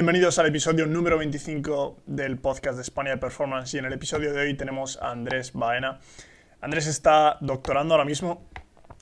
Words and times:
Bienvenidos 0.00 0.38
al 0.38 0.46
episodio 0.46 0.86
número 0.86 1.18
25 1.18 2.04
del 2.06 2.38
podcast 2.38 2.76
de 2.76 2.82
España 2.82 3.10
de 3.10 3.16
Performance 3.16 3.74
y 3.74 3.78
en 3.78 3.84
el 3.84 3.92
episodio 3.92 4.32
de 4.32 4.42
hoy 4.42 4.54
tenemos 4.54 4.96
a 5.02 5.10
Andrés 5.10 5.54
Baena. 5.54 5.98
Andrés 6.60 6.86
está 6.86 7.36
doctorando 7.40 7.94
ahora 7.94 8.04
mismo 8.04 8.48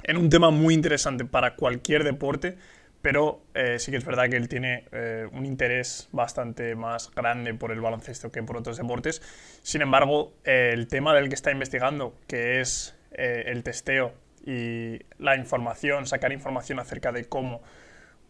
en 0.05 0.17
un 0.17 0.31
tema 0.31 0.49
muy 0.49 0.73
interesante 0.73 1.27
para 1.27 1.55
cualquier 1.55 2.03
deporte, 2.03 2.57
pero 3.03 3.43
eh, 3.53 3.79
sí 3.79 3.91
que 3.91 3.99
es 3.99 4.07
verdad 4.07 4.31
que 4.31 4.37
él 4.37 4.49
tiene 4.49 4.87
eh, 4.91 5.29
un 5.33 5.45
interés 5.45 6.09
bastante 6.13 6.75
más 6.75 7.11
grande 7.15 7.53
por 7.53 7.73
el 7.73 7.83
baloncesto 7.83 8.33
que 8.33 8.43
por 8.43 8.57
otros 8.57 8.79
deportes. 8.79 9.21
Sin 9.63 9.83
embargo, 9.83 10.33
eh, 10.45 10.71
el 10.73 10.89
tema 10.89 11.15
del 11.15 11.29
que 11.29 11.35
está 11.35 11.51
investigando, 11.51 12.17
que 12.27 12.63
es 12.63 12.97
el 13.11 13.63
testeo 13.65 14.15
y 14.47 14.99
la 15.19 15.37
información, 15.37 16.07
sacar 16.07 16.33
información 16.33 16.79
acerca 16.79 17.13
de 17.13 17.27
cómo 17.27 17.61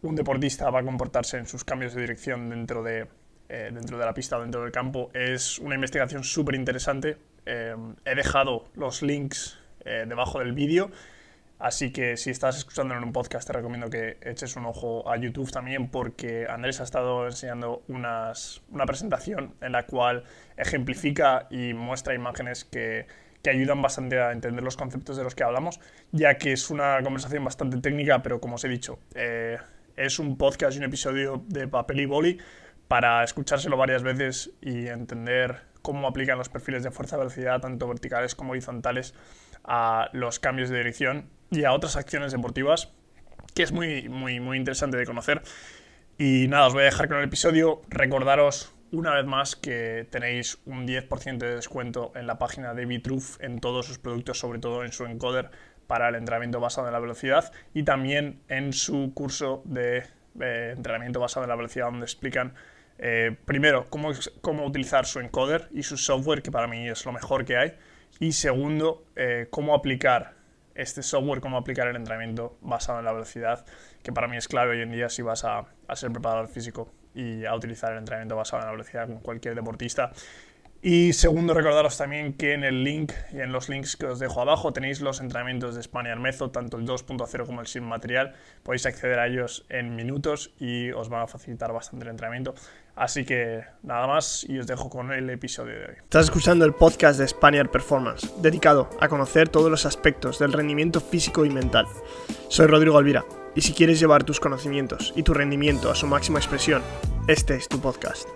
un 0.01 0.15
deportista 0.15 0.69
va 0.69 0.79
a 0.79 0.83
comportarse 0.83 1.37
en 1.37 1.47
sus 1.47 1.63
cambios 1.63 1.93
de 1.93 2.01
dirección 2.01 2.49
dentro 2.49 2.83
de, 2.83 3.07
eh, 3.49 3.71
dentro 3.73 3.97
de 3.97 4.05
la 4.05 4.13
pista 4.13 4.37
o 4.37 4.41
dentro 4.41 4.61
del 4.61 4.71
campo. 4.71 5.09
Es 5.13 5.59
una 5.59 5.75
investigación 5.75 6.23
súper 6.23 6.55
interesante. 6.55 7.17
Eh, 7.45 7.75
he 8.05 8.15
dejado 8.15 8.65
los 8.75 9.01
links 9.01 9.57
eh, 9.85 10.05
debajo 10.07 10.39
del 10.39 10.53
vídeo. 10.53 10.91
Así 11.59 11.91
que 11.91 12.17
si 12.17 12.29
estás 12.29 12.55
escuchando 12.55 12.93
en 12.95 13.03
un 13.03 13.11
podcast 13.11 13.47
te 13.47 13.53
recomiendo 13.53 13.89
que 13.89 14.17
eches 14.21 14.55
un 14.57 14.67
ojo 14.67 15.09
a 15.09 15.17
YouTube 15.17 15.51
también 15.51 15.89
porque 15.89 16.45
Andrés 16.47 16.81
ha 16.81 16.83
estado 16.83 17.25
enseñando 17.25 17.81
unas, 17.87 18.61
una 18.69 18.85
presentación 18.85 19.55
en 19.61 19.71
la 19.71 19.87
cual 19.87 20.23
ejemplifica 20.55 21.47
y 21.49 21.73
muestra 21.73 22.13
imágenes 22.13 22.63
que, 22.63 23.07
que, 23.41 23.49
ayudan 23.49 23.81
bastante 23.81 24.19
a 24.19 24.33
entender 24.33 24.63
los 24.63 24.77
conceptos 24.77 25.17
de 25.17 25.23
los 25.23 25.33
que 25.33 25.43
hablamos, 25.45 25.79
ya 26.11 26.37
que 26.37 26.51
es 26.51 26.69
una 26.69 27.01
conversación 27.01 27.43
bastante 27.43 27.77
técnica, 27.77 28.21
pero 28.21 28.39
como 28.39 28.57
os 28.57 28.63
he 28.63 28.69
dicho, 28.69 28.99
es 29.97 30.19
un 30.19 30.37
podcast 30.37 30.75
y 30.75 30.79
un 30.79 30.85
episodio 30.85 31.43
de 31.47 31.67
papel 31.67 31.99
y 31.99 32.05
boli 32.05 32.37
para 32.87 33.23
escuchárselo 33.23 33.75
varias 33.75 34.03
veces 34.03 34.51
y 34.61 34.87
entender 34.87 35.63
cómo 35.81 36.07
aplican 36.07 36.37
los 36.37 36.49
perfiles 36.49 36.83
de 36.83 36.91
fuerza-velocidad, 36.91 37.59
tanto 37.59 37.87
verticales 37.87 38.35
como 38.35 38.51
horizontales, 38.51 39.13
a 39.63 40.09
los 40.13 40.39
cambios 40.39 40.69
de 40.69 40.77
dirección 40.77 41.29
y 41.51 41.65
a 41.65 41.73
otras 41.73 41.97
acciones 41.97 42.31
deportivas, 42.31 42.93
que 43.53 43.63
es 43.63 43.71
muy, 43.71 44.07
muy, 44.07 44.39
muy 44.39 44.57
interesante 44.57 44.97
de 44.97 45.05
conocer. 45.05 45.41
Y 46.17 46.47
nada, 46.47 46.67
os 46.67 46.73
voy 46.73 46.83
a 46.83 46.85
dejar 46.85 47.07
con 47.07 47.17
el 47.17 47.25
episodio. 47.25 47.81
Recordaros 47.89 48.73
una 48.91 49.13
vez 49.13 49.25
más 49.25 49.55
que 49.55 50.07
tenéis 50.09 50.59
un 50.65 50.87
10% 50.87 51.37
de 51.37 51.55
descuento 51.55 52.11
en 52.15 52.27
la 52.27 52.39
página 52.39 52.73
de 52.73 52.85
Bitruf 52.85 53.37
en 53.41 53.59
todos 53.59 53.85
sus 53.85 53.99
productos, 53.99 54.39
sobre 54.39 54.59
todo 54.59 54.83
en 54.83 54.91
su 54.91 55.05
encoder 55.05 55.51
para 55.87 56.09
el 56.09 56.15
entrenamiento 56.15 56.59
basado 56.59 56.87
en 56.87 56.93
la 56.93 56.99
velocidad 56.99 57.51
y 57.73 57.83
también 57.83 58.41
en 58.49 58.73
su 58.73 59.11
curso 59.13 59.61
de 59.65 60.03
eh, 60.39 60.73
entrenamiento 60.75 61.19
basado 61.19 61.45
en 61.45 61.49
la 61.49 61.55
velocidad 61.55 61.85
donde 61.85 62.05
explican 62.05 62.53
eh, 62.99 63.35
primero 63.45 63.87
cómo, 63.89 64.11
cómo 64.41 64.65
utilizar 64.65 65.05
su 65.05 65.19
encoder 65.19 65.69
y 65.71 65.83
su 65.83 65.97
software, 65.97 66.41
que 66.41 66.51
para 66.51 66.67
mí 66.67 66.89
es 66.89 67.05
lo 67.05 67.11
mejor 67.11 67.45
que 67.45 67.57
hay, 67.57 67.77
y 68.19 68.31
segundo, 68.31 69.05
eh, 69.15 69.47
cómo 69.49 69.75
aplicar 69.75 70.33
este 70.73 71.03
software, 71.03 71.41
cómo 71.41 71.57
aplicar 71.57 71.87
el 71.87 71.95
entrenamiento 71.95 72.57
basado 72.61 72.99
en 72.99 73.05
la 73.05 73.13
velocidad, 73.13 73.65
que 74.03 74.11
para 74.11 74.27
mí 74.27 74.37
es 74.37 74.47
clave 74.47 74.71
hoy 74.71 74.81
en 74.81 74.91
día 74.91 75.09
si 75.09 75.21
vas 75.21 75.43
a, 75.43 75.65
a 75.87 75.95
ser 75.95 76.11
preparador 76.11 76.47
físico 76.47 76.91
y 77.13 77.45
a 77.45 77.55
utilizar 77.55 77.91
el 77.91 77.99
entrenamiento 77.99 78.35
basado 78.35 78.61
en 78.61 78.67
la 78.67 78.71
velocidad 78.71 79.07
con 79.07 79.19
cualquier 79.19 79.55
deportista. 79.55 80.11
Y 80.81 81.13
segundo, 81.13 81.53
recordaros 81.53 81.97
también 81.97 82.33
que 82.33 82.53
en 82.53 82.63
el 82.63 82.83
link 82.83 83.11
y 83.33 83.39
en 83.39 83.51
los 83.51 83.67
links 83.67 83.95
que 83.95 84.05
os 84.05 84.19
dejo 84.19 84.41
abajo 84.41 84.73
tenéis 84.73 85.01
los 85.01 85.19
entrenamientos 85.21 85.75
de 85.75 85.83
Spaniard 85.83 86.19
Method, 86.19 86.51
tanto 86.51 86.77
el 86.77 86.85
2.0 86.85 87.45
como 87.45 87.61
el 87.61 87.67
sin 87.67 87.83
material. 87.83 88.35
Podéis 88.63 88.85
acceder 88.85 89.19
a 89.19 89.27
ellos 89.27 89.65
en 89.69 89.95
minutos 89.95 90.53
y 90.59 90.91
os 90.91 91.09
van 91.09 91.23
a 91.23 91.27
facilitar 91.27 91.73
bastante 91.73 92.05
el 92.05 92.11
entrenamiento. 92.11 92.53
Así 92.95 93.25
que 93.25 93.63
nada 93.83 94.07
más 94.07 94.45
y 94.47 94.59
os 94.59 94.67
dejo 94.67 94.89
con 94.89 95.11
el 95.11 95.29
episodio 95.29 95.79
de 95.79 95.85
hoy. 95.85 95.95
Estás 95.97 96.25
escuchando 96.25 96.65
el 96.65 96.73
podcast 96.73 97.19
de 97.19 97.27
Spaniard 97.27 97.69
Performance, 97.69 98.41
dedicado 98.41 98.89
a 98.99 99.07
conocer 99.07 99.49
todos 99.49 99.69
los 99.71 99.85
aspectos 99.85 100.39
del 100.39 100.53
rendimiento 100.53 101.01
físico 101.01 101.45
y 101.45 101.49
mental. 101.49 101.85
Soy 102.49 102.67
Rodrigo 102.67 102.97
Alvira 102.97 103.25
y 103.55 103.61
si 103.61 103.73
quieres 103.73 103.99
llevar 103.99 104.23
tus 104.23 104.39
conocimientos 104.39 105.13
y 105.15 105.23
tu 105.23 105.33
rendimiento 105.33 105.91
a 105.91 105.95
su 105.95 106.07
máxima 106.07 106.39
expresión, 106.39 106.81
este 107.27 107.55
es 107.55 107.67
tu 107.67 107.79
podcast. 107.79 108.27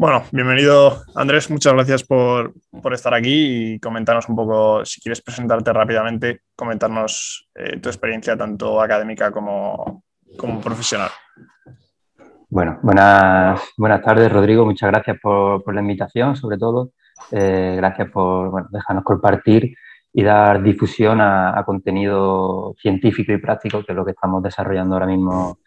Bueno, 0.00 0.22
bienvenido 0.32 1.02
Andrés, 1.14 1.50
muchas 1.50 1.74
gracias 1.74 2.04
por, 2.04 2.54
estar 2.90 3.12
aquí 3.12 3.74
y 3.74 3.80
comentarnos 3.80 4.30
un 4.30 4.34
poco, 4.34 4.82
si 4.82 4.98
quieres 4.98 5.20
presentarte 5.20 5.74
rápidamente, 5.74 6.40
comentarnos 6.56 7.50
eh, 7.54 7.78
tu 7.80 7.90
experiencia 7.90 8.34
tanto 8.34 8.80
académica 8.80 9.30
como, 9.30 10.02
profesional. 10.62 11.10
Bueno, 12.48 12.78
buenas, 12.82 13.60
buenas 13.76 14.00
tardes 14.00 14.32
Rodrigo, 14.32 14.64
muchas 14.64 14.90
gracias 14.90 15.18
por, 15.20 15.74
la 15.74 15.82
invitación 15.82 16.34
sobre 16.34 16.56
todo, 16.56 16.92
eh, 17.30 17.74
gracias 17.76 18.10
por 18.10 18.70
dejarnos 18.70 19.04
compartir 19.04 19.74
y 20.14 20.22
dar 20.22 20.62
difusión 20.62 21.20
a 21.20 21.62
contenido 21.66 22.74
científico 22.80 23.32
y 23.32 23.38
práctico, 23.38 23.84
que 23.84 23.92
es 23.92 23.96
lo 23.96 24.06
que 24.06 24.12
estamos 24.12 24.42
desarrollando 24.42 24.94
ahora 24.94 25.06
mismo 25.06 25.58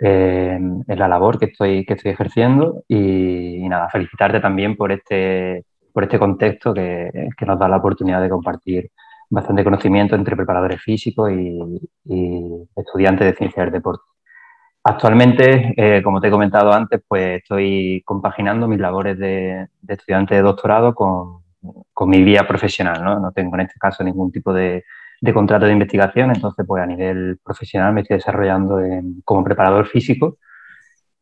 en 0.00 0.84
la 0.86 1.08
labor 1.08 1.38
que 1.38 1.46
estoy, 1.46 1.84
que 1.84 1.94
estoy 1.94 2.12
ejerciendo 2.12 2.82
y, 2.88 3.68
nada, 3.68 3.88
felicitarte 3.90 4.40
también 4.40 4.76
por 4.76 4.92
este, 4.92 5.64
por 5.92 6.04
este 6.04 6.18
contexto 6.18 6.72
que, 6.72 7.10
que, 7.36 7.46
nos 7.46 7.58
da 7.58 7.68
la 7.68 7.76
oportunidad 7.76 8.22
de 8.22 8.30
compartir 8.30 8.90
bastante 9.28 9.62
conocimiento 9.62 10.16
entre 10.16 10.36
preparadores 10.36 10.80
físicos 10.82 11.30
y, 11.32 11.58
estudiantes 12.76 13.26
de 13.26 13.36
ciencias 13.36 13.66
del 13.66 13.74
deporte. 13.74 14.02
Actualmente, 14.82 15.74
eh, 15.76 16.02
como 16.02 16.20
te 16.20 16.28
he 16.28 16.30
comentado 16.30 16.72
antes, 16.72 17.02
pues 17.06 17.42
estoy 17.42 18.02
compaginando 18.04 18.66
mis 18.66 18.80
labores 18.80 19.18
de, 19.18 19.68
de 19.82 19.94
estudiante 19.94 20.34
de 20.34 20.42
doctorado 20.42 20.94
con, 20.94 21.42
con 21.92 22.08
mi 22.08 22.22
vía 22.24 22.48
profesional. 22.48 23.04
¿no? 23.04 23.20
no 23.20 23.32
tengo 23.32 23.54
en 23.56 23.62
este 23.62 23.78
caso 23.78 24.02
ningún 24.02 24.32
tipo 24.32 24.52
de, 24.52 24.84
de 25.20 25.34
contrato 25.34 25.66
de 25.66 25.72
investigación, 25.72 26.30
entonces 26.34 26.64
pues 26.66 26.82
a 26.82 26.86
nivel 26.86 27.38
profesional 27.44 27.92
me 27.92 28.00
estoy 28.02 28.16
desarrollando 28.16 28.78
como 29.24 29.44
preparador 29.44 29.86
físico 29.86 30.38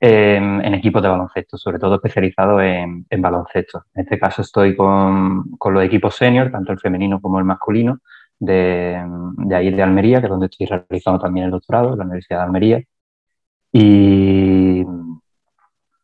en, 0.00 0.74
equipos 0.74 1.02
de 1.02 1.08
baloncesto, 1.08 1.58
sobre 1.58 1.78
todo 1.78 1.96
especializado 1.96 2.60
en, 2.60 3.06
baloncesto. 3.18 3.84
En 3.94 4.04
este 4.04 4.18
caso 4.18 4.42
estoy 4.42 4.76
con, 4.76 5.44
los 5.72 5.84
equipos 5.84 6.14
senior, 6.14 6.50
tanto 6.50 6.72
el 6.72 6.78
femenino 6.78 7.20
como 7.20 7.38
el 7.38 7.44
masculino, 7.44 7.98
de, 8.38 9.02
de 9.36 9.54
ahí 9.56 9.70
de 9.70 9.82
Almería, 9.82 10.20
que 10.20 10.26
es 10.26 10.30
donde 10.30 10.46
estoy 10.46 10.66
realizando 10.66 11.20
también 11.20 11.46
el 11.46 11.50
doctorado, 11.52 11.92
en 11.92 11.98
la 11.98 12.04
Universidad 12.04 12.38
de 12.38 12.44
Almería. 12.44 12.82
Y, 13.72 14.84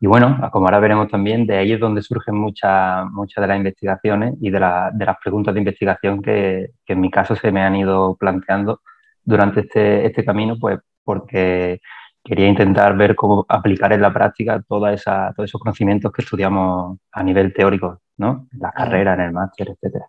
y 0.04 0.06
bueno, 0.06 0.38
como 0.52 0.66
ahora 0.66 0.80
veremos 0.80 1.08
también, 1.08 1.46
de 1.46 1.56
ahí 1.56 1.72
es 1.72 1.80
donde 1.80 2.02
surgen 2.02 2.36
muchas 2.36 3.06
muchas 3.10 3.40
de 3.40 3.48
las 3.48 3.56
investigaciones 3.56 4.34
y 4.38 4.50
de, 4.50 4.60
de, 4.92 5.06
las 5.06 5.16
preguntas 5.18 5.54
de 5.54 5.60
investigación 5.60 6.20
que, 6.20 6.72
que, 6.84 6.92
en 6.92 7.00
mi 7.00 7.10
caso 7.10 7.34
se 7.34 7.50
me 7.50 7.62
han 7.62 7.74
ido 7.74 8.14
planteando 8.14 8.82
durante 9.24 9.60
este, 9.60 10.04
este 10.04 10.22
camino, 10.22 10.58
pues 10.60 10.78
porque 11.02 11.80
quería 12.22 12.48
intentar 12.48 12.94
ver 12.98 13.16
cómo 13.16 13.46
aplicar 13.48 13.94
en 13.94 14.02
la 14.02 14.12
práctica 14.12 14.62
toda 14.68 14.92
esa, 14.92 15.32
todos 15.34 15.48
esos 15.48 15.58
conocimientos 15.58 16.12
que 16.12 16.20
estudiamos 16.20 16.98
a 17.10 17.22
nivel 17.22 17.54
teórico, 17.54 18.02
¿no? 18.18 18.46
En 18.52 18.58
la 18.60 18.72
carrera, 18.72 19.14
en 19.14 19.20
el 19.20 19.32
máster, 19.32 19.70
etc. 19.70 20.04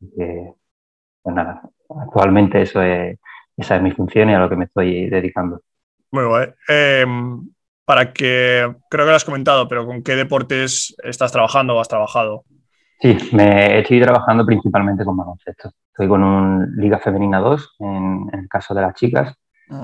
pues 0.00 1.34
nada, 1.36 1.60
actualmente 2.00 2.62
eso 2.62 2.80
es, 2.80 3.18
esa 3.58 3.76
es 3.76 3.82
mi 3.82 3.90
función 3.90 4.30
y 4.30 4.34
a 4.34 4.38
lo 4.38 4.48
que 4.48 4.56
me 4.56 4.64
estoy 4.64 5.10
dedicando. 5.10 5.60
Muy 6.12 6.24
guay. 6.24 6.48
Eh, 6.66 7.04
para 7.84 8.12
que, 8.12 8.74
creo 8.88 9.04
que 9.04 9.10
lo 9.10 9.16
has 9.16 9.24
comentado, 9.24 9.68
pero 9.68 9.86
¿con 9.86 10.02
qué 10.02 10.16
deportes 10.16 10.94
estás 11.02 11.32
trabajando 11.32 11.76
o 11.76 11.80
has 11.80 11.88
trabajado? 11.88 12.44
Sí, 13.00 13.16
me 13.32 13.80
estoy 13.80 14.00
trabajando 14.00 14.46
principalmente 14.46 15.04
con 15.04 15.16
baloncesto. 15.16 15.72
Estoy 15.88 16.08
con 16.08 16.22
un 16.22 16.76
Liga 16.76 16.98
Femenina 16.98 17.40
2, 17.40 17.76
en, 17.80 18.30
el 18.32 18.48
caso 18.48 18.74
de 18.74 18.82
las 18.82 18.94
chicas, 18.94 19.34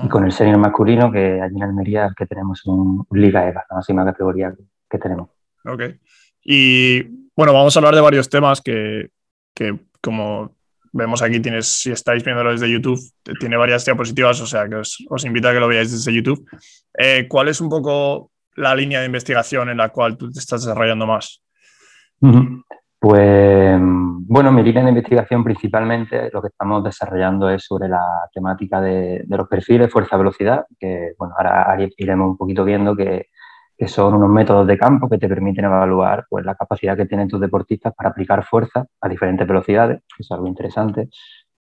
y 0.03 0.07
con 0.07 0.23
el 0.23 0.31
senior 0.31 0.57
masculino, 0.57 1.11
que 1.11 1.41
allí 1.41 1.55
en 1.57 1.63
Almería 1.63 2.11
que 2.15 2.25
tenemos 2.25 2.65
un, 2.65 3.05
Liga 3.11 3.47
EVA, 3.47 3.65
la 3.69 3.75
máxima 3.75 4.05
categoría 4.05 4.53
que, 4.89 4.97
tenemos. 4.97 5.29
Ok. 5.65 5.81
Y 6.43 7.03
bueno, 7.35 7.53
vamos 7.53 7.75
a 7.75 7.79
hablar 7.79 7.95
de 7.95 8.01
varios 8.01 8.29
temas 8.29 8.61
que, 8.61 9.09
que 9.53 9.77
como 10.01 10.55
vemos 10.91 11.21
aquí, 11.21 11.39
tienes, 11.39 11.67
si 11.67 11.91
estáis 11.91 12.23
viéndolo 12.23 12.51
desde 12.51 12.69
YouTube, 12.69 12.99
tiene 13.39 13.57
varias 13.57 13.85
diapositivas, 13.85 14.41
o 14.41 14.45
sea 14.45 14.67
que 14.67 14.75
os, 14.75 15.25
invito 15.25 15.49
a 15.49 15.53
que 15.53 15.59
lo 15.59 15.67
veáis 15.67 15.91
desde 15.91 16.13
YouTube. 16.13 16.45
Eh, 16.97 17.27
¿Cuál 17.27 17.47
es 17.47 17.61
un 17.61 17.69
poco 17.69 18.31
la 18.55 18.75
línea 18.75 18.99
de 18.99 19.05
investigación 19.05 19.69
en 19.69 19.77
la 19.77 19.89
cual 19.89 20.17
tú 20.17 20.31
te 20.31 20.39
estás 20.39 20.63
desarrollando 20.63 21.07
más? 21.07 21.41
Pues 22.99 23.79
bueno, 23.79 24.51
mi 24.51 24.61
línea 24.61 24.83
de 24.83 24.89
investigación 24.89 25.43
principalmente 25.43 26.29
lo 26.33 26.41
que 26.41 26.49
estamos 26.49 26.83
desarrollando 26.83 27.49
es 27.49 27.63
sobre 27.63 27.87
la 27.87 28.03
temática 28.33 28.81
de, 28.81 29.23
de 29.25 29.37
los 29.37 29.47
perfiles 29.47 29.91
fuerza-velocidad, 29.91 30.65
que 30.77 31.13
bueno, 31.17 31.33
ahora 31.37 31.77
iremos 31.97 32.31
un 32.31 32.37
poquito 32.37 32.65
viendo 32.65 32.95
que 32.95 33.28
que 33.79 33.87
son 33.87 34.13
unos 34.13 34.29
métodos 34.29 34.67
de 34.67 34.77
campo 34.77 35.07
que 35.07 35.17
te 35.17 35.29
permiten 35.29 35.63
evaluar 35.63 36.25
pues, 36.29 36.43
la 36.43 36.53
capacidad 36.53 36.97
que 36.97 37.05
tienen 37.05 37.29
tus 37.29 37.39
deportistas 37.39 37.93
para 37.95 38.09
aplicar 38.09 38.43
fuerza 38.43 38.85
a 38.99 39.07
diferentes 39.07 39.47
velocidades, 39.47 40.01
que 40.17 40.21
es 40.23 40.31
algo 40.33 40.47
interesante, 40.47 41.07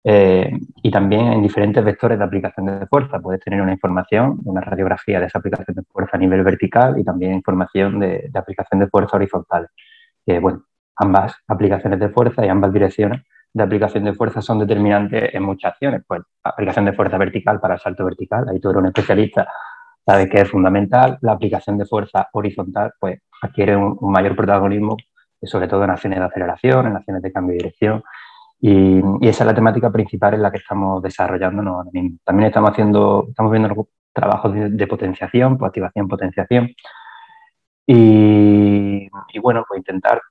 eh, 0.04 0.52
y 0.82 0.90
también 0.90 1.34
en 1.34 1.44
diferentes 1.44 1.86
vectores 1.86 2.18
de 2.18 2.26
aplicación 2.26 2.66
de 2.66 2.88
fuerza. 2.88 3.20
Puedes 3.20 3.40
tener 3.42 3.62
una 3.62 3.72
información, 3.72 4.40
una 4.46 4.62
radiografía 4.62 5.20
de 5.20 5.28
esa 5.28 5.38
aplicación 5.38 5.76
de 5.76 5.84
fuerza 5.84 6.18
a 6.18 6.20
nivel 6.20 6.44
vertical 6.44 6.98
y 6.98 7.04
también 7.04 7.34
información 7.34 8.00
de, 8.00 8.32
aplicación 8.34 8.80
de 8.80 8.88
fuerza 8.88 9.18
horizontal. 9.18 9.68
bueno, 10.42 10.64
ambas 10.96 11.36
aplicaciones 11.48 12.00
de 12.00 12.10
fuerza 12.10 12.44
y 12.44 12.50
ambas 12.50 12.74
direcciones 12.74 13.22
de 13.54 13.64
aplicación 13.64 14.06
de 14.06 14.14
fuerza 14.14 14.42
son 14.42 14.58
determinantes 14.58 15.36
en 15.36 15.44
muchas 15.44 15.74
acciones. 15.74 16.02
Pues 16.08 16.24
aplicación 16.44 16.86
de 16.86 16.94
fuerza 16.94 17.18
vertical 17.20 17.60
para 17.60 17.76
el 17.76 17.80
salto 17.80 18.06
vertical, 18.06 18.48
ahí 18.50 18.60
tú 18.60 18.72
eres 18.72 18.80
un 18.80 18.88
especialista, 18.88 19.48
sabes 20.08 20.30
que 20.30 20.42
es 20.42 20.50
fundamental. 20.50 21.18
La 21.22 21.34
aplicación 21.34 21.78
de 21.78 21.86
fuerza 21.86 22.30
horizontal, 22.32 22.94
pues 23.00 23.20
adquiere 23.42 23.76
un, 23.76 23.98
mayor 24.02 24.36
protagonismo, 24.36 24.96
sobre 25.44 25.68
todo 25.68 25.84
en 25.84 25.90
acciones 25.90 26.20
de 26.20 26.26
aceleración, 26.26 26.88
en 26.88 26.96
acciones 26.96 27.22
de 27.22 27.32
cambio 27.32 27.54
de 27.54 27.58
dirección. 27.58 28.04
Y, 28.60 29.00
esa 29.28 29.44
es 29.44 29.48
la 29.48 29.54
temática 29.54 29.92
principal 29.92 30.34
en 30.36 30.42
la 30.44 30.52
que 30.52 30.58
estamos 30.60 31.04
desarrollándonos 31.04 31.76
ahora. 31.76 31.90
También 32.24 32.48
estamos 32.48 32.72
haciendo, 32.72 33.26
estamos 33.30 33.52
viendo 33.52 33.88
trabajos 34.14 34.54
de, 34.54 34.88
potenciación, 34.88 35.58
pues 35.58 35.70
activación, 35.70 36.08
potenciación. 36.08 36.70
Y, 37.86 39.10
bueno, 39.42 39.66
pues 39.68 39.80
intentar 39.80 40.22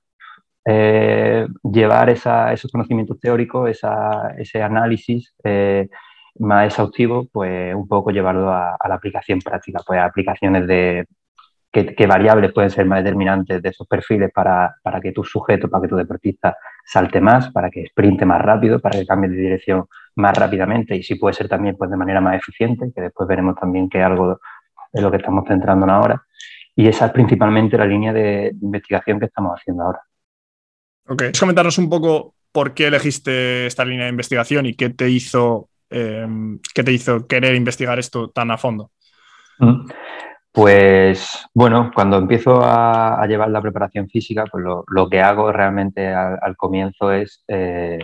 eh, 0.65 1.47
llevar 1.63 2.09
esos 2.09 2.71
conocimientos 2.71 3.19
teóricos, 3.19 3.69
ese 3.69 4.61
análisis 4.63 5.33
eh, 5.43 5.87
más 6.39 6.67
exhaustivo, 6.67 7.27
pues 7.31 7.73
un 7.75 7.87
poco 7.87 8.11
llevarlo 8.11 8.51
a, 8.51 8.77
la 8.87 8.95
aplicación 8.95 9.39
práctica, 9.39 9.81
pues 9.85 9.99
aplicaciones 9.99 10.67
de 10.67 11.05
qué, 11.71 12.07
variables 12.07 12.53
pueden 12.53 12.69
ser 12.69 12.85
más 12.85 13.03
determinantes 13.03 13.61
de 13.61 13.69
esos 13.69 13.87
perfiles 13.87 14.31
para, 14.33 14.75
que 15.01 15.11
tu 15.11 15.23
sujeto, 15.23 15.69
para 15.69 15.83
que 15.83 15.87
tu 15.87 15.95
deportista 15.95 16.57
salte 16.85 17.21
más, 17.21 17.51
para 17.51 17.69
que 17.69 17.85
sprinte 17.87 18.25
más 18.25 18.41
rápido, 18.41 18.79
para 18.79 18.99
que 18.99 19.05
cambie 19.05 19.29
de 19.29 19.37
dirección 19.37 19.85
más 20.15 20.37
rápidamente 20.37 20.95
y 20.95 21.03
si 21.03 21.15
puede 21.15 21.33
ser 21.33 21.47
también 21.47 21.75
pues, 21.77 21.89
de 21.89 21.97
manera 21.97 22.21
más 22.21 22.35
eficiente, 22.35 22.91
que 22.93 23.01
después 23.01 23.27
veremos 23.27 23.55
también 23.55 23.89
que 23.89 24.01
algo 24.01 24.39
es 24.91 25.01
lo 25.01 25.11
que 25.11 25.17
estamos 25.17 25.45
centrando 25.47 25.85
ahora. 25.87 26.23
Y 26.75 26.87
esa 26.87 27.07
es 27.07 27.11
principalmente 27.11 27.77
la 27.77 27.85
línea 27.85 28.13
de 28.13 28.55
investigación 28.61 29.19
que 29.19 29.25
estamos 29.25 29.59
haciendo 29.59 29.83
ahora. 29.83 30.01
Ok, 31.07 31.17
¿puedes 31.17 31.39
comentarnos 31.39 31.77
un 31.77 31.89
poco 31.89 32.35
por 32.51 32.73
qué 32.73 32.87
elegiste 32.87 33.67
esta 33.67 33.85
línea 33.85 34.05
de 34.05 34.11
investigación 34.11 34.65
y 34.65 34.73
qué 34.73 34.89
te 34.89 35.09
hizo, 35.09 35.69
em, 35.89 36.59
qué 36.73 36.83
te 36.83 36.91
hizo 36.91 37.27
querer 37.27 37.55
investigar 37.55 37.99
esto 37.99 38.29
tan 38.29 38.51
a 38.51 38.57
fondo? 38.57 38.91
Mm. 39.59 39.87
Pues 40.51 41.45
bueno, 41.53 41.91
cuando 41.93 42.17
empiezo 42.17 42.59
a, 42.63 43.23
llevar 43.27 43.49
la 43.49 43.61
preparación 43.61 44.09
física, 44.09 44.45
pues 44.51 44.63
lo, 44.63 45.09
que 45.09 45.21
hago 45.21 45.51
realmente 45.51 46.07
al, 46.13 46.55
comienzo 46.57 47.11
es 47.11 47.43
eh, 47.47 47.99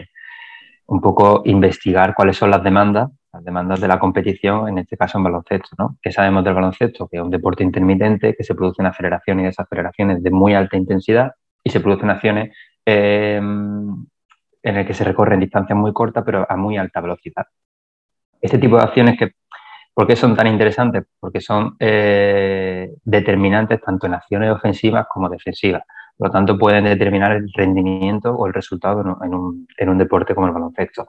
un 0.86 1.02
poco 1.02 1.42
investigar 1.46 2.14
cuáles 2.14 2.38
son 2.38 2.52
las 2.52 2.64
demandas, 2.64 3.10
las 3.32 3.44
demandas 3.44 3.82
de 3.82 3.88
la 3.88 3.98
competición, 3.98 4.70
en 4.70 4.78
este 4.78 4.98
caso 4.98 5.18
en 5.18 5.24
baloncesto, 5.24 5.70
¿no? 5.80 5.98
¿Qué 6.00 6.12
sabemos 6.12 6.44
del 6.44 6.54
baloncesto? 6.54 7.08
Que 7.08 7.18
es 7.18 7.24
un 7.24 7.32
deporte 7.32 7.64
intermitente, 7.64 8.36
que 8.36 8.44
se 8.44 8.54
producen 8.54 8.86
aceleraciones 8.86 9.44
y 9.44 9.46
desaceleraciones 9.48 10.22
de 10.22 10.30
muy 10.30 10.54
alta 10.54 10.78
intensidad 10.78 11.32
y 11.64 11.72
se 11.72 11.80
producen 11.80 12.12
acciones 12.12 12.56
Em, 12.86 14.06
en 14.62 14.78
el 14.78 14.86
que 14.86 14.94
se 14.94 15.04
recorren 15.04 15.40
distancias 15.40 15.78
muy 15.78 15.94
cortas 15.94 16.24
pero 16.26 16.46
a 16.50 16.56
muy 16.58 16.78
alta 16.78 17.02
velocidad. 17.02 17.46
Este 18.44 18.58
tipo 18.58 18.76
de 18.76 18.84
acciones 18.84 19.18
que, 19.18 19.32
¿por 19.94 20.06
qué 20.06 20.18
son 20.18 20.36
tan 20.36 20.48
interesantes? 20.48 21.06
Porque 21.18 21.40
son 21.40 21.78
eh, 21.80 22.90
determinantes 23.06 23.80
tanto 23.80 24.06
en 24.06 24.16
acciones 24.16 24.52
ofensivas 24.52 25.08
como 25.10 25.30
defensivas. 25.30 25.84
Por 26.18 26.28
lo 26.28 26.32
tanto, 26.34 26.58
pueden 26.58 26.84
determinar 26.84 27.32
el 27.32 27.50
rendimiento 27.54 28.34
o 28.36 28.46
el 28.46 28.54
resultado 28.54 29.02
en 29.24 29.90
un, 29.90 29.98
deporte 29.98 30.36
como 30.36 30.48
el 30.48 30.54
baloncesto. 30.54 31.08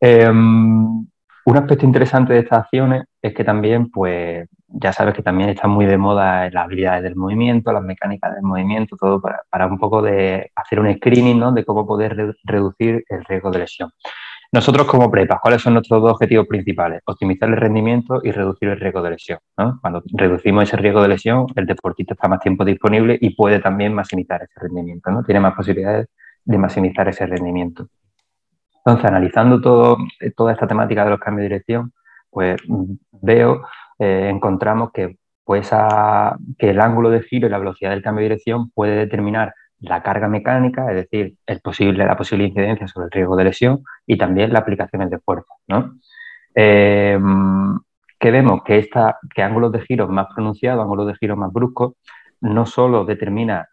Em, 0.00 1.06
un 1.44 1.56
aspecto 1.56 1.84
interesante 1.84 2.32
de 2.32 2.38
estas 2.40 2.60
acciones 2.60 3.04
es 3.20 3.34
que 3.34 3.44
también, 3.44 3.90
pues, 3.90 4.48
ya 4.66 4.94
sabes 4.94 5.14
que 5.14 5.22
también 5.22 5.50
están 5.50 5.70
muy 5.70 5.84
de 5.84 5.98
moda 5.98 6.48
las 6.48 6.64
habilidades 6.64 7.02
del 7.02 7.16
movimiento, 7.16 7.70
las 7.70 7.82
mecánicas 7.82 8.34
del 8.34 8.44
movimiento, 8.44 8.96
todo 8.98 9.20
para, 9.20 9.66
un 9.66 9.78
poco 9.78 10.00
de 10.00 10.50
hacer 10.56 10.80
un 10.80 10.90
screening. 10.94 11.54
De 11.54 11.66
cómo 11.66 11.86
poder 11.86 12.16
reducir 12.44 13.04
el 13.10 13.24
riesgo 13.26 13.50
de 13.50 13.58
lesión. 13.58 13.90
Nosotros 14.52 14.84
como 14.88 15.08
prepas, 15.08 15.38
¿cuáles 15.40 15.62
son 15.62 15.74
nuestros 15.74 16.02
dos 16.02 16.12
objetivos 16.12 16.48
principales? 16.48 17.02
Optimizar 17.06 17.48
el 17.48 17.56
rendimiento 17.56 18.20
y 18.24 18.32
reducir 18.32 18.68
el 18.68 18.80
riesgo 18.80 19.00
de 19.00 19.10
lesión. 19.10 19.38
Cuando 19.80 20.02
reducimos 20.12 20.64
ese 20.64 20.76
riesgo 20.76 21.00
de 21.02 21.08
lesión, 21.08 21.46
el 21.54 21.66
deportista 21.66 22.14
está 22.14 22.26
más 22.26 22.40
tiempo 22.40 22.64
disponible 22.64 23.16
y 23.20 23.30
puede 23.36 23.60
también 23.60 23.94
maximizar 23.94 24.42
ese 24.42 24.58
rendimiento, 24.58 25.08
¿no? 25.12 25.22
Tiene 25.22 25.38
más 25.38 25.54
posibilidades 25.54 26.08
de 26.44 26.58
maximizar 26.58 27.08
ese 27.08 27.26
rendimiento. 27.26 27.86
Entonces, 28.84 29.04
analizando 29.04 29.60
todo, 29.60 29.98
toda 30.36 30.52
esta 30.52 30.66
temática 30.66 31.04
de 31.04 31.10
los 31.10 31.20
cambios 31.20 31.44
de 31.44 31.48
dirección, 31.50 31.92
pues 32.28 32.60
veo, 33.22 33.62
eh, 34.00 34.30
encontramos 34.32 34.90
que, 34.92 35.16
pues 35.44 35.70
que 36.58 36.70
el 36.70 36.80
ángulo 36.80 37.10
de 37.10 37.22
giro 37.22 37.46
y 37.46 37.50
la 37.50 37.58
velocidad 37.58 37.90
del 37.90 38.02
cambio 38.02 38.22
de 38.22 38.30
dirección 38.30 38.70
puede 38.70 38.96
determinar 38.96 39.54
la 39.80 40.02
carga 40.02 40.28
mecánica, 40.28 40.90
es 40.90 41.08
decir, 41.10 41.36
la 41.46 42.16
posible 42.16 42.44
incidencia 42.44 42.86
sobre 42.86 43.06
el 43.06 43.10
riesgo 43.10 43.36
de 43.36 43.44
lesión 43.44 43.82
y 44.06 44.18
también 44.18 44.52
las 44.52 44.62
aplicaciones 44.62 45.10
de 45.10 45.18
fuerza. 45.18 45.54
¿no? 45.68 45.94
Em, 46.54 47.78
que 48.18 48.30
vemos 48.30 48.62
que, 48.64 48.78
esta, 48.78 49.18
que 49.34 49.42
ángulos 49.42 49.72
de 49.72 49.80
giro 49.80 50.06
más 50.08 50.26
pronunciados, 50.34 50.82
ángulos 50.82 51.06
de 51.06 51.14
giro 51.14 51.36
más 51.36 51.52
bruscos, 51.52 51.94
no 52.42 52.66
solo 52.66 53.04
determina 53.04 53.68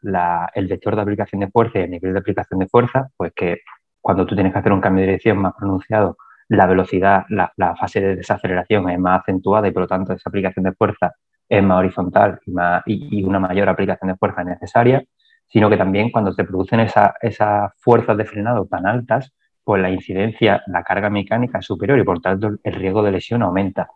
el 0.54 0.68
vector 0.68 0.96
de 0.96 1.02
aplicación 1.02 1.42
de 1.42 1.50
fuerza 1.50 1.80
y 1.80 1.84
el 1.84 1.92
nivel 1.92 2.14
de 2.14 2.20
aplicación 2.20 2.60
de 2.60 2.68
fuerza, 2.68 3.10
pues 3.16 3.32
que 3.36 3.60
cuando 4.02 4.26
tú 4.26 4.36
tienes 4.36 4.54
que 4.54 4.60
hacer 4.60 4.72
un 4.72 4.82
cambio 4.82 5.02
de 5.02 5.08
dirección 5.08 5.38
más 5.38 5.54
pronunciado, 5.58 6.18
la 6.50 6.66
velocidad, 6.66 7.26
la, 7.30 7.76
fase 7.76 8.00
de 8.00 8.16
desaceleración 8.18 8.90
es 8.90 9.00
más 9.00 9.22
acentuada 9.22 9.68
y 9.68 9.72
por 9.72 9.84
lo 9.84 9.88
tanto 9.88 10.14
esa 10.14 10.30
aplicación 10.30 10.64
de 10.64 10.74
fuerza 10.74 11.14
es 11.50 11.64
más 11.64 11.80
horizontal 11.80 12.40
y, 12.86 13.24
una 13.24 13.40
mayor 13.40 13.70
aplicación 13.70 14.12
de 14.12 14.18
fuerza 14.18 14.44
necesaria, 14.44 15.04
sino 15.48 15.70
que 15.70 15.78
también 15.78 16.12
cuando 16.12 16.32
se 16.34 16.44
producen 16.44 16.82
esas 16.82 17.72
fuerzas 17.78 18.18
de 18.18 18.26
frenado 18.26 18.66
tan 18.66 18.86
altas, 18.86 19.34
pues 19.64 19.82
la 19.82 19.90
incidencia, 19.90 20.64
la 20.68 20.84
carga 20.84 21.10
mecánica 21.10 21.60
es 21.60 21.66
superior 21.66 22.00
y 22.00 22.04
por 22.04 22.22
tanto 22.22 22.52
el 22.64 22.74
riesgo 22.74 23.04
de 23.04 23.12
lesión 23.12 23.42
aumenta. 23.42 23.90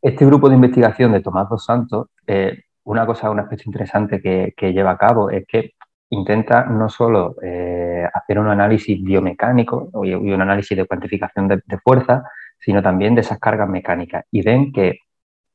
Este 0.00 0.24
grupo 0.24 0.48
de 0.48 0.54
investigación 0.54 1.12
de 1.12 1.20
Tomás 1.20 1.48
Dos 1.48 1.64
Santos, 1.64 2.08
eh, 2.26 2.62
una 2.84 3.04
cosa, 3.04 3.30
un 3.30 3.40
aspecto 3.40 3.64
interesante 3.66 4.20
que, 4.20 4.72
lleva 4.72 4.92
a 4.92 4.96
cabo 4.96 5.30
es 5.30 5.44
que 5.46 5.72
intenta 6.10 6.64
no 6.64 6.88
solo 6.88 7.34
eh, 7.42 8.08
hacer 8.14 8.38
un 8.38 8.48
análisis 8.48 9.02
biomecánico 9.02 9.90
y, 10.04 10.14
un 10.14 10.40
análisis 10.40 10.76
de 10.76 10.86
cuantificación 10.86 11.48
de, 11.48 11.78
fuerza, 11.84 12.22
sino 12.58 12.82
también 12.82 13.14
de 13.14 13.22
esas 13.22 13.38
cargas 13.38 13.68
mecánicas. 13.68 14.24
Y 14.30 14.42
ven 14.42 14.72
que 14.72 15.00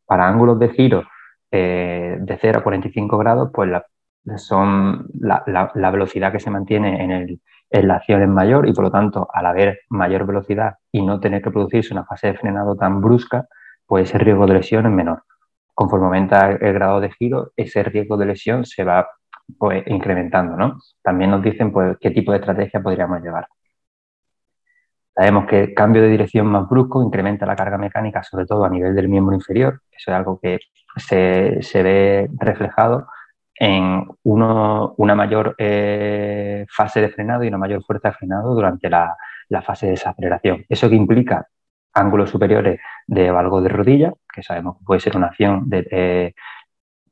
para 0.05 0.27
ángulos 0.27 0.59
de 0.59 0.69
giro 0.69 1.03
eh, 1.49 2.17
de 2.19 2.37
0 2.39 2.59
a 2.59 2.63
45 2.63 3.17
grados, 3.17 3.49
pues 3.53 3.69
la, 3.69 3.85
son 4.37 5.07
la, 5.19 5.91
velocidad 5.91 6.31
que 6.31 6.39
se 6.39 6.49
mantiene 6.49 7.03
en, 7.03 7.11
el, 7.11 7.41
en, 7.69 7.87
la 7.87 7.95
acción 7.95 8.21
es 8.21 8.29
mayor 8.29 8.67
y 8.67 8.73
por 8.73 8.85
lo 8.85 8.91
tanto, 8.91 9.27
al 9.33 9.45
haber 9.45 9.81
mayor 9.89 10.25
velocidad 10.25 10.75
y 10.91 11.01
no 11.01 11.19
tener 11.19 11.41
que 11.41 11.51
producirse 11.51 11.93
una 11.93 12.05
fase 12.05 12.27
de 12.27 12.33
frenado 12.35 12.75
tan 12.75 13.01
brusca, 13.01 13.47
pues 13.85 14.09
ese 14.09 14.17
riesgo 14.19 14.45
de 14.47 14.53
lesión 14.55 14.85
es 14.85 14.91
menor. 14.91 15.23
Conforme 15.73 16.05
aumenta 16.05 16.51
el 16.51 16.73
grado 16.73 16.99
de 16.99 17.11
giro, 17.11 17.51
ese 17.55 17.83
riesgo 17.83 18.17
de 18.17 18.27
lesión 18.27 18.65
se 18.65 18.83
va 18.83 19.07
pues, 19.57 19.83
incrementando, 19.87 20.55
¿no? 20.55 20.79
También 21.01 21.31
nos 21.31 21.41
dicen 21.41 21.71
pues, 21.71 21.97
qué 21.99 22.11
tipo 22.11 22.31
de 22.31 22.39
estrategia 22.39 22.81
podríamos 22.81 23.21
llevar. 23.21 23.47
Sabemos 25.13 25.45
que 25.45 25.59
el 25.61 25.73
cambio 25.73 26.01
de 26.01 26.07
dirección 26.07 26.47
más 26.47 26.69
brusco 26.69 27.03
incrementa 27.03 27.45
la 27.45 27.55
carga 27.55 27.77
mecánica, 27.77 28.23
sobre 28.23 28.45
todo 28.45 28.63
a 28.63 28.69
nivel 28.69 28.95
del 28.95 29.09
miembro 29.09 29.35
inferior. 29.35 29.81
Eso 29.91 30.11
es 30.11 30.17
algo 30.17 30.39
que 30.41 30.59
se, 30.97 31.83
ve 31.83 32.29
reflejado 32.39 33.07
en 33.63 34.07
una 34.23 35.15
mayor 35.15 35.53
eh, 35.59 36.65
fase 36.67 36.99
de 36.99 37.09
frenado 37.09 37.43
y 37.43 37.47
una 37.47 37.59
mayor 37.59 37.83
fuerza 37.83 38.07
de 38.09 38.15
frenado 38.15 38.55
durante 38.55 38.89
la, 38.89 39.15
fase 39.63 39.85
de 39.85 39.91
desaceleración. 39.91 40.65
Eso 40.67 40.89
que 40.89 40.95
implica 40.95 41.47
ángulos 41.93 42.31
superiores 42.31 42.79
de 43.05 43.29
valgo 43.29 43.61
de 43.61 43.69
rodilla, 43.69 44.13
que 44.33 44.41
sabemos 44.41 44.79
que 44.79 44.83
puede 44.83 44.99
ser 44.99 45.15
una 45.15 45.27
acción 45.27 45.69
de, 45.69 46.33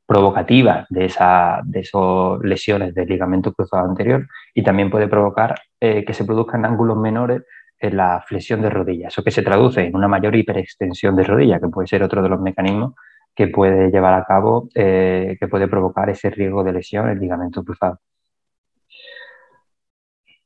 provocativa 0.04 0.86
de, 0.90 1.02
de 1.02 1.80
esas 1.80 2.40
lesiones 2.42 2.94
del 2.96 3.08
ligamento 3.08 3.52
cruzado 3.52 3.88
anterior 3.88 4.26
y 4.52 4.64
también 4.64 4.90
puede 4.90 5.06
provocar 5.06 5.54
eh, 5.78 6.04
que 6.04 6.14
se 6.14 6.24
produzcan 6.24 6.64
ángulos 6.64 6.96
menores 6.96 7.42
en 7.78 7.96
la 7.96 8.24
flexión 8.26 8.60
de 8.60 8.70
rodilla. 8.70 9.06
Eso 9.06 9.22
que 9.22 9.30
se 9.30 9.42
traduce 9.42 9.82
en 9.84 9.94
una 9.94 10.08
mayor 10.08 10.34
hiperextensión 10.34 11.14
de 11.14 11.22
rodilla, 11.22 11.60
que 11.60 11.68
puede 11.68 11.86
ser 11.86 12.02
otro 12.02 12.22
de 12.22 12.28
los 12.28 12.40
mecanismos 12.40 12.94
que 13.34 13.48
puede 13.48 13.90
llevar 13.90 14.14
a 14.14 14.24
cabo, 14.24 14.68
eh, 14.74 15.36
que 15.38 15.48
puede 15.48 15.68
provocar 15.68 16.10
ese 16.10 16.30
riesgo 16.30 16.62
de 16.64 16.72
lesión 16.72 17.08
el 17.08 17.18
ligamento 17.18 17.64
cruzado. 17.64 17.98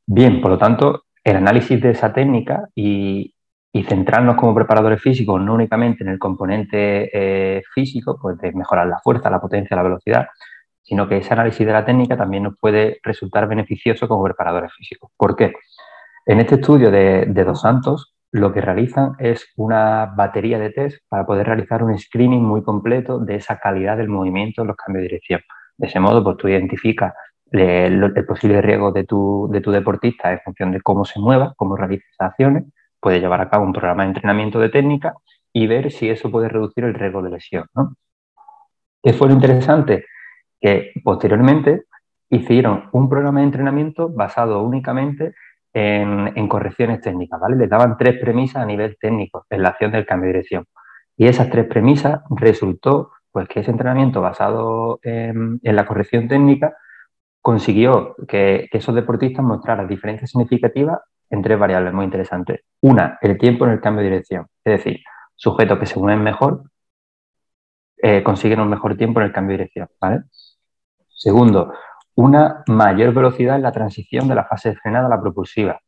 Bien, 0.07 0.41
por 0.41 0.51
lo 0.51 0.59
tanto, 0.59 1.05
el 1.23 1.37
análisis 1.37 1.81
de 1.81 1.91
esa 1.91 2.13
técnica 2.13 2.69
y, 2.75 3.35
y 3.73 3.83
centrarnos 3.85 4.37
como 4.37 4.55
preparadores 4.55 5.03
físicos 5.03 5.41
no 5.41 5.55
únicamente 5.55 6.05
en 6.05 6.11
el 6.11 6.19
componente 6.19 7.11
eh, 7.13 7.63
físico, 7.75 8.19
pues 8.21 8.39
de 8.39 8.53
mejorar 8.53 8.87
la 8.87 8.99
fuerza, 8.99 9.31
la 9.31 9.41
potencia, 9.41 9.77
la 9.77 9.83
velocidad, 9.83 10.29
sino 10.83 11.09
que 11.09 11.17
ese 11.17 11.33
análisis 11.33 11.67
de 11.67 11.73
la 11.73 11.85
técnica 11.85 12.17
también 12.17 12.45
nos 12.45 12.59
puede 12.59 13.01
resultar 13.03 13.49
beneficioso 13.49 14.07
como 14.07 14.23
preparadores 14.23 14.73
físicos. 14.75 15.11
¿Por 15.17 15.35
qué? 15.35 15.55
En 16.27 16.41
este 16.41 16.55
estudio 16.57 16.91
de, 16.91 17.27
de 17.27 17.45
Dos 17.45 17.63
Santos, 17.63 18.14
lo 18.35 18.53
que 18.53 18.61
realizan 18.61 19.13
es 19.21 19.47
una 19.57 20.07
batería 20.07 20.59
de 20.59 20.71
test 20.71 20.99
para 21.09 21.25
poder 21.25 21.47
realizar 21.47 21.85
un 21.85 21.97
screening 21.97 22.43
muy 22.43 22.65
completo 22.65 23.21
de 23.21 23.37
esa 23.37 23.61
calidad 23.61 23.97
del 23.97 24.09
movimiento 24.09 24.63
en 24.63 24.69
los 24.69 24.77
cambios 24.77 25.03
de 25.03 25.09
dirección. 25.09 25.41
De 25.79 25.87
ese 25.87 26.01
modo, 26.01 26.25
pues 26.25 26.37
tú 26.39 26.49
identificas 26.49 27.15
el, 27.53 28.13
posible 28.27 28.61
riesgo 28.61 28.91
de 28.91 29.05
tu, 29.05 29.49
de 29.53 29.61
tu 29.61 29.71
deportista 29.71 30.33
en 30.33 30.41
función 30.41 30.73
de 30.73 30.81
cómo 30.81 31.05
se 31.05 31.21
mueva, 31.21 31.55
cómo 31.57 31.77
realiza 31.77 32.07
esas 32.11 32.31
acciones, 32.31 32.65
puede 32.99 33.21
llevar 33.21 33.41
a 33.41 33.49
cabo 33.49 33.65
un 33.65 33.73
programa 33.73 34.03
de 34.03 34.09
entrenamiento 34.09 34.59
de 34.59 34.69
técnica 34.69 35.15
y 35.53 35.69
ver 35.69 35.93
si 35.93 36.11
eso 36.11 36.29
puede 36.29 36.49
reducir 36.49 36.83
el 36.83 36.95
riesgo 36.95 37.23
de 37.23 37.31
lesión. 37.31 37.67
¿no? 37.73 37.95
¿Qué 39.01 39.13
fue 39.13 39.29
lo 39.29 39.35
interesante? 39.35 40.07
Que 40.61 40.91
posteriormente 41.05 41.85
hicieron 42.31 42.89
un 42.91 43.09
programa 43.09 43.39
de 43.39 43.47
entrenamiento 43.47 44.09
basado 44.09 44.61
únicamente 44.65 45.35
en, 45.75 46.49
correcciones 46.49 47.01
técnicas, 47.01 47.41
¿vale? 47.41 47.57
Les 47.57 47.69
daban 47.69 47.97
tres 47.99 48.21
premisas 48.21 48.63
a 48.63 48.67
nivel 48.67 48.97
técnico 48.99 49.45
en 49.51 49.63
la 49.63 49.71
acción 49.71 49.91
del 49.93 50.07
cambio 50.07 50.29
de 50.29 50.35
dirección. 50.35 50.65
Y 51.17 51.27
esas 51.27 51.51
tres 51.51 51.67
premisas 51.67 52.21
resultó 52.31 53.11
pues 53.33 53.49
que 53.49 53.61
ese 53.61 53.73
entrenamiento 53.73 54.21
basado 54.21 55.01
en, 55.03 55.61
la 55.63 55.87
corrección 55.87 56.29
técnica 56.29 56.77
consiguió 57.41 58.15
que, 58.29 58.69
esos 58.73 58.95
deportistas 58.95 59.45
mostraran 59.45 59.89
diferencias 59.89 60.31
significativas 60.31 61.01
en 61.31 61.43
tres 61.43 61.59
variables 61.59 61.93
muy 61.93 62.05
interesantes. 62.05 62.61
Una, 62.81 63.19
el 63.21 63.37
tiempo 63.37 63.67
en 63.67 63.73
el 63.73 63.81
cambio 63.81 64.05
de 64.05 64.11
dirección. 64.11 64.47
Es 64.65 64.79
decir, 64.79 65.01
sujetos 65.35 65.79
que 65.79 65.87
se 65.87 65.99
mueven 65.99 66.23
mejor 66.23 66.63
eh, 67.97 68.23
consiguen 68.23 68.61
un 68.61 68.69
mejor 68.69 68.97
tiempo 68.97 69.21
en 69.21 69.27
el 69.27 69.33
cambio 69.33 69.57
de 69.57 69.65
dirección. 69.65 69.89
¿vale? 70.01 70.23
Segundo, 71.09 71.73
una 72.17 72.63
mayor 72.69 73.13
velocidad 73.13 73.57
en 73.57 73.63
la 73.63 73.73
transición 73.73 74.29
de 74.29 74.35
la 74.35 74.45
fase 74.45 74.71
de 74.71 74.77
frenada 74.77 75.07
a 75.07 75.11
la 75.11 75.21
propulsiva 75.21 75.81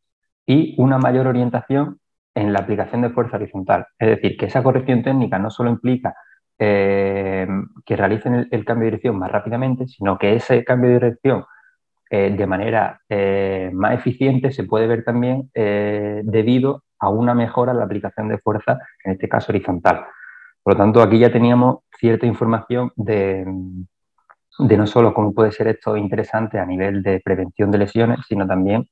y 0.47 0.75
una 0.78 0.99
mayor 0.99 1.26
orientación 1.26 2.00
en 2.35 2.52
la 2.52 2.61
aplicación 2.61 3.02
de 3.02 3.11
fuerza 3.11 3.37
horizontal. 3.37 3.87
Es 3.99 4.09
decir, 4.09 4.37
que 4.37 4.47
esa 4.47 4.62
corrección 4.62 5.02
técnica 5.02 5.38
no 5.38 5.50
solo 5.50 5.71
implica 5.71 6.14
eh, 6.59 7.47
que 7.85 7.97
realicen 7.97 8.49
el, 8.50 8.64
cambio 8.64 8.85
de 8.85 8.90
dirección 8.92 9.18
más 9.18 9.30
rápidamente, 9.30 9.87
sino 9.87 10.18
que 10.18 10.35
ese 10.35 10.64
cambio 10.64 10.90
de 10.90 11.00
dirección 11.00 11.45
eh, 12.11 12.35
de 12.37 12.47
manera 12.47 13.00
eh, 13.09 13.71
más 13.73 13.95
eficiente 13.95 14.52
se 14.52 14.64
puede 14.64 14.87
ver 14.87 15.04
también 15.04 15.50
debido 15.54 16.85
a 16.99 17.09
una 17.11 17.35
mejora 17.35 17.73
en 17.73 17.78
la 17.78 17.85
aplicación 17.85 18.28
de 18.28 18.38
fuerza, 18.38 18.78
en 19.04 19.12
este 19.12 19.28
caso 19.28 19.52
horizontal. 19.52 20.06
Por 20.62 20.75
lo 20.75 20.78
tanto, 20.78 21.02
aquí 21.02 21.18
ya 21.18 21.30
teníamos 21.30 21.80
cierta 21.99 22.26
información 22.26 22.90
de, 22.97 23.45
de 24.58 24.76
no 24.76 24.86
solo 24.86 25.12
cómo 25.14 25.34
puede 25.34 25.52
ser 25.52 25.68
esto 25.68 25.96
interesante 25.96 26.58
a 26.58 26.66
nivel 26.66 27.02
de 27.02 27.20
prevención 27.20 27.70
de 27.70 27.78
lesiones, 27.78 28.20
sino 28.28 28.46
también 28.46 28.88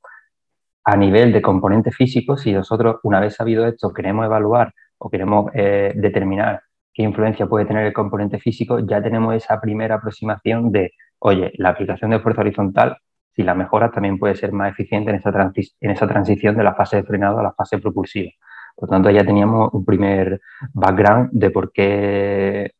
a 0.83 0.95
nivel 0.95 1.33
de 1.33 1.41
componentes 1.41 1.95
físicos, 1.95 2.41
si 2.41 2.53
nosotros, 2.53 2.97
una 3.03 3.19
vez 3.19 3.35
sabido 3.35 3.65
esto, 3.65 3.91
queremos 3.91 4.25
evaluar 4.25 4.73
o 4.99 5.09
queremos 5.09 5.51
eh, 5.55 5.93
determinar 5.95 6.61
qué 6.93 7.03
influencia 7.03 7.47
puede 7.47 7.65
tener 7.65 7.85
el 7.87 7.93
componente 7.93 8.39
físico, 8.39 8.79
ya 8.79 9.01
tenemos 9.01 9.35
esa 9.35 9.59
primera 9.59 9.95
aproximación 9.95 10.71
de, 10.71 10.93
oye, 11.19 11.51
la 11.57 11.69
aplicación 11.69 12.11
de 12.11 12.19
fuerza 12.19 12.41
horizontal, 12.41 12.97
si 13.35 13.43
la 13.43 13.55
mejora, 13.55 13.91
también 13.91 14.17
puede 14.17 14.35
ser 14.35 14.53
más 14.53 14.71
eficiente 14.71 15.09
en 15.09 15.17
esa, 15.17 15.51
en 15.81 15.91
esa 15.91 16.07
transición 16.07 16.55
de 16.55 16.63
la 16.63 16.75
fase 16.75 16.97
de 16.97 17.03
frenado 17.03 17.39
a 17.39 17.43
la 17.43 17.51
fase 17.51 17.79
propulsiva. 17.79 18.31
Por 18.75 18.89
tanto, 18.89 19.09
ya 19.09 19.25
teníamos 19.25 19.73
un 19.73 19.83
primer 19.83 20.39
background 20.73 21.29
de 21.31 21.49
por 21.49 21.71
qué 21.71 22.71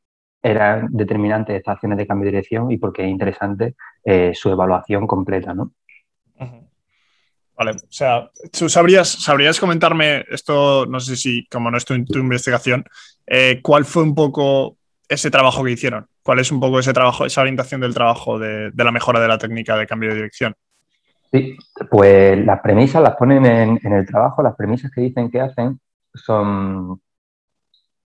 eran 0.45 0.89
determinantes 0.91 1.55
estas 1.55 1.73
acciones 1.73 1.97
de 1.97 2.05
cambio 2.05 2.25
de 2.25 2.33
dirección 2.33 2.71
y 2.71 2.77
porque 2.77 3.03
es 3.03 3.09
interesante 3.09 3.75
eh, 4.03 4.31
su 4.35 4.51
evaluación 4.51 5.07
completa, 5.07 5.55
¿no? 5.55 5.71
Vale, 7.57 7.71
o 7.71 7.75
sea, 7.89 8.29
¿tú 8.51 8.69
sabrías, 8.69 9.07
sabrías 9.07 9.59
comentarme 9.59 10.25
esto, 10.29 10.85
no 10.85 10.99
sé 10.99 11.15
si, 11.15 11.47
como 11.47 11.71
no 11.71 11.77
en 11.89 12.05
tu 12.05 12.19
investigación, 12.19 12.83
eh, 13.25 13.59
cuál 13.63 13.85
fue 13.85 14.03
un 14.03 14.13
poco 14.13 14.77
ese 15.07 15.31
trabajo 15.31 15.63
que 15.63 15.71
hicieron? 15.71 16.05
¿Cuál 16.21 16.39
es 16.39 16.51
un 16.51 16.59
poco 16.59 16.79
ese 16.79 16.93
trabajo, 16.93 17.25
esa 17.25 17.41
orientación 17.41 17.81
del 17.81 17.93
trabajo 17.93 18.37
de, 18.37 18.71
la 18.75 18.91
mejora 18.91 19.21
de 19.21 19.27
la 19.27 19.37
técnica 19.37 19.77
de 19.77 19.87
cambio 19.87 20.09
de 20.09 20.15
dirección? 20.15 20.53
Sí, 21.31 21.57
pues 21.89 22.45
las 22.45 22.59
premisas 22.59 23.01
las 23.01 23.15
ponen 23.15 23.45
en, 23.45 23.79
en 23.81 23.93
el 23.93 24.05
trabajo, 24.05 24.43
las 24.43 24.55
premisas 24.55 24.91
que 24.91 25.01
dicen 25.01 25.31
que 25.31 25.39
hacen 25.39 25.79
son, 26.13 27.01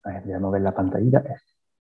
a 0.04 0.11
ver, 0.11 0.23
voy 0.25 0.32
a 0.32 0.38
mover 0.38 0.62
la 0.62 0.75
pantallita, 0.75 1.23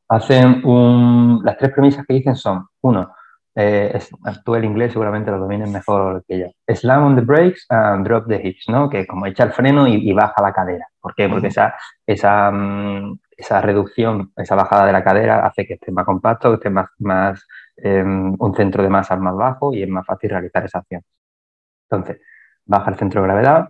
hacen 0.08 0.66
un, 0.66 1.42
las 1.44 1.58
tres 1.58 1.72
premisas 1.72 2.06
que 2.06 2.14
dicen 2.14 2.36
son, 2.36 2.68
uno, 2.82 3.14
eh, 3.58 3.98
tú 4.44 4.56
el 4.56 4.66
inglés 4.66 4.92
seguramente 4.92 5.32
lo 5.32 5.40
domines 5.40 5.70
mejor 5.70 6.24
que 6.28 6.40
yo, 6.40 6.76
slam 6.76 7.04
on 7.06 7.16
the 7.16 7.22
brakes 7.22 7.66
and 7.70 8.06
drop 8.06 8.28
the 8.28 8.36
hips, 8.36 8.66
¿no? 8.68 8.90
Que 8.90 9.08
como 9.08 9.26
echa 9.26 9.44
el 9.44 9.54
freno 9.54 9.88
y, 9.88 10.12
baja 10.14 10.42
la 10.42 10.52
cadera. 10.54 10.86
¿Por 11.00 11.16
qué? 11.16 11.30
Porque 11.30 11.48
esa, 11.48 11.74
esa, 12.06 12.52
mm, 12.52 13.18
esa, 13.38 13.62
reducción, 13.62 14.34
esa 14.36 14.56
bajada 14.56 14.86
de 14.86 14.92
la 14.92 15.04
cadera 15.04 15.46
hace 15.46 15.66
que 15.66 15.76
esté 15.76 15.92
más 15.92 16.06
compacto, 16.06 16.50
que 16.50 16.56
esté 16.56 16.70
más, 16.70 16.90
más 17.00 17.48
em, 17.78 18.36
un 18.38 18.56
centro 18.56 18.84
de 18.84 18.90
masa 18.90 19.16
más 19.16 19.36
bajo 19.36 19.74
y 19.74 19.84
es 19.84 19.90
más 19.90 20.06
fácil 20.06 20.32
realizar 20.32 20.66
esa 20.66 20.80
acción. 20.80 21.02
Entonces, 21.90 22.22
baja 22.66 22.92
el 22.92 22.98
centro 22.98 23.22
de 23.22 23.28
gravedad, 23.28 23.70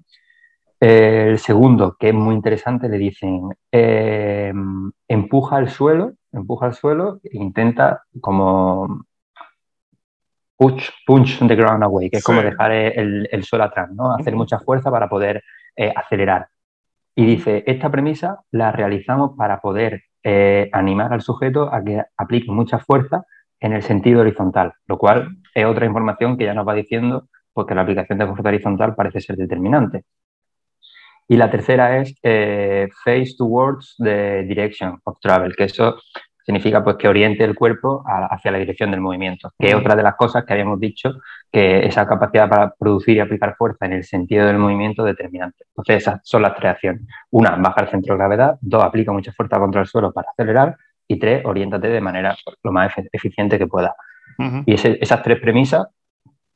el 0.80 1.39
segundo, 1.39 1.96
que 2.00 2.10
es 2.10 2.13
muy 2.15 2.36
interesante, 2.36 2.89
le 2.89 2.98
dicen 2.98 3.50
em, 3.72 4.92
empuja 5.08 5.58
al 5.58 5.70
suelo, 5.70 6.13
empuja 6.36 6.68
al 6.68 6.74
suelo 6.74 7.20
e 7.24 7.38
intenta 7.38 8.04
como 8.22 9.06
push, 10.58 10.89
punch 11.06 11.39
the 11.48 11.56
ground 11.56 11.84
away, 11.84 12.10
que 12.10 12.18
es 12.18 12.24
como 12.24 12.42
dejar 12.42 12.72
el, 12.72 13.44
suelo 13.44 13.65
atrás, 13.65 13.92
¿no? 13.92 14.13
Hacer 14.13 14.36
mucha 14.36 14.60
fuerza 14.60 14.92
para 14.92 15.10
poder 15.10 15.44
eh, 15.75 15.92
acelerar. 15.96 16.48
Y 17.15 17.25
dice, 17.25 17.63
esta 17.65 17.89
premisa 17.89 18.39
la 18.51 18.72
realizamos 18.72 19.32
para 19.38 19.62
poder 19.62 20.04
eh, 20.24 20.70
animar 20.74 21.13
al 21.13 21.22
sujeto 21.22 21.74
a 21.74 21.84
que 21.84 22.04
aplique 22.18 22.51
mucha 22.51 22.80
fuerza 22.80 23.24
en 23.60 23.74
el 23.74 23.84
sentido 23.84 24.22
horizontal, 24.22 24.74
lo 24.88 24.98
cual 24.98 25.38
es 25.54 25.65
otra 25.65 25.86
información 25.86 26.38
que 26.38 26.46
ya 26.46 26.54
nos 26.54 26.68
va 26.68 26.74
diciendo 26.74 27.27
porque 27.54 27.74
la 27.74 27.82
aplicación 27.82 28.18
de 28.18 28.27
fuerza 28.27 28.50
horizontal 28.50 28.96
parece 28.96 29.22
ser 29.22 29.38
determinante. 29.38 30.04
Y 31.27 31.38
la 31.38 31.50
tercera 31.50 32.00
es 32.00 32.13
eh, 32.22 32.88
face 33.04 33.36
towards 33.38 33.96
the 33.98 34.44
direction 34.44 35.00
of 35.06 35.20
travel, 35.20 35.56
que 35.56 35.63
eso 35.63 35.96
significa 36.46 36.84
pues 36.84 36.98
que 36.98 37.08
oriente 37.08 37.44
el 37.44 37.56
cuerpo 37.56 38.04
hacia 38.06 38.52
la 38.52 38.60
dirección 38.60 38.92
del 38.92 39.02
movimiento, 39.02 39.52
que 39.58 39.70
es 39.70 39.75
otra 39.75 39.96
de 39.96 40.04
las 40.04 40.16
cosas 40.16 40.46
que 40.46 40.54
habíamos 40.54 40.80
dicho, 40.80 41.14
que 41.52 41.86
esa 41.86 42.06
capacidad 42.06 42.48
para 42.48 42.72
producir 42.72 43.18
y 43.18 43.20
aplicar 43.20 43.56
fuerza 43.58 43.88
en 43.88 43.94
el 43.94 44.04
sentido 44.04 44.46
del 44.46 44.60
movimiento 44.60 45.04
determinante. 45.04 45.66
Entonces 45.70 46.04
esas 46.04 46.22
son 46.24 46.44
las 46.44 46.56
tres 46.56 46.74
acciones. 46.74 47.02
Una, 47.32 47.56
baja 47.56 47.82
el 47.82 47.90
centro 47.90 48.14
de 48.14 48.20
gravedad, 48.20 48.58
dos, 48.62 48.84
aplica 48.84 49.12
mucha 49.12 49.32
fuerza 49.34 49.58
contra 49.58 49.82
el 49.82 49.88
suelo 49.88 50.14
para 50.14 50.30
acelerar 50.30 50.78
y 51.08 51.18
tres, 51.18 51.44
oriéntate 51.46 51.88
de 51.88 52.02
manera 52.02 52.36
lo 52.64 52.72
más 52.72 52.94
eficiente 53.12 53.58
que 53.58 53.68
pueda. 53.68 53.96
Y 54.66 54.74
esas 54.74 55.24
tres 55.24 55.40
premisas 55.40 55.88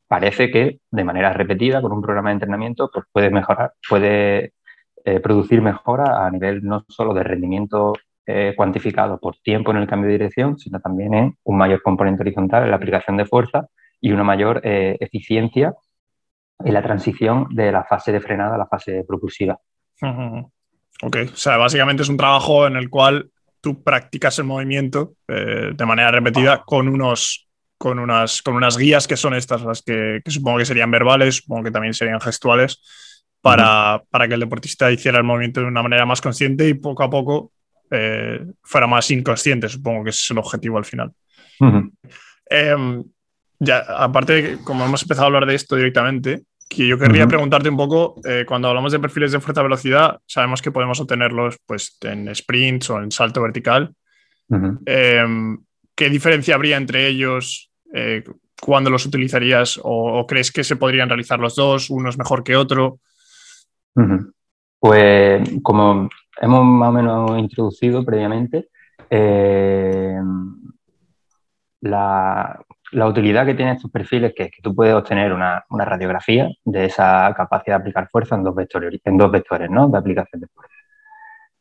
parece 0.07 0.51
que 0.51 0.79
de 0.91 1.03
manera 1.03 1.33
repetida 1.33 1.81
con 1.81 1.93
un 1.93 2.01
programa 2.01 2.29
de 2.29 2.33
entrenamiento 2.33 2.91
pues 2.93 3.05
puede 3.11 3.29
mejorar, 3.29 3.73
puede 3.87 4.53
eh, 5.05 5.19
producir 5.19 5.61
mejora 5.61 6.25
a 6.25 6.29
nivel 6.29 6.63
no 6.63 6.83
solo 6.89 7.13
de 7.13 7.23
rendimiento 7.23 7.93
eh, 8.29 8.53
cuantificado 8.55 9.19
por 9.19 9.37
tiempo 9.37 9.71
en 9.71 9.77
el 9.77 9.87
cambio 9.87 10.07
de 10.07 10.17
dirección, 10.17 10.57
sino 10.57 10.79
también 10.79 11.13
en 11.13 11.37
un 11.43 11.57
mayor 11.57 11.81
componente 11.81 12.21
horizontal 12.21 12.63
en 12.63 12.69
la 12.69 12.75
aplicación 12.75 13.17
de 13.17 13.25
fuerza 13.25 13.67
y 13.99 14.11
una 14.11 14.23
mayor 14.23 14.61
eh, 14.63 14.97
eficiencia 14.99 15.73
en 16.59 16.73
la 16.73 16.83
transición 16.83 17.47
de 17.49 17.71
la 17.71 17.83
fase 17.83 18.11
de 18.11 18.21
frenada 18.21 18.55
a 18.55 18.57
la 18.57 18.67
fase 18.67 19.03
propulsiva. 19.07 19.57
Ok, 21.01 21.17
o 21.31 21.35
sea, 21.35 21.57
básicamente 21.57 22.03
es 22.03 22.09
un 22.09 22.17
trabajo 22.17 22.67
en 22.67 22.75
el 22.75 22.89
cual 22.89 23.31
tú 23.61 23.81
practicas 23.83 24.37
el 24.39 24.45
movimiento 24.45 25.13
de 25.27 25.85
manera 25.85 26.11
repetida 26.11 26.63
con 26.65 26.87
unos 26.87 27.49
con 27.77 27.97
unas, 27.97 28.41
con 28.41 28.55
unas 28.55 28.77
guías 28.77 29.07
que 29.07 29.15
son 29.15 29.33
estas, 29.33 29.61
las 29.61 29.81
que, 29.81 30.19
que, 30.23 30.31
supongo 30.31 30.57
que 30.57 30.65
serían 30.65 30.91
verbales, 30.91 31.37
supongo 31.37 31.63
que 31.63 31.71
también 31.71 31.93
serían 31.93 32.19
gestuales, 32.19 32.81
para, 33.41 34.01
que 34.27 34.33
el 34.33 34.39
deportista 34.39 34.91
hiciera 34.91 35.17
el 35.17 35.23
movimiento 35.23 35.61
de 35.61 35.67
una 35.67 35.81
manera 35.81 36.05
más 36.05 36.21
consciente 36.21 36.67
y 36.67 36.73
poco 36.73 37.03
a 37.03 37.09
poco 37.09 37.51
eh, 37.91 38.45
fuera 38.63 38.87
más 38.87 39.09
inconsciente, 39.11 39.69
supongo 39.69 40.03
que 40.03 40.09
es 40.11 40.31
el 40.31 40.37
objetivo 40.37 40.77
al 40.77 40.85
final. 40.85 41.11
Em, 42.49 43.03
ya, 43.59 43.79
aparte, 43.79 44.59
como 44.63 44.85
hemos 44.85 45.01
empezado 45.01 45.25
a 45.25 45.27
hablar 45.27 45.45
de 45.45 45.55
esto 45.55 45.75
directamente, 45.75 46.43
que 46.69 46.87
yo 46.87 46.99
querría 46.99 47.27
preguntarte 47.27 47.67
un 47.67 47.77
poco, 47.77 48.15
eh, 48.23 48.45
cuando 48.47 48.67
hablamos 48.67 48.91
de 48.91 48.99
perfiles 48.99 49.31
de 49.31 49.39
fuerza-velocidad, 49.39 50.19
sabemos 50.27 50.61
que 50.61 50.71
podemos 50.71 50.99
obtenerlos 50.99 51.57
pues, 51.65 51.97
en 52.01 52.33
sprints 52.33 52.91
o 52.91 53.01
en 53.01 53.11
salto 53.11 53.41
vertical. 53.41 53.93
Em, 54.85 55.57
¿Qué 55.95 56.09
diferencia 56.09 56.55
habría 56.55 56.77
entre 56.77 57.07
ellos? 57.07 57.71
Eh, 57.93 58.23
¿Cuándo 58.61 58.89
los 58.89 59.05
utilizarías? 59.05 59.79
O, 59.83 60.25
crees 60.27 60.51
que 60.51 60.63
se 60.63 60.75
podrían 60.75 61.09
realizar 61.09 61.39
los 61.39 61.55
dos? 61.55 61.89
¿Uno 61.89 62.09
es 62.09 62.17
mejor 62.17 62.43
que 62.43 62.55
otro? 62.55 62.99
Pues 64.79 65.49
como 65.61 66.09
hemos 66.41 66.65
más 66.65 66.89
o 66.89 66.91
menos 66.91 67.39
introducido 67.39 68.03
previamente, 68.05 68.69
eh, 69.09 70.19
la 72.91 73.07
utilidad 73.07 73.45
que 73.45 73.53
tienen 73.53 73.75
estos 73.75 73.91
perfiles 73.91 74.33
es 74.35 74.51
que, 74.51 74.61
tú 74.61 74.73
puedes 74.73 74.93
obtener 74.93 75.31
una, 75.33 75.63
radiografía 75.69 76.49
de 76.65 76.85
esa 76.85 77.33
capacidad 77.35 77.77
de 77.77 77.81
aplicar 77.81 78.09
fuerza 78.09 78.35
en 78.35 78.43
dos 78.43 78.55
vectores, 78.55 78.99
en 79.03 79.17
dos 79.17 79.31
vectores 79.31 79.69
¿no? 79.69 79.87
de 79.89 79.97
aplicación 79.97 80.41
de 80.41 80.47
fuerza. 80.47 80.73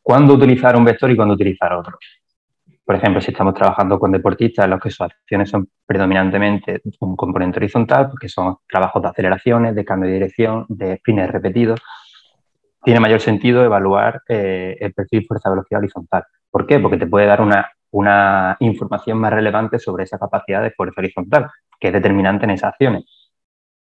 ¿Cuándo 0.01 0.33
utilizar 0.33 0.75
un 0.75 0.85
vector 0.85 1.11
y 1.11 1.15
cuándo 1.15 1.35
utilizar 1.35 1.73
otro? 1.73 1.97
Por 2.83 2.95
ejemplo, 2.95 3.21
si 3.21 3.29
estamos 3.29 3.53
trabajando 3.53 3.99
con 3.99 4.11
deportistas 4.11 4.65
en 4.65 4.71
los 4.71 4.81
que 4.81 4.89
sus 4.89 5.01
acciones 5.01 5.49
son 5.51 5.69
predominantemente 5.85 6.81
un 7.01 7.15
componente 7.15 7.59
horizontal, 7.59 8.09
porque 8.09 8.27
son 8.27 8.57
trabajos 8.67 8.99
de 9.03 9.09
aceleraciones, 9.09 9.75
de 9.75 9.85
cambio 9.85 10.07
de 10.09 10.15
dirección, 10.15 10.65
de 10.69 10.97
spins 10.97 11.29
repetidos, 11.29 11.79
tiene 12.83 12.99
mayor 12.99 13.21
sentido 13.21 13.63
evaluar 13.63 14.21
eh, 14.27 14.77
el 14.79 14.93
perfil 14.93 15.25
fuerza-velocidad 15.27 15.79
horizontal. 15.79 16.23
¿Por 16.49 16.65
qué? 16.65 16.79
Porque 16.79 16.97
te 16.97 17.07
puede 17.07 17.25
dar 17.25 17.41
una 17.41 18.57
información 18.59 19.17
más 19.17 19.33
relevante 19.33 19.79
sobre 19.79 20.03
esa 20.03 20.17
capacidad 20.17 20.61
de 20.61 20.71
fuerza 20.71 21.01
horizontal, 21.01 21.49
que 21.79 21.87
es 21.87 21.93
determinante 21.93 22.45
en 22.45 22.51
esas 22.51 22.69
acciones. 22.69 23.31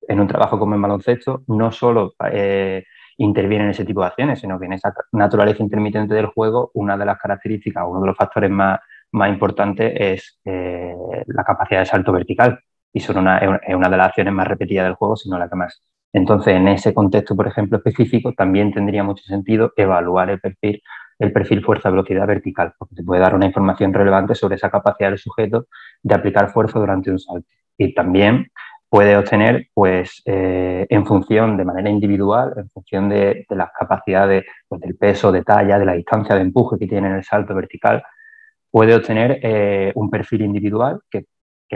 En 0.09 0.21
un 0.21 0.27
trabajo 0.27 0.59
como 0.59 0.75
en 0.75 0.83
baloncesto, 0.83 1.43
no 1.47 1.71
solo 1.73 2.15
eh, 2.33 2.85
interviene 3.19 3.65
en 3.65 3.71
ese 3.71 3.85
tipo 3.85 4.01
de 4.01 4.09
acciones, 4.09 4.41
sino 4.41 4.59
que 4.59 4.67
en 4.67 4.75
esa 4.75 4.93
naturaleza 5.13 5.63
intermitente 5.63 6.15
del 6.15 6.27
juego, 6.27 6.71
una 6.75 6.97
de 6.97 7.07
las 7.07 7.19
características, 7.19 7.85
uno 7.87 8.01
de 8.01 8.07
los 8.09 8.17
factores 8.17 8.51
más, 8.51 8.81
más 9.13 9.29
importantes 9.29 9.93
es 9.97 10.41
eh, 10.45 10.95
la 11.27 11.45
capacidad 11.45 11.81
de 11.81 11.87
salto 11.87 12.13
vertical. 12.13 12.59
Y 12.93 13.01
son 13.01 13.19
una, 13.19 13.39
es 13.39 13.75
una 13.75 13.89
de 13.89 13.97
las 13.97 14.09
acciones 14.09 14.35
más 14.35 14.47
repetidas 14.47 14.85
del 14.85 14.95
juego, 14.95 15.17
sino 15.17 15.39
la 15.39 15.49
que 15.49 15.57
más. 15.57 15.83
Entonces, 16.13 16.55
en 16.55 16.69
ese 16.69 16.93
contexto, 16.95 17.35
por 17.37 17.49
ejemplo, 17.49 17.79
específico, 17.79 18.33
también 18.35 18.73
tendría 18.73 19.03
mucho 19.03 19.25
sentido 19.25 19.73
evaluar 19.77 20.31
el 20.31 20.41
perfil 20.41 20.83
el 21.23 21.33
perfil 21.33 21.63
fuerza-velocidad 21.65 22.27
vertical, 22.27 22.75
porque 22.77 22.97
te 22.97 23.05
puede 23.05 23.21
dar 23.21 23.35
una 23.35 23.47
información 23.47 23.93
relevante 23.95 24.35
sobre 24.35 24.57
esa 24.57 24.71
capacidad 24.71 25.11
del 25.11 25.19
sujeto 25.19 25.67
de 26.03 26.15
aplicar 26.15 26.51
fuerza 26.51 26.81
durante 26.81 27.11
un 27.11 27.19
salto. 27.21 27.47
Y 27.79 27.95
también 27.95 28.49
puede 28.89 29.17
obtener, 29.17 29.69
pues, 29.73 30.21
eh, 30.27 30.87
en 30.91 31.07
función 31.07 31.57
de 31.57 31.65
manera 31.65 31.89
individual, 31.91 32.53
en 32.57 32.69
función 32.71 33.09
de, 33.09 33.47
las 33.51 33.71
capacidades 33.79 34.45
pues, 34.69 34.81
del 34.81 34.97
peso, 34.97 35.31
de 35.33 35.45
talla, 35.45 35.79
de 35.79 35.87
la 35.87 35.95
distancia 35.95 36.35
de 36.35 36.43
empuje 36.43 36.79
que 36.79 36.89
tiene 36.89 37.09
en 37.09 37.15
el 37.15 37.25
salto 37.25 37.55
vertical, 37.55 38.03
puede 38.71 38.95
obtener 38.95 39.39
eh, 39.43 39.93
un 39.95 40.11
perfil 40.11 40.43
individual 40.43 41.01
que, 41.11 41.27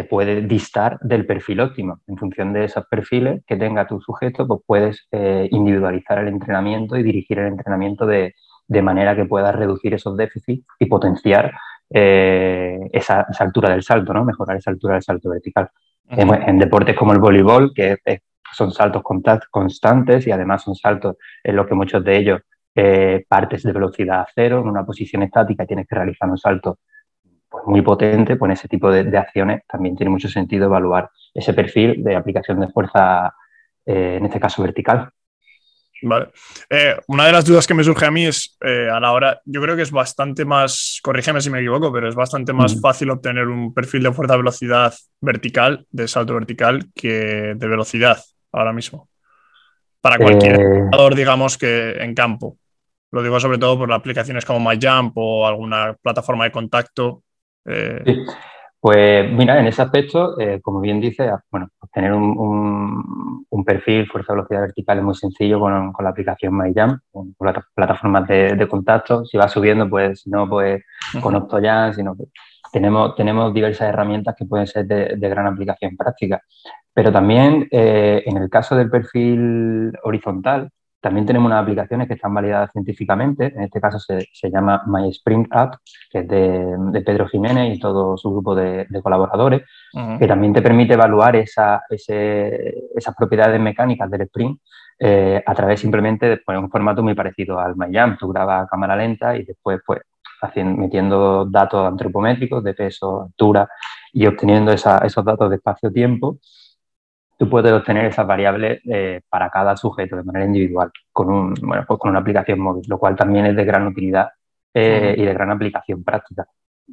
puede 0.04 0.42
distar 0.42 0.98
del 1.00 1.26
perfil 1.26 1.60
óptimo. 1.60 2.00
En 2.06 2.16
función 2.16 2.52
de 2.52 2.64
esos 2.64 2.84
perfiles 2.86 3.42
que 3.46 3.56
tenga 3.56 3.86
tu 3.86 4.00
sujeto, 4.00 4.46
pues 4.46 4.60
puedes 4.66 5.08
eh, 5.12 5.48
individualizar 5.50 6.18
el 6.18 6.28
entrenamiento 6.28 6.96
y 6.96 7.02
dirigir 7.02 7.38
el 7.38 7.46
entrenamiento 7.46 8.06
de, 8.06 8.34
de 8.68 8.82
manera 8.82 9.16
que 9.16 9.24
puedas 9.24 9.54
reducir 9.54 9.94
esos 9.94 10.16
déficits 10.16 10.66
y 10.78 10.86
potenciar 10.86 11.52
eh, 11.90 12.78
esa, 12.92 13.26
altura 13.38 13.70
del 13.70 13.82
salto, 13.82 14.12
¿no? 14.12 14.24
mejorar 14.24 14.56
esa 14.56 14.70
altura 14.70 14.94
del 14.94 15.02
salto 15.02 15.30
vertical. 15.30 15.70
en, 16.08 16.58
deportes 16.58 16.96
como 16.96 17.12
el 17.12 17.18
voleibol, 17.18 17.72
que 17.74 17.96
son 18.52 18.72
saltos 18.72 19.02
constantes 19.50 20.26
y 20.26 20.30
además 20.30 20.62
son 20.62 20.74
saltos 20.74 21.16
en 21.42 21.56
los 21.56 21.66
que 21.66 21.74
muchos 21.74 22.02
de 22.02 22.16
ellos 22.16 22.40
eh, 22.74 23.24
partes 23.28 23.62
de 23.62 23.72
velocidad 23.72 24.20
a 24.20 24.26
cero, 24.34 24.60
en 24.60 24.68
una 24.68 24.84
posición 24.84 25.22
estática 25.22 25.66
tienes 25.66 25.86
que 25.86 25.94
realizar 25.94 26.28
un 26.28 26.38
salto 26.38 26.78
muy 27.66 27.82
potente, 27.82 28.36
pues 28.36 28.48
en 28.48 28.52
ese 28.52 28.68
tipo 28.68 28.90
de, 28.90 29.16
acciones 29.16 29.62
también 29.66 29.96
tiene 29.96 30.10
mucho 30.10 30.28
sentido 30.28 30.66
evaluar 30.66 31.10
ese 31.34 31.52
perfil 31.52 32.02
de 32.02 32.16
aplicación 32.16 32.60
de 32.60 32.68
fuerza, 32.68 33.34
eh, 33.84 34.16
en 34.18 34.24
este 34.26 34.40
caso 34.40 34.62
vertical. 34.62 35.10
Vale. 36.02 36.28
Eh, 36.68 36.94
una 37.08 37.26
de 37.26 37.32
las 37.32 37.44
dudas 37.44 37.66
que 37.66 37.74
me 37.74 37.82
surge 37.82 38.04
a 38.04 38.10
mí 38.10 38.26
es 38.26 38.56
eh, 38.64 38.88
a 38.90 39.00
la 39.00 39.12
hora, 39.12 39.40
yo 39.44 39.62
creo 39.62 39.76
que 39.76 39.82
es 39.82 39.90
bastante 39.90 40.44
más, 40.44 41.00
corrígeme 41.02 41.40
si 41.40 41.50
me 41.50 41.58
equivoco, 41.58 41.92
pero 41.92 42.08
es 42.08 42.14
bastante 42.14 42.52
más 42.52 42.80
fácil 42.80 43.10
obtener 43.10 43.48
un 43.48 43.72
perfil 43.72 44.02
de 44.02 44.12
fuerza-velocidad 44.12 44.92
vertical, 45.20 45.86
de 45.90 46.06
salto 46.06 46.34
vertical, 46.34 46.86
que 46.94 47.54
de 47.56 47.66
velocidad 47.66 48.22
ahora 48.52 48.72
mismo. 48.72 49.08
Para 50.00 50.18
cualquier 50.18 50.56
jugador, 50.56 51.14
digamos 51.14 51.58
que 51.58 51.92
en 51.92 52.14
campo. 52.14 52.58
Lo 53.10 53.22
digo 53.22 53.40
sobre 53.40 53.58
todo 53.58 53.78
por 53.78 53.92
aplicaciones 53.92 54.44
como 54.44 54.60
MyJump 54.60 55.12
o 55.16 55.46
alguna 55.46 55.96
plataforma 56.00 56.44
de 56.44 56.52
contacto. 56.52 57.22
Eh, 57.66 58.02
sí. 58.04 58.24
Pues 58.86 59.28
mira, 59.32 59.58
en 59.58 59.66
ese 59.66 59.82
aspecto, 59.82 60.38
eh, 60.38 60.60
como 60.62 60.80
bien 60.80 61.00
dice, 61.00 61.28
bueno, 61.50 61.68
obtener 61.80 62.12
un, 62.12 63.44
un, 63.50 63.64
perfil 63.64 64.06
fuerza-velocidad 64.06 64.60
vertical 64.60 64.98
es 64.98 65.04
muy 65.04 65.14
sencillo 65.16 65.58
con, 65.58 65.92
con 65.92 66.04
la 66.04 66.10
aplicación 66.10 66.56
MyJam, 66.56 67.00
con, 67.10 67.34
las 67.40 67.64
plataformas 67.74 68.28
de, 68.28 68.54
de, 68.54 68.68
contacto. 68.68 69.24
Si 69.24 69.36
va 69.36 69.48
subiendo, 69.48 69.90
pues 69.90 70.24
no, 70.28 70.48
pues 70.48 70.84
con 71.20 71.34
OptoJam, 71.34 71.94
sino 71.94 72.16
que 72.16 72.26
tenemos, 72.70 73.16
tenemos 73.16 73.52
diversas 73.52 73.88
herramientas 73.88 74.36
que 74.38 74.44
pueden 74.44 74.68
ser 74.68 74.86
de, 74.86 75.16
de 75.16 75.28
gran 75.28 75.48
aplicación 75.48 75.96
práctica. 75.96 76.40
Pero 76.94 77.10
también 77.10 77.66
eh, 77.72 78.22
en 78.24 78.36
el 78.36 78.48
caso 78.48 78.76
del 78.76 78.88
perfil 78.88 79.92
horizontal, 80.04 80.70
también 81.06 81.24
tenemos 81.24 81.46
unas 81.46 81.62
aplicaciones 81.62 82.08
que 82.08 82.14
están 82.14 82.34
validadas 82.34 82.72
científicamente. 82.72 83.54
En 83.54 83.62
este 83.62 83.80
caso 83.80 84.00
se, 84.00 84.26
se 84.32 84.50
llama 84.50 84.82
MySprint 84.88 85.46
App, 85.52 85.74
que 86.10 86.18
es 86.18 86.28
de, 86.28 87.02
Pedro 87.06 87.28
Jiménez 87.28 87.76
y 87.76 87.78
todo 87.78 88.16
su 88.16 88.28
grupo 88.32 88.56
de, 88.56 88.88
colaboradores, 89.04 89.62
que 90.18 90.26
también 90.26 90.52
te 90.52 90.62
permite 90.62 90.94
evaluar 90.94 91.36
esa, 91.36 91.82
esas 91.88 93.14
propiedades 93.16 93.60
mecánicas 93.60 94.10
del 94.10 94.22
sprint 94.22 94.60
eh, 94.98 95.40
a 95.46 95.54
través 95.54 95.78
simplemente 95.78 96.26
de 96.26 96.58
un 96.58 96.68
formato 96.68 97.04
muy 97.04 97.14
parecido 97.14 97.60
al 97.60 97.76
MyJam. 97.76 98.18
Tú 98.18 98.26
grabas 98.32 98.64
a 98.64 98.66
cámara 98.66 98.96
lenta 98.96 99.36
y 99.36 99.44
después 99.44 99.78
pues, 99.86 100.00
haciendo, 100.42 100.76
metiendo 100.76 101.44
datos 101.44 101.86
antropométricos 101.86 102.64
de 102.64 102.74
peso, 102.74 103.22
altura 103.22 103.68
y 104.12 104.26
obteniendo 104.26 104.72
esos 104.72 105.24
datos 105.24 105.50
de 105.50 105.54
espacio-tiempo 105.54 106.38
tú 107.36 107.48
puedes 107.48 107.72
obtener 107.72 108.06
esas 108.06 108.26
variables 108.26 108.80
eh, 108.84 109.20
para 109.28 109.50
cada 109.50 109.76
sujeto 109.76 110.16
de 110.16 110.24
manera 110.24 110.46
individual 110.46 110.90
con, 111.12 111.30
un, 111.30 111.54
bueno, 111.54 111.84
pues 111.86 112.00
con 112.00 112.10
una 112.10 112.20
aplicación 112.20 112.60
móvil, 112.60 112.84
lo 112.88 112.98
cual 112.98 113.14
también 113.16 113.46
es 113.46 113.56
de 113.56 113.64
gran 113.64 113.86
utilidad 113.86 114.30
eh, 114.72 115.14
y 115.16 115.22
de 115.22 115.34
gran 115.34 115.50
aplicación 115.50 116.02
práctica. 116.02 116.46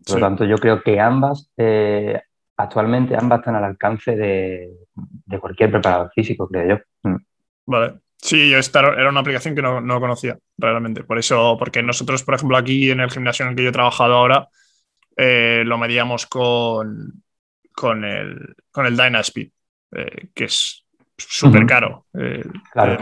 Por 0.05 0.15
lo 0.15 0.25
tanto, 0.25 0.45
yo 0.45 0.57
creo 0.57 0.81
que 0.81 0.99
ambas, 0.99 1.51
eh, 1.55 2.19
actualmente 2.57 3.15
ambas 3.15 3.39
están 3.39 3.55
al 3.55 3.63
alcance 3.63 4.15
de, 4.15 4.69
cualquier 5.39 5.71
preparador 5.71 6.11
físico, 6.13 6.47
creo 6.47 6.77
yo. 6.77 7.09
Mm. 7.09 7.17
Vale. 7.65 7.93
Sí, 8.17 8.53
esta 8.53 8.79
era 8.79 9.09
una 9.09 9.19
aplicación 9.19 9.53
que 9.53 9.61
no, 9.61 9.81
no, 9.81 9.99
conocía 9.99 10.37
realmente. 10.57 11.03
Por 11.03 11.19
eso, 11.19 11.57
porque 11.59 11.83
nosotros, 11.83 12.23
por 12.23 12.35
ejemplo, 12.35 12.55
aquí 12.55 12.89
en 12.89 13.01
el 13.01 13.11
gimnasio 13.11 13.43
en 13.43 13.51
el 13.51 13.55
que 13.57 13.63
yo 13.63 13.69
he 13.69 13.73
trabajado 13.73 14.13
ahora, 14.13 14.47
lo 15.17 15.77
medíamos 15.77 16.25
con, 16.25 17.21
con 17.73 18.05
el, 18.05 18.55
con 18.71 18.85
el 18.85 18.95
Dynaspeed 18.95 19.49
eh, 19.95 20.27
que 20.33 20.45
es 20.45 20.85
súper 21.17 21.65
caro. 21.65 22.05
Eh, 22.13 22.43
claro. 22.71 22.97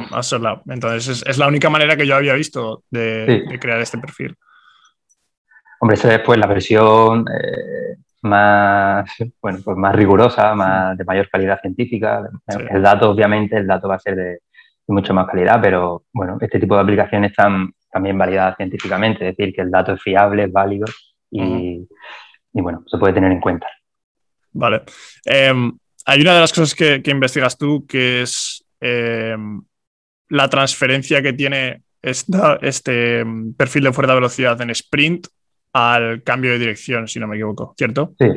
Entonces, 0.67 1.23
es, 1.25 1.37
la 1.37 1.47
única 1.47 1.69
manera 1.69 1.95
que 1.95 2.05
yo 2.05 2.15
había 2.15 2.33
visto 2.33 2.83
de, 2.89 3.57
crear 3.59 3.79
este 3.79 3.97
perfil. 3.97 4.35
Hombre, 5.79 5.95
esa 5.95 6.13
es 6.13 6.21
pues 6.21 6.39
la 6.39 6.47
versión 6.47 7.25
eh, 7.27 7.95
más, 8.21 9.09
bueno, 9.41 9.59
pues 9.63 9.77
más 9.77 9.95
rigurosa, 9.95 10.53
más, 10.53 10.97
de 10.97 11.05
mayor 11.05 11.29
calidad 11.29 11.59
científica. 11.59 12.29
El 12.69 12.81
dato, 12.83 13.09
obviamente, 13.09 13.57
el 13.57 13.67
dato 13.67 13.87
va 13.87 13.95
a 13.95 13.99
ser 13.99 14.15
de, 14.15 14.39
mucho 14.87 15.13
más 15.13 15.27
calidad, 15.27 15.59
pero 15.61 16.03
bueno, 16.13 16.37
este 16.41 16.59
tipo 16.59 16.75
de 16.75 16.81
aplicaciones 16.81 17.31
están 17.31 17.71
también 17.91 18.17
validadas 18.17 18.57
científicamente, 18.57 19.27
es 19.27 19.37
decir, 19.37 19.53
que 19.53 19.61
el 19.61 19.71
dato 19.71 19.93
es 19.93 20.01
fiable, 20.01 20.43
es 20.43 20.51
válido 20.51 20.85
y, 21.29 21.87
y 22.53 22.61
bueno, 22.61 22.83
se 22.87 22.97
puede 22.97 23.13
tener 23.13 23.31
en 23.31 23.39
cuenta. 23.39 23.67
Vale. 24.53 24.83
Em, 25.25 25.77
hay 26.05 26.21
una 26.21 26.33
de 26.33 26.39
las 26.39 26.53
cosas 26.53 26.75
que, 26.75 27.01
investigas 27.05 27.57
tú 27.57 27.85
que 27.85 28.21
es 28.21 28.63
eh, 28.79 29.35
la 30.29 30.49
transferencia 30.49 31.21
que 31.21 31.33
tiene 31.33 31.83
este 32.01 33.23
mm, 33.23 33.53
perfil 33.53 33.83
de 33.83 33.93
fuerza 33.93 34.15
velocidad 34.15 34.59
en 34.61 34.71
sprint 34.71 35.27
al 35.73 36.23
cambio 36.23 36.51
de 36.51 36.59
dirección, 36.59 37.07
si 37.07 37.19
no 37.19 37.27
me 37.27 37.35
equivoco, 37.35 37.73
¿cierto? 37.77 38.13
Sí, 38.19 38.27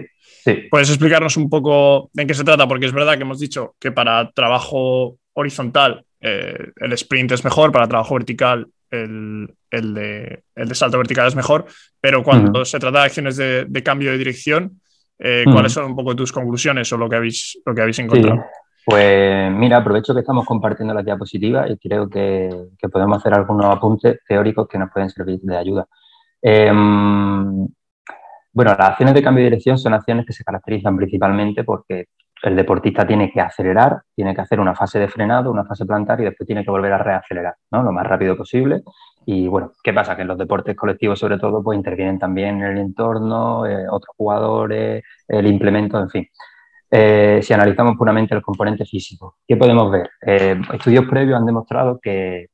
sí. 0.44 0.68
¿Puedes 0.70 0.90
explicarnos 0.90 1.37
un 1.37 1.48
poco 1.48 2.11
en 2.16 2.27
qué 2.27 2.35
se 2.35 2.44
trata? 2.44 2.68
Porque 2.68 2.87
es 2.87 2.92
verdad 2.92 3.16
que 3.16 3.22
hemos 3.22 3.40
dicho 3.40 3.74
que 3.81 3.90
para 3.90 4.31
trabajo 4.31 5.18
horizontal 5.33 6.05
eh, 6.20 6.70
el 6.77 6.92
sprint 6.92 7.33
es 7.33 7.44
mejor, 7.44 7.72
para 7.72 7.88
trabajo 7.88 8.14
vertical 8.14 8.68
el, 8.90 9.48
de, 9.70 10.44
salto 10.72 10.98
vertical 10.98 11.27
es 11.27 11.35
mejor, 11.35 11.66
pero 12.00 12.22
cuando 12.22 12.64
se 12.64 12.79
trata 12.79 13.00
de 13.00 13.05
acciones 13.07 13.37
de, 13.37 13.64
de 13.64 13.83
cambio 13.83 14.12
de 14.12 14.18
dirección, 14.18 14.81
eh, 15.18 15.44
¿Cuáles 15.50 15.72
son 15.72 15.87
un 15.87 15.96
poco 15.96 16.16
tus 16.16 16.33
conclusiones 16.33 16.92
o 16.92 16.96
lo 16.96 17.09
que 17.09 17.16
habéis, 17.16 17.61
lo 17.64 17.74
que 17.74 17.81
habéis 17.81 17.98
encontrado? 17.98 18.44
Pues 18.85 19.50
mira, 19.53 19.79
aprovecho 19.79 20.12
que 20.12 20.20
estamos 20.20 20.44
compartiendo 20.44 20.92
la 20.92 21.03
diapositiva 21.03 21.68
y 21.68 21.79
creo 21.79 22.09
que, 22.09 22.50
podemos 22.92 23.18
hacer 23.18 23.33
algunos 23.33 23.66
apuntes 23.66 24.20
teóricos 24.29 24.68
que 24.68 24.79
nos 24.79 24.90
pueden 24.90 25.09
servir 25.09 25.40
de 25.40 25.57
ayuda. 25.57 25.87
Em, 26.42 27.66
bueno, 28.53 28.77
las 28.79 28.90
acciones 28.90 29.14
de 29.14 29.22
cambio 29.22 29.42
de 29.42 29.50
dirección 29.50 29.79
son 29.79 29.94
acciones 29.94 30.27
que 30.27 30.35
se 30.35 30.44
caracterizan 30.44 30.96
principalmente 30.96 31.64
porque 31.64 32.09
el 32.42 32.57
deportista 32.57 33.07
tiene 33.07 33.33
que 33.33 33.40
acelerar, 33.40 34.03
tiene 34.14 34.35
que 34.35 34.42
hacer 34.42 34.61
una 34.61 34.74
fase 34.74 34.98
de 34.98 35.09
frenado, 35.09 35.50
una 35.50 35.64
fase 35.64 35.87
plantar 35.87 36.20
y 36.20 36.24
después 36.24 36.46
tiene 36.46 36.62
que 36.62 36.70
volver 36.70 36.92
a 36.92 36.98
reacelerar, 36.98 37.55
¿no? 37.70 37.83
Lo 37.83 37.90
más 37.90 38.07
rápido 38.07 38.37
posible. 38.37 38.83
Y 39.26 39.48
bueno, 39.48 39.72
¿qué 39.82 39.92
pasa? 39.92 40.16
Que 40.16 40.22
en 40.22 40.28
los 40.28 40.38
deportes 40.38 40.76
colectivos, 40.76 41.18
sobre 41.18 41.38
todo, 41.38 41.62
pues 41.62 41.76
intervienen 41.76 42.18
también 42.18 42.62
el 42.62 42.78
entorno, 42.78 43.66
eh, 43.66 43.87
otros 43.90 44.14
jugadores, 44.16 45.02
el 45.28 45.46
implemento, 45.46 45.98
en 46.00 46.10
fin. 46.10 46.28
eh, 46.90 47.40
si 47.42 47.52
analizamos 47.52 47.96
puramente 47.96 48.34
el 48.34 48.42
componente 48.42 48.84
físico. 48.84 49.38
¿Qué 49.48 49.56
podemos 49.56 49.90
ver? 49.90 50.10
Eh, 50.26 50.60
estudios 50.74 51.06
previos 51.06 51.38
han 51.38 51.46
demostrado 51.46 51.98
que, 52.00 52.48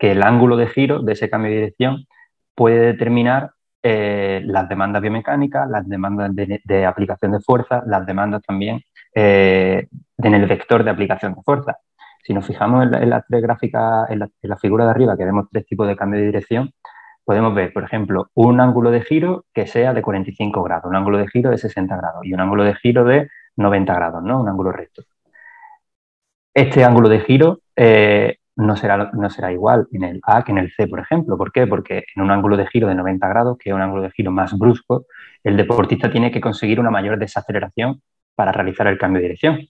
el 0.00 0.22
ángulo 0.22 0.56
de 0.56 0.68
giro 0.68 1.00
de 1.02 1.12
ese 1.12 1.30
cambio 1.30 1.50
de 1.50 1.56
dirección 1.58 2.06
puede 2.54 2.78
determinar 2.92 3.52
las 3.82 4.68
demandas 4.68 5.02
biomecánicas, 5.02 5.68
las 5.70 5.88
demandas 5.88 6.30
de, 6.34 6.86
aplicación 6.86 7.32
de 7.32 7.40
fuerza, 7.40 7.82
las 7.86 8.06
demandas 8.06 8.42
también 8.42 8.82
en 9.14 9.88
el 10.34 10.46
vector 10.46 10.84
de 10.84 10.90
aplicación 10.90 11.34
de 11.34 11.42
fuerza. 11.42 11.78
Si 12.28 12.34
nos 12.34 12.46
fijamos 12.46 12.84
en, 12.92 13.08
las 13.08 13.26
tres 13.26 13.40
gráficas, 13.40 14.10
en 14.10 14.18
la, 14.18 14.56
figura 14.58 14.84
de 14.84 14.90
arriba, 14.90 15.16
que 15.16 15.24
vemos 15.24 15.46
tres 15.50 15.64
tipos 15.64 15.88
de 15.88 15.96
cambio 15.96 16.20
de 16.20 16.26
dirección, 16.26 16.70
podemos 17.24 17.54
ver, 17.54 17.72
por 17.72 17.84
ejemplo, 17.84 18.30
un 18.34 18.60
ángulo 18.60 18.90
de 18.90 19.00
giro 19.00 19.46
que 19.54 19.66
sea 19.66 19.94
de 19.94 20.02
45 20.02 20.62
grados, 20.62 20.84
un 20.90 20.96
ángulo 20.96 21.16
de 21.16 21.26
giro 21.28 21.48
de 21.48 21.56
60 21.56 21.96
grados 21.96 22.20
y 22.26 22.34
un 22.34 22.40
ángulo 22.40 22.64
de 22.64 22.74
giro 22.74 23.04
de 23.06 23.30
90 23.56 23.94
grados, 23.94 24.22
¿no? 24.22 24.42
Un 24.42 24.48
ángulo 24.50 24.72
recto. 24.72 25.04
Este 26.52 26.84
ángulo 26.84 27.08
de 27.08 27.20
giro 27.20 27.60
eh, 27.74 28.36
no, 28.56 28.76
será, 28.76 29.10
no 29.14 29.30
será 29.30 29.50
igual 29.50 29.88
en 29.92 30.04
el 30.04 30.20
A 30.22 30.44
que 30.44 30.52
en 30.52 30.58
el 30.58 30.70
C, 30.70 30.86
por 30.86 31.00
ejemplo. 31.00 31.38
¿Por 31.38 31.50
qué? 31.50 31.66
Porque 31.66 32.04
en 32.14 32.22
un 32.22 32.30
ángulo 32.30 32.58
de 32.58 32.66
giro 32.66 32.88
de 32.88 32.94
90 32.94 33.26
grados, 33.26 33.56
que 33.56 33.70
es 33.70 33.74
un 33.74 33.80
ángulo 33.80 34.02
de 34.02 34.10
giro 34.10 34.30
más 34.32 34.52
brusco, 34.52 35.06
el 35.42 35.56
deportista 35.56 36.10
tiene 36.10 36.30
que 36.30 36.42
conseguir 36.42 36.78
una 36.78 36.90
mayor 36.90 37.18
desaceleración 37.18 38.02
para 38.34 38.52
realizar 38.52 38.86
el 38.86 38.98
cambio 38.98 39.22
de 39.22 39.28
dirección. 39.28 39.60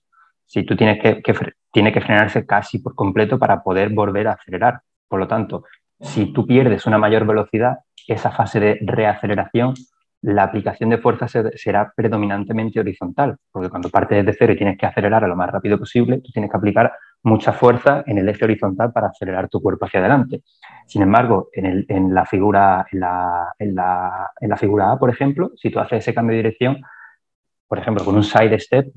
Si 0.49 0.65
tú 0.65 0.75
tienes 0.75 1.01
que, 1.01 1.23
tiene 1.71 1.93
que 1.93 2.01
frenarse 2.01 2.45
casi 2.45 2.81
por 2.81 2.97
completo 2.97 3.39
para 3.39 3.63
poder 3.63 3.91
volver 3.91 4.27
a 4.27 4.33
acelerar. 4.33 4.81
Por 5.07 5.21
lo 5.21 5.29
tanto, 5.29 5.65
si 6.01 6.33
tú 6.33 6.45
pierdes 6.47 6.87
una 6.87 6.99
mayor 6.99 7.25
velocidad, 7.25 7.79
esa 8.09 8.33
fase 8.33 8.59
de 8.59 8.79
reaceleración 8.83 9.75
la 10.23 10.45
aplicación 10.45 10.91
de 10.91 10.99
fuerza 10.99 11.27
será 11.29 11.93
predominantemente 11.95 12.81
horizontal, 12.81 13.37
porque 13.53 13.71
cuando 13.71 13.89
partes 13.89 14.25
desde 14.25 14.37
cero 14.37 14.53
y 14.53 14.57
tienes 14.57 14.77
que 14.77 14.87
acelerar 14.87 15.23
a 15.23 15.29
lo 15.29 15.37
más 15.37 15.51
rápido 15.51 15.79
posible, 15.79 16.21
tú 16.21 16.33
tienes 16.33 16.51
que 16.51 16.57
aplicar 16.57 16.93
mucha 17.23 17.53
fuerza 17.53 18.03
en 18.07 18.19
el 18.19 18.29
eje 18.29 18.45
horizontal 18.45 18.93
para 18.93 19.09
acelerar 19.09 19.49
tu 19.49 19.61
cuerpo 19.61 19.87
hacia 19.87 20.01
adelante. 20.01 20.43
Sin 20.87 21.03
embargo, 21.03 21.51
en, 21.53 22.15
la, 22.15 22.27
figura, 22.27 22.85
en, 22.91 23.75
la, 23.75 24.57
figura 24.57 24.93
A, 24.93 24.99
por 24.99 25.11
ejemplo, 25.11 25.53
si 25.57 25.71
tú 25.71 25.79
haces 25.79 26.01
ese 26.01 26.15
cambio 26.15 26.33
de 26.33 26.43
dirección, 26.43 26.81
por 27.69 27.79
ejemplo, 27.79 28.05
con 28.05 28.17
un 28.17 28.25
side 28.25 28.59
step, 28.59 28.93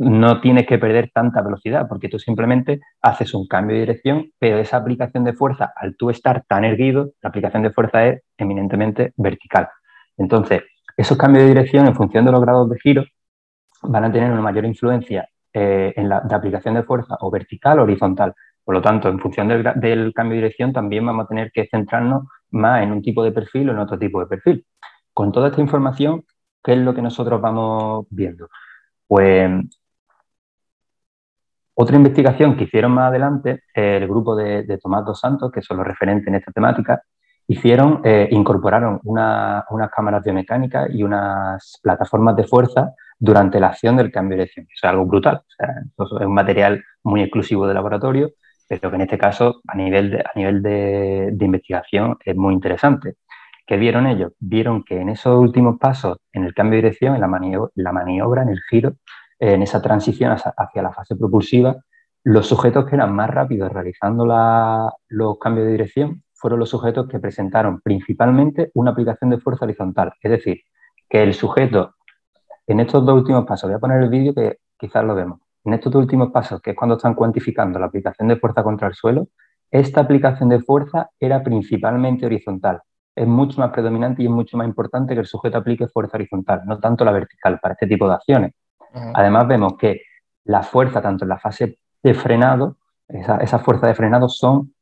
no 0.00 0.40
tienes 0.40 0.66
que 0.66 0.78
perder 0.78 1.10
tanta 1.12 1.42
velocidad, 1.42 1.86
porque 1.86 2.08
tú 2.08 2.18
simplemente 2.18 2.80
haces 3.02 3.34
un 3.34 3.46
cambio 3.46 3.74
de 3.76 3.80
dirección, 3.80 4.32
pero 4.38 4.58
esa 4.58 4.78
aplicación 4.78 5.24
de 5.24 5.34
fuerza, 5.34 5.74
al 5.76 5.94
tú 5.96 6.08
estar 6.08 6.42
tan 6.48 6.64
erguido, 6.64 7.10
la 7.20 7.28
aplicación 7.28 7.62
de 7.62 7.70
fuerza 7.70 8.06
es 8.06 8.22
eminentemente 8.38 9.12
vertical. 9.18 9.68
Entonces, 10.16 10.62
esos 10.96 11.18
cambios 11.18 11.44
de 11.44 11.50
dirección 11.50 11.86
en 11.86 11.94
función 11.94 12.24
de 12.24 12.32
los 12.32 12.40
grados 12.40 12.70
de 12.70 12.78
giro 12.78 13.04
van 13.82 14.04
a 14.04 14.12
tener 14.12 14.32
una 14.32 14.40
mayor 14.40 14.64
influencia 14.64 15.28
eh, 15.52 15.92
en 15.94 16.08
la 16.08 16.16
aplicación 16.30 16.74
de 16.74 16.82
fuerza 16.82 17.18
o 17.20 17.30
vertical 17.30 17.78
o 17.78 17.82
horizontal. 17.82 18.34
Por 18.64 18.74
lo 18.74 18.80
tanto, 18.80 19.08
en 19.10 19.18
función 19.18 19.48
del, 19.48 19.62
cambio 20.14 20.36
de 20.36 20.42
dirección 20.42 20.72
también 20.72 21.04
vamos 21.04 21.26
a 21.26 21.28
tener 21.28 21.50
que 21.52 21.68
centrarnos 21.70 22.24
más 22.52 22.82
en 22.82 22.92
un 22.92 23.02
tipo 23.02 23.22
de 23.22 23.32
perfil 23.32 23.68
o 23.68 23.72
en 23.72 23.78
otro 23.80 23.98
tipo 23.98 24.20
de 24.20 24.26
perfil. 24.26 24.64
Con 25.12 25.30
toda 25.30 25.48
esta 25.48 25.60
información, 25.60 26.24
¿qué 26.62 26.72
es 26.72 26.78
lo 26.78 26.94
que 26.94 27.02
nosotros 27.02 27.38
vamos 27.40 28.06
viendo? 28.10 28.48
Pues 29.06 29.50
otra 31.80 31.96
investigación 31.96 32.56
que 32.56 32.64
hicieron 32.64 32.92
más 32.92 33.08
adelante 33.08 33.62
el 33.72 34.06
grupo 34.06 34.36
de, 34.36 34.64
de 34.64 34.76
Tomás 34.76 35.04
Dos 35.06 35.18
Santos, 35.18 35.50
que 35.50 35.62
son 35.62 35.78
los 35.78 35.86
referentes 35.86 36.26
en 36.28 36.34
esta 36.34 36.52
temática, 36.52 37.02
hicieron, 37.46 38.02
eh, 38.04 38.28
incorporaron 38.30 39.00
unas 39.02 39.64
cámaras 39.96 40.22
biomecánicas 40.22 40.90
y 40.92 41.02
unas 41.02 41.80
plataformas 41.82 42.36
de 42.36 42.44
fuerza 42.44 42.92
durante 43.18 43.58
la 43.58 43.68
acción 43.68 43.96
del 43.96 44.12
cambio 44.12 44.36
de 44.36 44.42
dirección. 44.42 44.66
Es 44.72 44.84
algo 44.84 45.06
brutal. 45.06 45.40
es 45.58 46.12
un 46.12 46.34
material 46.34 46.84
muy 47.02 47.22
exclusivo 47.22 47.66
de 47.66 47.72
laboratorio, 47.72 48.32
pero 48.68 48.90
que 48.90 48.96
en 48.96 49.02
este 49.02 49.16
caso, 49.16 49.62
a 49.66 49.74
nivel 49.74 50.10
de, 50.10 50.20
a 50.20 50.32
nivel 50.36 50.62
de, 50.62 51.34
investigación, 51.40 52.18
es 52.22 52.36
muy 52.36 52.52
interesante. 52.52 53.14
¿Qué 53.66 53.78
vieron 53.78 54.06
ellos? 54.06 54.32
Vieron 54.38 54.84
que 54.84 55.00
en 55.00 55.08
esos 55.08 55.38
últimos 55.38 55.78
pasos, 55.78 56.18
en 56.34 56.44
el 56.44 56.52
cambio 56.52 56.76
de 56.76 56.82
dirección, 56.82 57.14
en 57.14 57.20
la 57.20 57.92
maniobra 57.92 58.42
en 58.42 58.50
el 58.50 58.60
giro, 58.68 58.96
en 59.40 59.62
esa 59.62 59.80
transición 59.82 60.32
hacia 60.32 60.82
la 60.82 60.92
fase 60.92 61.16
propulsiva, 61.16 61.76
los 62.22 62.46
sujetos 62.46 62.84
que 62.84 62.96
eran 62.96 63.14
más 63.14 63.30
rápidos 63.30 63.72
realizando 63.72 64.26
los 65.08 65.38
cambios 65.38 65.66
de 65.66 65.72
dirección 65.72 66.22
fueron 66.34 66.58
los 66.58 66.68
sujetos 66.68 67.08
que 67.08 67.18
presentaron 67.18 67.80
principalmente 67.80 68.70
una 68.74 68.90
aplicación 68.90 69.30
de 69.30 69.40
fuerza 69.40 69.64
horizontal. 69.64 70.12
Es 70.22 70.30
decir, 70.30 70.60
que 71.08 71.22
el 71.22 71.34
sujeto, 71.34 71.94
en 72.66 72.80
estos 72.80 73.04
dos 73.04 73.16
últimos 73.16 73.46
pasos, 73.46 73.68
voy 73.68 73.76
a 73.76 73.80
poner 73.80 74.02
el 74.02 74.10
vídeo 74.10 74.34
que 74.34 74.58
quizás 74.78 75.04
lo 75.04 75.14
vemos, 75.14 75.40
en 75.64 75.74
estos 75.74 75.92
dos 75.92 76.02
últimos 76.02 76.30
pasos, 76.30 76.60
que 76.60 76.70
es 76.70 76.76
cuando 76.76 76.96
están 76.96 77.14
cuantificando 77.14 77.78
la 77.78 77.86
aplicación 77.86 78.28
de 78.28 78.36
fuerza 78.36 78.62
contra 78.62 78.88
el 78.88 78.94
suelo, 78.94 79.28
esta 79.70 80.00
aplicación 80.00 80.48
de 80.48 80.60
fuerza 80.60 81.10
era 81.18 81.42
principalmente 81.42 82.26
horizontal. 82.26 82.80
Es 83.14 83.26
mucho 83.26 83.60
más 83.60 83.70
predominante 83.70 84.22
y 84.22 84.26
es 84.26 84.30
mucho 84.30 84.56
más 84.56 84.66
importante 84.66 85.14
que 85.14 85.20
el 85.20 85.26
sujeto 85.26 85.58
aplique 85.58 85.88
fuerza 85.88 86.16
horizontal, 86.16 86.62
no 86.64 86.78
tanto 86.78 87.04
la 87.04 87.12
vertical 87.12 87.58
para 87.60 87.74
este 87.74 87.86
tipo 87.86 88.08
de 88.08 88.14
acciones. 88.14 88.52
Además, 88.92 89.46
vemos 89.46 89.76
que 89.76 90.02
la 90.44 90.62
fuerza, 90.62 91.00
tanto 91.00 91.24
en 91.24 91.28
la 91.28 91.38
fase 91.38 91.78
de 92.02 92.14
frenado, 92.14 92.76
esa 93.08 93.58
fuerzas 93.58 93.88
de 93.88 93.94
frenado 93.94 94.28
son 94.28 94.72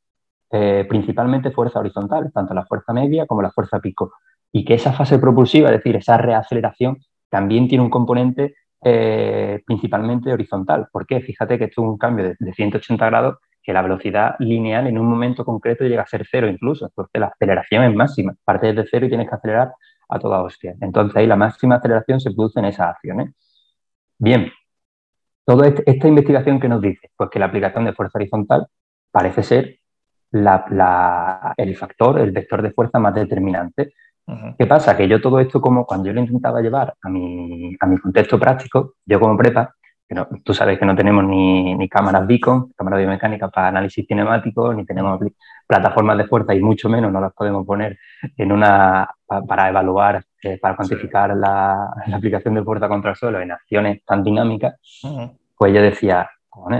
eh, 0.51 0.87
principalmente 0.89 1.51
fuerza 1.51 1.79
horizontal, 1.79 2.31
tanto 2.33 2.55
la 2.55 2.65
fuerza 2.65 2.93
media 2.93 3.27
como 3.27 3.43
la 3.43 3.51
fuerza 3.51 3.81
pico. 3.81 4.13
Y 4.51 4.65
que 4.65 4.75
esa 4.75 4.93
fase 4.93 5.19
propulsiva, 5.19 5.69
es 5.69 5.77
decir, 5.77 5.97
esa 5.97 6.17
reaceleración, 6.17 6.99
también 7.29 7.69
tiene 7.69 7.85
un 7.85 7.91
componente 7.91 8.55
eh, 8.83 9.63
principalmente 9.67 10.33
horizontal. 10.33 10.89
¿Por 10.91 11.07
qué? 11.07 11.21
Fíjate 11.21 11.59
que 11.59 11.65
esto 11.65 11.83
es 11.83 11.89
un 11.89 11.99
cambio 11.99 12.35
de, 12.39 12.53
180 12.53 13.05
grados, 13.07 13.37
que 13.63 13.73
la 13.73 13.83
velocidad 13.83 14.37
lineal 14.39 14.87
en 14.87 14.99
un 14.99 15.07
momento 15.07 15.45
concreto 15.45 15.85
llega 15.85 16.03
a 16.03 16.07
ser 16.07 16.27
cero 16.31 16.49
incluso. 16.49 16.87
Entonces 16.87 17.21
la 17.21 17.27
aceleración 17.27 17.85
es 17.85 17.95
máxima. 17.95 18.35
Parte 18.45 18.73
desde 18.73 18.89
cero 18.91 19.07
y 19.07 19.09
tienes 19.11 19.29
que 19.29 19.35
acelerar 19.35 19.73
a 20.09 20.19
toda 20.19 20.43
hostia. 20.43 20.75
Entonces 20.81 21.15
ahí 21.17 21.27
la 21.27 21.37
máxima 21.37 21.77
aceleración 21.77 22.21
se 22.21 22.31
produce 22.31 22.61
en 22.61 22.67
esas 22.67 22.89
acciones. 22.89 23.35
Bien, 24.19 24.51
toda 25.45 25.69
este, 25.69 25.83
esta 25.91 26.09
investigación 26.09 26.61
que 26.61 26.69
nos 26.69 26.81
dice, 26.83 27.11
pues 27.17 27.31
que 27.31 27.39
la 27.39 27.47
aplicación 27.47 27.85
de 27.85 27.93
fuerza 27.93 28.19
horizontal 28.19 28.67
parece 29.11 29.43
ser 29.43 29.79
el 30.33 31.77
factor, 31.77 32.19
el 32.21 32.33
vector 32.33 32.63
de 32.63 32.73
fuerza 32.73 32.99
más 32.99 33.15
determinante. 33.15 33.95
¿Qué 34.59 34.67
pasa? 34.67 34.95
Que 34.97 35.09
yo 35.09 35.23
todo 35.23 35.41
esto, 35.41 35.61
como 35.61 35.87
cuando 35.87 36.09
yo 36.09 36.13
lo 36.13 36.21
intentaba 36.21 36.61
llevar 36.61 36.95
a 37.01 37.09
mi, 37.09 37.75
a 37.81 37.87
mi 37.87 37.97
contexto 37.97 38.39
práctico, 38.39 38.95
yo 39.07 39.19
como 39.19 39.39
prepa, 39.39 39.75
que 40.07 40.15
no, 40.15 40.29
tú 40.45 40.53
sabes 40.53 40.79
que 40.79 40.85
no 40.85 40.95
tenemos 40.95 41.25
ni, 41.25 41.75
ni 41.75 41.89
cámaras 41.89 42.27
Beacon, 42.27 42.73
cámaras 42.77 43.01
biomecánicas 43.01 43.51
para 43.51 43.69
análisis 43.69 44.07
cinemático, 44.07 44.75
ni 44.75 44.85
tenemos 44.85 45.19
plataformas 45.67 46.19
de 46.19 46.27
fuerza 46.27 46.55
y 46.55 46.61
mucho 46.61 46.91
menos 46.91 47.11
no 47.11 47.21
las 47.21 47.33
podemos 47.33 47.65
poner 47.67 47.99
en 48.37 48.53
una 48.53 49.09
para 49.47 49.69
evaluar, 49.69 50.25
eh, 50.43 50.59
para 50.59 50.75
cuantificar 50.75 51.37
la, 51.37 51.91
la, 52.07 52.17
aplicación 52.17 52.55
de 52.55 52.63
fuerza 52.63 52.89
contra 52.89 53.11
el 53.11 53.17
suelo 53.17 53.41
en 53.41 53.53
acciones 53.53 54.03
tan 54.05 54.25
dinámicas, 54.25 54.81
pues 55.57 55.75
yo 55.75 55.83
decía, 55.83 56.31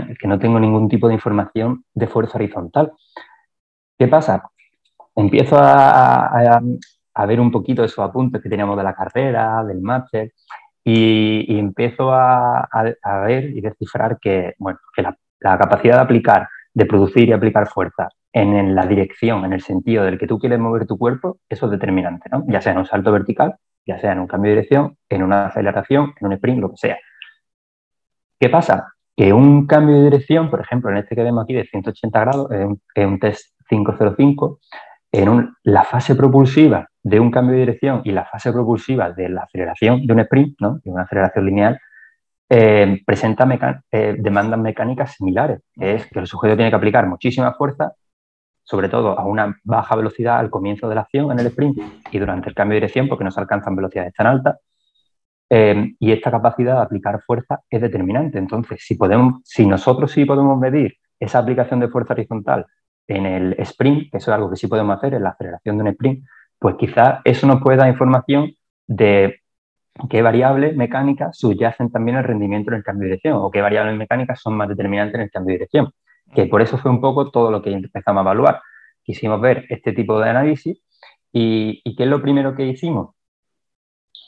es 0.09 0.17
que 0.17 0.27
no 0.27 0.39
tengo 0.39 0.59
ningún 0.59 0.89
tipo 0.89 1.07
de 1.07 1.13
información 1.13 1.85
de 1.93 2.07
fuerza 2.07 2.37
horizontal. 2.37 2.91
¿Qué 3.97 4.07
pasa? 4.07 4.49
Empiezo 5.15 5.57
a, 5.59 6.61
ver 7.27 7.39
un 7.39 7.51
poquito 7.51 7.83
esos 7.83 7.99
apuntes 7.99 8.41
que 8.41 8.49
teníamos 8.49 8.77
de 8.77 8.83
la 8.83 8.95
carrera, 8.95 9.63
del 9.63 9.81
máster, 9.81 10.33
y, 10.83 11.59
empiezo 11.59 12.11
a, 12.11 12.67
ver 13.25 13.45
y 13.45 13.61
descifrar 13.61 14.17
que, 14.19 14.55
bueno, 14.57 14.79
que 14.95 15.03
la, 15.03 15.57
capacidad 15.57 15.95
de 15.95 16.01
aplicar, 16.01 16.47
de 16.73 16.85
producir 16.85 17.29
y 17.29 17.33
aplicar 17.33 17.67
fuerza 17.67 18.09
en, 18.33 18.75
la 18.75 18.85
dirección, 18.85 19.45
en 19.45 19.53
el 19.53 19.61
sentido 19.61 20.03
del 20.03 20.17
que 20.17 20.27
tú 20.27 20.39
quieres 20.39 20.59
mover 20.59 20.85
tu 20.85 20.97
cuerpo, 20.97 21.39
eso 21.49 21.65
es 21.65 21.71
determinante, 21.71 22.29
¿no? 22.31 22.43
Ya 22.47 22.61
sea 22.61 22.73
en 22.73 22.79
un 22.79 22.85
salto 22.85 23.11
vertical, 23.11 23.55
ya 23.85 23.99
sea 23.99 24.11
en 24.11 24.19
un 24.19 24.27
cambio 24.27 24.51
de 24.51 24.57
dirección, 24.57 24.97
en 25.09 25.23
una 25.23 25.47
aceleración, 25.47 26.13
en 26.19 26.27
un 26.27 26.33
sprint, 26.33 26.59
lo 26.59 26.69
que 26.69 26.77
sea. 26.77 26.97
¿Qué 28.39 28.49
pasa? 28.49 28.93
Que 29.15 29.33
un 29.33 29.67
cambio 29.67 29.97
de 29.97 30.03
dirección, 30.03 30.49
por 30.49 30.61
ejemplo, 30.61 30.91
en 30.91 30.97
este 30.97 31.15
que 31.15 31.23
vemos 31.23 31.43
aquí 31.43 31.53
de 31.53 31.65
180 31.65 32.19
grados, 32.19 32.51
es 32.51 33.05
un 33.05 33.19
test 33.19 33.53
505, 33.67 34.59
en 35.11 35.53
la 35.63 35.83
fase 35.83 36.15
propulsiva 36.15 36.87
de 37.01 37.19
un 37.19 37.31
cambio 37.31 37.53
de 37.53 37.61
dirección 37.61 38.01
y 38.03 38.11
la 38.11 38.25
fase 38.25 38.51
propulsiva 38.51 39.11
de 39.11 39.29
la 39.29 39.41
aceleración 39.41 40.05
de 40.05 40.13
un 40.13 40.19
sprint, 40.19 40.55
¿no? 40.59 40.79
de 40.83 40.91
una 40.91 41.03
aceleración 41.03 41.45
lineal, 41.45 41.79
eh, 42.49 43.01
presenta 43.05 43.47
eh, 43.91 44.15
demandas 44.17 44.59
mecánicas 44.59 45.13
similares. 45.13 45.61
es 45.75 46.07
que 46.07 46.19
el 46.19 46.27
sujeto 46.27 46.55
tiene 46.55 46.71
que 46.71 46.75
aplicar 46.75 47.07
muchísima 47.07 47.53
fuerza, 47.53 47.93
sobre 48.69 48.87
todo 48.87 49.17
a 49.17 49.25
una 49.25 49.59
baja 49.63 49.95
velocidad 49.95 50.37
al 50.37 50.51
comienzo 50.51 50.87
de 50.87 50.93
la 50.93 51.01
acción 51.01 51.31
en 51.31 51.39
el 51.39 51.47
sprint 51.47 51.79
y 52.11 52.19
durante 52.19 52.49
el 52.49 52.55
cambio 52.55 52.75
de 52.75 52.81
dirección, 52.81 53.07
porque 53.07 53.23
no 53.23 53.31
se 53.31 53.39
alcanzan 53.39 53.75
velocidades 53.75 54.13
tan 54.13 54.27
altas. 54.27 54.59
Eh, 55.49 55.95
y 55.97 56.11
esta 56.11 56.29
capacidad 56.29 56.75
de 56.75 56.81
aplicar 56.83 57.19
fuerza 57.25 57.61
es 57.67 57.81
determinante. 57.81 58.37
Entonces, 58.37 58.79
si, 58.85 58.93
podemos, 58.93 59.41
si 59.43 59.65
nosotros 59.65 60.11
sí 60.11 60.23
podemos 60.23 60.59
medir 60.59 60.97
esa 61.19 61.39
aplicación 61.39 61.79
de 61.79 61.87
fuerza 61.87 62.13
horizontal 62.13 62.67
en 63.07 63.25
el 63.25 63.55
sprint, 63.57 64.11
que 64.11 64.17
eso 64.17 64.29
es 64.29 64.35
algo 64.35 64.51
que 64.51 64.55
sí 64.55 64.67
podemos 64.67 64.95
hacer 64.95 65.15
en 65.15 65.23
la 65.23 65.29
aceleración 65.29 65.77
de 65.77 65.81
un 65.81 65.87
sprint, 65.87 66.25
pues 66.59 66.75
quizás 66.75 67.21
eso 67.23 67.47
nos 67.47 67.61
puede 67.63 67.77
dar 67.77 67.89
información 67.89 68.51
de 68.85 69.39
qué 70.11 70.21
variables 70.21 70.75
mecánicas 70.75 71.35
subyacen 71.35 71.89
también 71.89 72.17
al 72.17 72.23
rendimiento 72.23 72.69
en 72.69 72.77
el 72.77 72.83
cambio 72.83 73.05
de 73.05 73.15
dirección 73.15 73.37
o 73.37 73.49
qué 73.49 73.61
variables 73.61 73.97
mecánicas 73.97 74.39
son 74.39 74.55
más 74.55 74.69
determinantes 74.69 75.15
en 75.15 75.21
el 75.21 75.31
cambio 75.31 75.53
de 75.53 75.57
dirección. 75.57 75.91
Que 76.33 76.45
por 76.45 76.61
eso 76.61 76.77
fue 76.77 76.91
un 76.91 77.01
poco 77.01 77.31
todo 77.31 77.51
lo 77.51 77.61
que 77.61 77.71
empezamos 77.71 78.21
a 78.21 78.23
evaluar. 78.23 78.61
Quisimos 79.03 79.41
ver 79.41 79.65
este 79.69 79.93
tipo 79.93 80.19
de 80.19 80.29
análisis 80.29 80.79
y, 81.31 81.81
¿qué 81.95 82.03
es 82.03 82.09
lo 82.09 82.21
primero 82.21 82.55
que 82.55 82.65
hicimos? 82.65 83.15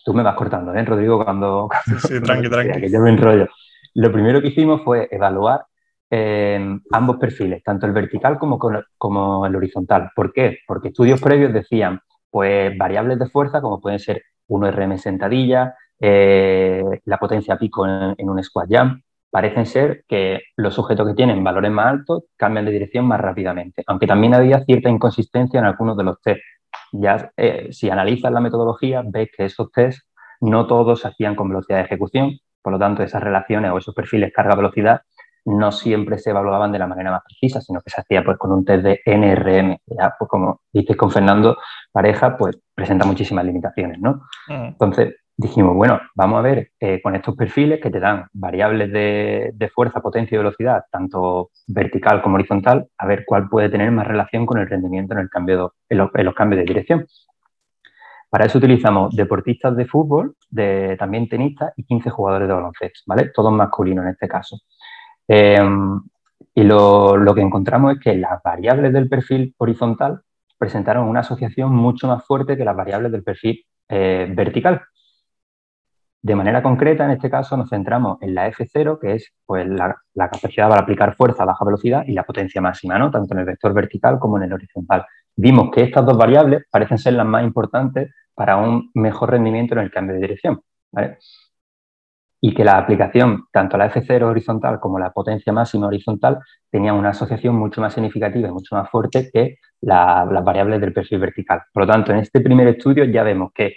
Tú 0.04 0.14
me 0.14 0.24
vas 0.24 0.36
cortando, 0.36 0.74
¿eh, 0.74 0.84
Rodrigo? 0.84 1.24
Cuando, 1.24 1.70
sí, 2.00 2.22
tranqui, 2.22 2.50
tranqui. 2.50 2.82
Que 2.82 2.92
yo 2.92 3.00
me 3.00 3.12
enrollo. 3.12 3.48
Lo 3.94 4.12
primero 4.12 4.42
que 4.42 4.48
hicimos 4.48 4.82
fue 4.84 5.08
evaluar 5.12 5.66
eh, 6.10 6.60
ambos 6.92 7.18
perfiles, 7.18 7.64
tanto 7.64 7.86
el 7.86 7.94
vertical 7.94 8.38
como, 8.38 8.60
como 8.98 9.46
el 9.46 9.56
horizontal. 9.56 10.10
¿Por 10.16 10.34
qué? 10.34 10.60
Porque 10.68 10.90
estudios 10.90 11.22
previos 11.22 11.54
decían, 11.54 12.02
pues 12.30 12.78
variables 12.78 13.20
de 13.20 13.30
fuerza 13.30 13.62
como 13.62 13.80
pueden 13.80 14.00
ser 14.00 14.24
1RM 14.48 14.98
sentadilla, 14.98 15.76
eh, 16.00 16.84
la 17.06 17.18
potencia 17.18 17.58
pico 17.58 17.86
en, 17.86 18.30
un 18.30 18.44
squat 18.44 18.70
jump, 18.70 19.04
parecen 19.32 19.66
ser 19.66 20.04
que 20.08 20.42
los 20.58 20.76
sujetos 20.76 21.08
que 21.08 21.14
tienen 21.16 21.44
valores 21.44 21.72
más 21.72 21.88
altos 21.88 22.26
cambian 22.38 22.66
de 22.66 22.72
dirección 22.72 23.06
más 23.06 23.20
rápidamente, 23.20 23.84
aunque 23.88 24.06
también 24.06 24.36
había 24.36 24.64
cierta 24.66 24.90
inconsistencia 24.90 25.60
en 25.60 25.66
algunos 25.66 25.98
de 25.98 26.04
los 26.04 26.22
test. 26.22 26.42
Ya 26.92 27.32
eh, 27.38 27.70
si 27.72 27.90
analizas 27.90 28.32
la 28.32 28.42
metodología, 28.42 29.02
ves 29.06 29.30
que 29.36 29.46
esos 29.46 29.72
test 29.72 30.02
no 30.42 30.68
todos 30.68 31.02
se 31.02 31.08
hacían 31.08 31.36
con 31.36 31.50
velocidad 31.50 31.78
de 31.78 31.86
ejecución, 31.86 32.38
por 32.62 32.74
lo 32.74 32.80
tanto 32.80 33.04
esas 33.04 33.24
relaciones 33.24 33.72
o 33.72 33.78
esos 33.78 33.96
perfiles 33.96 34.34
carga-velocidad 34.36 35.02
no 35.46 35.72
siempre 35.72 36.20
se 36.20 36.30
evaluaban 36.30 36.72
de 36.72 36.80
la 36.80 36.86
manera 36.86 37.12
más 37.12 37.24
precisa, 37.24 37.62
sino 37.62 37.82
que 37.82 37.90
se 37.90 38.02
hacía 38.02 38.24
pues 38.24 38.38
con 38.38 38.52
un 38.52 38.64
test 38.64 38.84
de 38.84 39.02
NRM. 39.06 39.78
Ya, 39.88 40.14
pues 40.18 40.30
como 40.30 40.62
dices 40.72 40.96
con 40.96 41.10
Fernando, 41.10 41.58
pareja, 41.92 42.38
pues 42.38 42.60
presenta 42.76 43.06
muchísimas 43.06 43.46
limitaciones, 43.46 44.00
¿no? 44.00 44.22
Entonces 44.48 45.16
dijimos, 45.42 45.76
bueno, 45.76 46.00
vamos 46.16 46.40
a 46.40 46.42
ver 46.42 46.72
eh, 46.80 47.02
con 47.02 47.16
estos 47.16 47.36
perfiles 47.36 47.82
que 47.82 47.90
te 47.90 48.00
dan 48.00 48.28
variables 48.34 48.92
de, 48.92 49.72
fuerza, 49.74 50.00
potencia 50.00 50.36
y 50.36 50.38
velocidad, 50.38 50.86
tanto 50.92 51.50
vertical 51.68 52.22
como 52.22 52.36
horizontal, 52.36 52.88
a 52.98 53.08
ver 53.08 53.24
cuál 53.26 53.50
puede 53.50 53.70
tener 53.70 53.92
más 53.92 54.08
relación 54.08 54.46
con 54.46 54.60
el 54.60 54.70
rendimiento 54.70 55.14
en, 55.14 55.22
el 55.22 55.30
cambio 55.30 55.74
en, 55.90 55.98
los, 55.98 56.36
cambios 56.36 56.60
de 56.60 56.66
dirección. 56.66 57.08
Para 58.30 58.46
eso 58.46 58.60
utilizamos 58.60 59.16
deportistas 59.16 59.76
de 59.76 59.86
fútbol, 59.86 60.36
de, 60.50 60.96
también 60.98 61.28
tenistas 61.28 61.74
y 61.76 61.84
15 61.84 62.10
jugadores 62.12 62.48
de 62.48 62.54
baloncesto, 62.54 63.02
¿vale? 63.08 63.32
Todos 63.34 63.52
masculinos 63.52 64.06
en 64.06 64.12
este 64.12 64.28
caso. 64.28 64.58
Em, 65.28 66.00
y 66.54 66.64
lo, 66.64 67.34
que 67.34 67.42
encontramos 67.42 67.94
es 67.94 68.00
que 68.00 68.16
las 68.16 68.42
variables 68.44 68.94
del 68.94 69.10
perfil 69.10 69.56
horizontal 69.58 70.22
presentaron 70.58 71.08
una 71.08 71.22
asociación 71.22 71.74
mucho 71.74 72.08
más 72.08 72.24
fuerte 72.26 72.56
que 72.56 72.64
las 72.64 72.76
variables 72.76 73.12
del 73.12 73.24
perfil 73.24 73.66
eh, 73.90 74.32
vertical. 74.34 74.82
De 76.24 76.36
manera 76.36 76.62
concreta, 76.62 77.06
en 77.06 77.12
este 77.12 77.32
caso, 77.32 77.58
nos 77.58 77.70
centramos 77.70 78.22
en 78.22 78.36
la 78.36 78.48
F0, 78.52 79.00
que 79.00 79.16
es 79.16 79.34
pues, 79.46 79.68
la, 79.68 79.98
capacidad 80.16 80.70
para 80.70 80.82
aplicar 80.82 81.16
fuerza 81.16 81.44
a 81.44 81.48
baja 81.48 81.66
velocidad 81.66 82.04
y 82.06 82.14
la 82.14 82.24
potencia 82.24 82.62
máxima, 82.62 83.00
¿no? 83.00 83.10
tanto 83.10 83.34
en 83.34 83.40
el 83.40 83.46
vector 83.46 83.74
vertical 83.74 84.20
como 84.20 84.38
en 84.38 84.44
el 84.44 84.54
horizontal. 84.54 85.04
Vimos 85.36 85.72
que 85.74 85.82
estas 85.82 86.06
dos 86.06 86.18
variables 86.18 86.64
parecen 86.70 87.00
ser 87.00 87.14
las 87.14 87.26
más 87.26 87.44
importantes 87.44 88.14
para 88.36 88.58
un 88.58 88.92
mejor 88.94 89.32
rendimiento 89.32 89.74
en 89.74 89.82
el 89.82 89.92
cambio 89.92 90.16
de 90.16 90.22
dirección. 90.22 90.62
y 92.44 92.54
que 92.56 92.64
la 92.64 92.78
aplicación, 92.78 93.46
tanto 93.52 93.78
la 93.78 93.92
F0 93.92 94.24
horizontal 94.24 94.80
como 94.80 94.98
la 95.00 95.12
potencia 95.12 95.54
máxima 95.54 95.88
horizontal, 95.88 96.40
tenían 96.72 96.96
una 96.96 97.10
asociación 97.10 97.56
mucho 97.56 97.82
más 97.82 97.94
significativa 97.94 98.48
y 98.48 98.52
mucho 98.52 98.76
más 98.76 98.90
fuerte 98.90 99.30
que 99.32 99.58
las 99.82 100.44
variables 100.44 100.82
del 100.82 100.94
perfil 100.94 101.20
vertical. 101.20 101.62
Por 101.72 101.86
lo 101.86 101.92
tanto, 101.92 102.12
en 102.12 102.20
este 102.20 102.42
primer 102.42 102.68
estudio 102.68 103.06
ya 103.06 103.24
vemos 103.24 103.52
que 103.54 103.76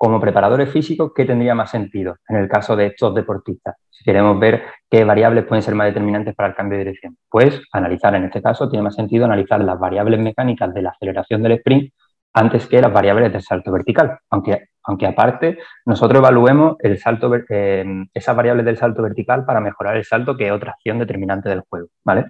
como 0.00 0.18
preparadores 0.18 0.70
físicos, 0.70 1.12
¿qué 1.14 1.26
tendría 1.26 1.54
más 1.54 1.70
sentido 1.70 2.16
en 2.26 2.36
el 2.36 2.48
caso 2.48 2.74
de 2.74 2.86
estos 2.86 3.14
deportistas? 3.14 3.76
Si 3.90 4.02
queremos 4.02 4.40
ver 4.40 4.62
qué 4.88 5.04
variables 5.04 5.44
pueden 5.44 5.60
ser 5.60 5.74
más 5.74 5.88
determinantes 5.88 6.34
para 6.34 6.48
el 6.48 6.54
cambio 6.54 6.78
de 6.78 6.84
dirección, 6.84 7.18
pues 7.28 7.60
analizar, 7.70 8.14
en 8.14 8.24
este 8.24 8.40
caso, 8.40 8.70
tiene 8.70 8.82
más 8.82 8.94
sentido 8.94 9.26
analizar 9.26 9.62
las 9.62 9.78
variables 9.78 10.18
mecánicas 10.18 10.72
de 10.72 10.80
la 10.80 10.88
aceleración 10.88 11.42
del 11.42 11.52
sprint 11.52 11.92
antes 12.32 12.66
que 12.66 12.80
las 12.80 12.90
variables 12.90 13.30
del 13.30 13.42
salto 13.42 13.70
vertical, 13.72 14.16
aunque, 14.30 14.68
aunque 14.84 15.06
aparte 15.06 15.58
nosotros 15.84 16.20
evaluemos 16.20 16.76
el 16.78 16.96
salto, 16.96 17.30
eh, 17.50 17.84
esas 18.14 18.34
variables 18.34 18.64
del 18.64 18.78
salto 18.78 19.02
vertical 19.02 19.44
para 19.44 19.60
mejorar 19.60 19.98
el 19.98 20.04
salto, 20.06 20.34
que 20.34 20.46
es 20.46 20.52
otra 20.52 20.70
acción 20.70 20.98
determinante 20.98 21.50
del 21.50 21.60
juego, 21.68 21.88
¿vale? 22.04 22.24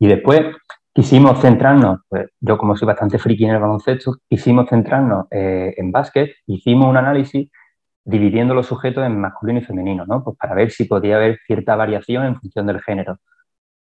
Y 0.00 0.08
después 0.08 0.40
quisimos 0.92 1.40
centrarnos, 1.40 2.00
pues, 2.08 2.28
yo 2.40 2.58
como 2.58 2.76
soy 2.76 2.86
bastante 2.86 3.18
friki 3.18 3.44
en 3.44 3.52
el 3.52 3.60
baloncesto, 3.60 4.16
quisimos 4.28 4.68
centrarnos 4.68 5.26
eh, 5.30 5.74
en 5.76 5.90
básquet, 5.92 6.32
hicimos 6.46 6.88
un 6.88 6.96
análisis 6.96 7.50
dividiendo 8.04 8.54
los 8.54 8.66
sujetos 8.66 9.04
en 9.06 9.20
masculino 9.20 9.60
y 9.60 9.62
femenino, 9.62 10.04
¿no? 10.06 10.24
Pues 10.24 10.36
para 10.36 10.54
ver 10.54 10.70
si 10.70 10.84
podía 10.84 11.16
haber 11.16 11.38
cierta 11.46 11.76
variación 11.76 12.26
en 12.26 12.40
función 12.40 12.66
del 12.66 12.80
género. 12.82 13.18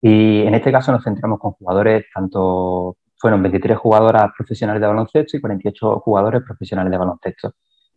Y 0.02 0.44
en 0.44 0.56
este 0.56 0.72
caso 0.72 0.92
nos 0.92 1.04
centramos 1.04 1.40
con 1.40 1.52
jugadores 1.54 2.06
tanto 2.14 2.98
fueron 3.20 3.44
23 3.44 3.78
jugadoras 3.78 4.32
profesionales 4.36 4.82
de 4.82 4.88
baloncesto 4.88 5.38
y 5.38 5.42
48 5.42 6.00
jugadores 6.00 6.42
profesionales 6.44 6.92
de 6.92 6.98
baloncesto. 6.98 7.54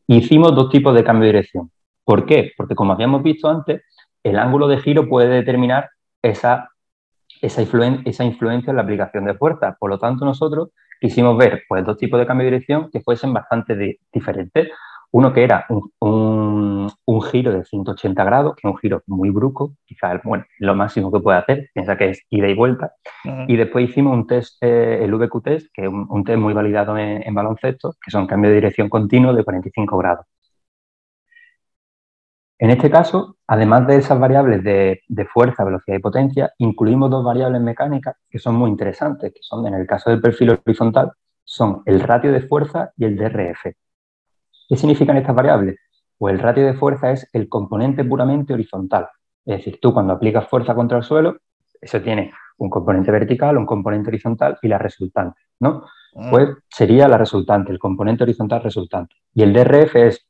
Hicimos 0.08 0.54
dos 0.54 0.68
tipos 0.68 0.94
de 0.94 1.04
cambio 1.04 1.26
de 1.26 1.34
dirección. 1.34 1.70
¿Por 2.04 2.26
qué? 2.26 2.52
Porque 2.56 2.74
como 2.74 2.92
habíamos 2.92 3.22
visto 3.22 3.48
antes, 3.48 3.82
el 4.24 4.38
ángulo 4.38 4.66
de 4.66 4.78
giro 4.78 5.08
puede 5.08 5.28
determinar 5.28 5.90
esa, 6.22 6.70
esa, 7.42 7.62
esa 8.04 8.24
influencia 8.24 8.70
en 8.70 8.76
la 8.76 8.82
aplicación 8.82 9.24
de 9.24 9.34
fuerza. 9.34 9.76
Por 9.78 9.90
lo 9.90 9.98
tanto, 9.98 10.24
nosotros 10.24 10.70
quisimos 11.00 11.36
ver 11.36 11.64
pues, 11.68 11.84
dos 11.84 11.98
tipos 11.98 12.18
de 12.18 12.26
cambio 12.26 12.44
de 12.44 12.52
dirección 12.52 12.88
que 12.90 13.00
fuesen 13.00 13.32
bastante 13.32 13.98
diferentes. 14.12 14.68
Uno 15.10 15.30
que 15.34 15.44
era 15.44 15.66
un, 15.98 16.90
giro 17.30 17.52
de 17.52 17.64
180 17.64 18.24
grados, 18.24 18.54
que 18.56 18.66
es 18.66 18.72
un 18.72 18.78
giro 18.78 19.02
muy 19.06 19.28
brusco, 19.28 19.74
quizás 19.84 20.22
bueno, 20.24 20.44
lo 20.58 20.74
máximo 20.74 21.12
que 21.12 21.20
puede 21.20 21.38
hacer, 21.38 21.68
piensa 21.74 21.98
que 21.98 22.10
es 22.10 22.22
ida 22.30 22.48
y 22.48 22.54
vuelta. 22.54 22.92
Y 23.46 23.56
después 23.56 23.90
hicimos 23.90 24.14
un 24.14 24.26
test, 24.26 24.56
eh, 24.62 25.04
el 25.04 25.14
VQ 25.14 25.42
test, 25.42 25.66
que 25.74 25.82
es 25.82 25.88
un, 25.88 26.24
test 26.24 26.38
muy 26.38 26.54
validado 26.54 26.96
en, 26.96 27.34
baloncesto, 27.34 27.94
que 28.02 28.10
son 28.10 28.26
cambios 28.26 28.52
de 28.52 28.56
dirección 28.56 28.88
continuo 28.88 29.34
de 29.34 29.44
45 29.44 29.98
grados. 29.98 30.26
En 32.62 32.70
este 32.70 32.88
caso, 32.92 33.38
además 33.48 33.88
de 33.88 33.96
esas 33.96 34.20
variables 34.20 34.62
de, 34.62 35.00
de, 35.08 35.26
fuerza, 35.26 35.64
velocidad 35.64 35.96
y 35.96 36.00
potencia, 36.00 36.52
incluimos 36.58 37.10
dos 37.10 37.24
variables 37.24 37.60
mecánicas 37.60 38.14
que 38.30 38.38
son 38.38 38.54
muy 38.54 38.70
interesantes, 38.70 39.32
que 39.32 39.40
son, 39.42 39.66
en 39.66 39.74
el 39.74 39.84
caso 39.84 40.10
del 40.10 40.20
perfil 40.20 40.50
horizontal, 40.50 41.10
son 41.42 41.82
el 41.86 41.98
ratio 41.98 42.30
de 42.30 42.42
fuerza 42.42 42.92
y 42.96 43.04
el 43.04 43.16
DRF. 43.16 43.64
¿Qué 44.68 44.76
significan 44.76 45.16
estas 45.16 45.34
variables? 45.34 45.76
Pues 46.16 46.34
el 46.34 46.38
ratio 46.38 46.64
de 46.64 46.74
fuerza 46.74 47.10
es 47.10 47.28
el 47.32 47.48
componente 47.48 48.04
puramente 48.04 48.54
horizontal. 48.54 49.08
Es 49.44 49.56
decir, 49.56 49.80
tú 49.82 49.92
cuando 49.92 50.12
aplicas 50.12 50.46
fuerza 50.46 50.72
contra 50.72 50.98
el 50.98 51.02
suelo, 51.02 51.38
eso 51.80 52.00
tiene 52.00 52.32
un 52.58 52.70
componente 52.70 53.10
vertical, 53.10 53.58
un 53.58 53.66
componente 53.66 54.10
horizontal 54.10 54.56
y 54.62 54.68
la 54.68 54.78
resultante, 54.78 55.40
¿no? 55.58 55.82
Ah. 56.14 56.28
Pues 56.30 56.48
sería 56.70 57.08
la 57.08 57.18
resultante, 57.18 57.72
el 57.72 57.80
componente 57.80 58.22
horizontal 58.22 58.62
resultante. 58.62 59.16
Y 59.34 59.42
el 59.42 59.52
DRF 59.52 59.96
es 59.96 60.28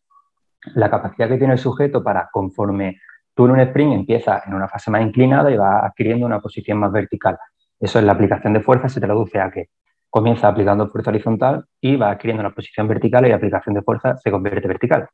la 0.74 0.90
capacidad 0.90 1.28
que 1.28 1.38
tiene 1.38 1.54
el 1.54 1.58
sujeto 1.58 2.02
para, 2.02 2.28
conforme 2.32 3.00
tú 3.34 3.46
en 3.46 3.52
un 3.52 3.60
sprint 3.60 3.94
empiezas 3.94 4.46
en 4.46 4.54
una 4.54 4.68
fase 4.68 4.90
más 4.90 5.02
inclinada 5.02 5.50
y 5.50 5.56
va 5.56 5.84
adquiriendo 5.86 6.26
una 6.26 6.40
posición 6.40 6.78
más 6.78 6.92
vertical. 6.92 7.38
Eso 7.80 7.98
es 7.98 8.04
la 8.04 8.12
aplicación 8.12 8.52
de 8.52 8.60
fuerza, 8.60 8.88
se 8.88 9.00
traduce 9.00 9.40
a 9.40 9.50
que 9.50 9.70
comienza 10.08 10.48
aplicando 10.48 10.88
fuerza 10.88 11.10
horizontal 11.10 11.64
y 11.80 11.96
va 11.96 12.10
adquiriendo 12.10 12.42
una 12.42 12.54
posición 12.54 12.86
vertical 12.86 13.26
y 13.26 13.30
la 13.30 13.36
aplicación 13.36 13.74
de 13.74 13.82
fuerza 13.82 14.16
se 14.18 14.30
convierte 14.30 14.68
vertical. 14.68 15.08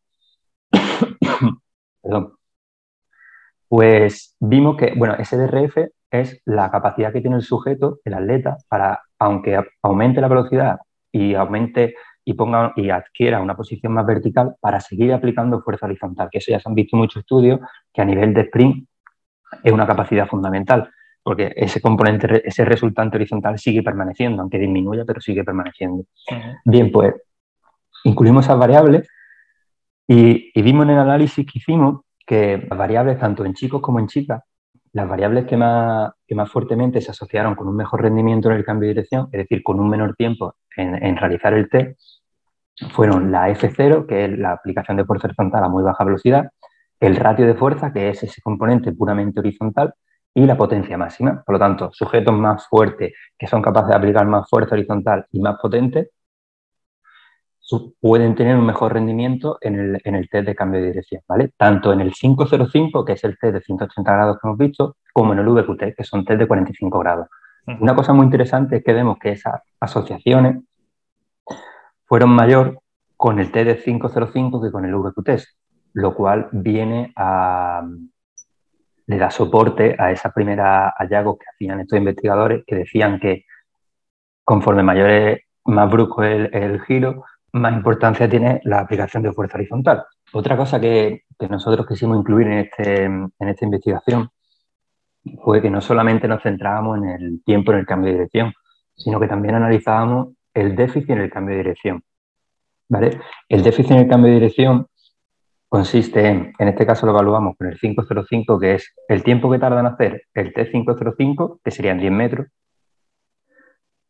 Perdón. 2.03 2.35
Pues 3.69 4.35
vimos 4.41 4.77
que, 4.77 4.95
bueno, 4.97 5.15
SDRF 5.23 5.77
es 6.11 6.41
la 6.47 6.71
capacidad 6.71 7.13
que 7.13 7.21
tiene 7.21 7.37
el 7.37 7.43
sujeto, 7.43 8.01
el 8.05 8.15
atleta, 8.15 8.57
para, 8.69 9.03
aunque 9.19 9.61
aumente 9.83 10.21
la 10.21 10.29
velocidad 10.29 10.79
y 11.13 11.35
aumente 11.35 11.95
y 12.29 12.35
ponga 12.35 12.75
y 12.77 12.91
adquiera 12.91 13.41
una 13.41 13.57
posición 13.57 13.95
más 13.95 14.05
vertical, 14.05 14.55
para 14.61 14.81
seguir 14.81 15.14
aplicando 15.14 15.62
fuerza 15.62 15.87
horizontal, 15.87 16.29
que 16.31 16.38
eso 16.38 16.51
ya 16.51 16.61
se 16.61 16.69
han 16.69 16.75
visto 16.75 16.95
muchos 16.95 17.21
estudios, 17.21 17.59
que 17.91 18.03
a 18.03 18.05
nivel 18.05 18.35
de 18.35 18.43
sprint 18.43 18.87
es 19.62 19.73
una 19.73 19.87
capacidad 19.87 20.29
fundamental 20.29 20.91
porque 21.23 21.53
ese 21.57 21.81
componente, 21.83 22.43
ese 22.47 22.64
resultante 22.64 23.17
horizontal 23.17 23.59
sigue 23.59 23.83
permaneciendo, 23.83 24.41
aunque 24.41 24.59
disminuya, 24.59 25.05
pero 25.07 25.21
sigue 25.21 25.45
permaneciendo. 25.45 26.05
Bien, 26.64 26.91
pues 26.91 27.14
incluimos 28.05 28.47
esas 28.47 28.59
variables 28.59 29.07
y, 30.07 30.51
vimos 30.62 30.85
en 30.85 30.91
el 30.91 30.99
análisis 30.99 31.45
que 31.45 31.59
hicimos 31.59 32.01
que 32.27 32.67
las 32.69 32.79
variables, 32.79 33.19
tanto 33.19 33.45
en 33.45 33.53
chicos 33.53 33.83
como 33.83 34.01
en 34.01 34.07
chicas, 34.07 34.43
las 34.92 35.09
variables 35.09 35.46
que 35.46 35.57
más, 35.57 36.12
que 36.27 36.35
más 36.35 36.51
fuertemente 36.51 37.01
se 37.01 37.11
asociaron 37.11 37.55
con 37.55 37.68
un 37.68 37.77
mejor 37.77 38.03
rendimiento 38.03 38.51
en 38.51 38.57
el 38.57 38.64
cambio 38.64 38.88
de 38.88 38.94
dirección, 38.94 39.29
es 39.33 39.40
decir, 39.42 39.62
con 39.62 39.81
un 39.81 39.88
menor 39.88 40.14
tiempo 40.16 40.57
en, 40.77 41.03
en 41.03 41.16
realizar 41.16 41.55
el 41.55 41.68
test, 41.68 42.01
fueron 42.92 43.31
la 43.33 43.48
F0, 43.51 44.07
que 44.07 44.24
es 44.24 44.38
la 44.38 44.53
aplicación 44.53 44.96
de 44.96 45.05
fuerza 45.05 45.27
horizontal 45.27 45.64
a 45.64 45.68
muy 45.68 45.83
baja 45.83 46.05
velocidad, 46.05 46.51
el 47.01 47.16
ratio 47.16 47.46
de 47.46 47.55
fuerza, 47.55 47.92
que 47.92 48.09
es 48.11 48.22
ese 48.22 48.40
componente 48.42 48.92
puramente 48.92 49.40
horizontal, 49.40 49.94
y 50.35 50.46
la 50.46 50.57
potencia 50.57 50.96
máxima. 50.96 51.42
Por 51.44 51.55
lo 51.55 51.59
tanto, 51.59 51.90
sujetos 51.92 52.35
más 52.35 52.66
fuertes 52.68 53.12
que 53.37 53.46
son 53.46 53.61
capaces 53.61 53.88
de 53.88 53.96
aplicar 53.96 54.27
más 54.27 54.48
fuerza 54.48 54.74
horizontal 54.74 55.27
y 55.33 55.40
más 55.40 55.57
potentes 55.61 56.11
pueden 58.01 58.35
tener 58.35 58.57
un 58.57 58.65
mejor 58.65 58.95
rendimiento 58.95 59.59
en 59.61 59.79
el, 59.79 60.01
en 60.05 60.15
el 60.15 60.29
test 60.29 60.47
de 60.47 60.55
cambio 60.55 60.81
de 60.81 60.89
dirección, 60.89 61.23
¿vale? 61.29 61.53
Tanto 61.57 61.93
en 61.93 62.01
el 62.01 62.13
505, 62.13 63.05
que 63.05 63.13
es 63.13 63.25
el 63.25 63.39
test 63.39 63.55
de 63.55 63.61
180 63.61 64.13
grados 64.13 64.39
que 64.41 64.49
hemos 64.49 64.59
visto, 64.59 64.97
como 65.13 65.33
en 65.33 65.41
el 65.41 65.49
VQT, 65.49 65.95
que 65.97 66.05
son 66.05 66.25
test 66.25 66.41
de 66.41 66.49
45 66.49 66.99
grados. 66.99 67.29
Una 67.81 67.95
cosa 67.95 68.15
muy 68.15 68.25
interesante 68.25 68.77
es 68.77 68.85
que 68.85 68.95
vemos 68.95 69.19
que 69.19 69.33
esas 69.33 69.61
asociaciones 69.79 70.63
fueron 72.07 72.31
mayor 72.31 72.81
con 73.17 73.39
el 73.39 73.53
test 73.53 73.67
de 73.67 73.83
505 73.83 74.63
que 74.63 74.73
con 74.73 74.85
el 74.87 74.95
VQT, 74.95 75.31
lo 75.95 76.15
cual 76.15 76.49
viene 76.53 77.13
a, 77.17 77.83
le 79.09 79.19
da 79.19 79.31
soporte 79.31 79.97
a 79.99 80.13
esa 80.13 80.31
primera 80.33 80.95
hallazgos 80.99 81.39
que 81.39 81.47
hacían 81.53 81.81
estos 81.81 81.99
investigadores 81.99 82.63
que 82.67 82.77
decían 82.77 83.19
que 83.19 83.45
conforme 84.45 84.83
mayor 84.83 85.11
es, 85.11 85.41
más 85.65 85.91
brusco 85.91 86.23
es 86.23 86.49
el, 86.53 86.81
giro, 86.83 87.25
más 87.53 87.73
importancia 87.73 88.29
tiene 88.29 88.61
la 88.65 88.81
aplicación 88.81 89.23
de 89.23 89.33
fuerza 89.33 89.57
horizontal. 89.57 90.05
Otra 90.33 90.57
cosa 90.57 90.81
que, 90.81 91.23
nosotros 91.49 91.87
quisimos 91.87 92.19
incluir 92.19 92.49
en, 92.49 92.59
este, 92.59 93.05
en 93.05 93.31
esta 93.39 93.65
investigación 93.65 94.29
fue 95.43 95.63
que 95.63 95.71
no 95.71 95.81
solamente 95.81 96.27
nos 96.27 96.43
centrábamos 96.43 96.99
en 96.99 97.09
el 97.09 97.43
tiempo 97.45 97.73
en 97.73 97.79
el 97.79 97.87
cambio 97.87 98.09
de 98.09 98.19
dirección, 98.19 98.53
sino 98.97 99.21
que 99.21 99.29
también 99.29 99.55
analizábamos 99.55 100.35
el 100.53 100.75
déficit 100.75 101.11
en 101.11 101.19
el 101.19 101.31
cambio 101.31 101.55
de 101.55 101.63
dirección. 101.63 102.03
¿vale? 102.89 103.21
El 103.49 103.63
déficit 103.63 103.93
en 103.93 103.99
el 103.99 104.09
cambio 104.09 104.31
de 104.31 104.41
dirección 104.41 104.87
consiste 105.69 106.27
en, 106.27 106.53
en 106.59 106.69
este 106.69 106.87
caso 106.87 107.07
lo 107.07 107.13
evaluamos 107.13 107.57
con 107.57 107.69
el 107.69 107.79
505, 107.79 108.59
que 108.59 108.75
es 108.75 108.95
el 109.09 109.23
tiempo 109.23 109.51
que 109.51 109.59
tarda 109.59 109.81
en 109.81 109.87
hacer 109.87 110.23
el 110.35 110.53
T505, 110.53 111.61
que 111.63 111.71
serían 111.71 111.99
10 111.99 112.13
metros, 112.13 112.47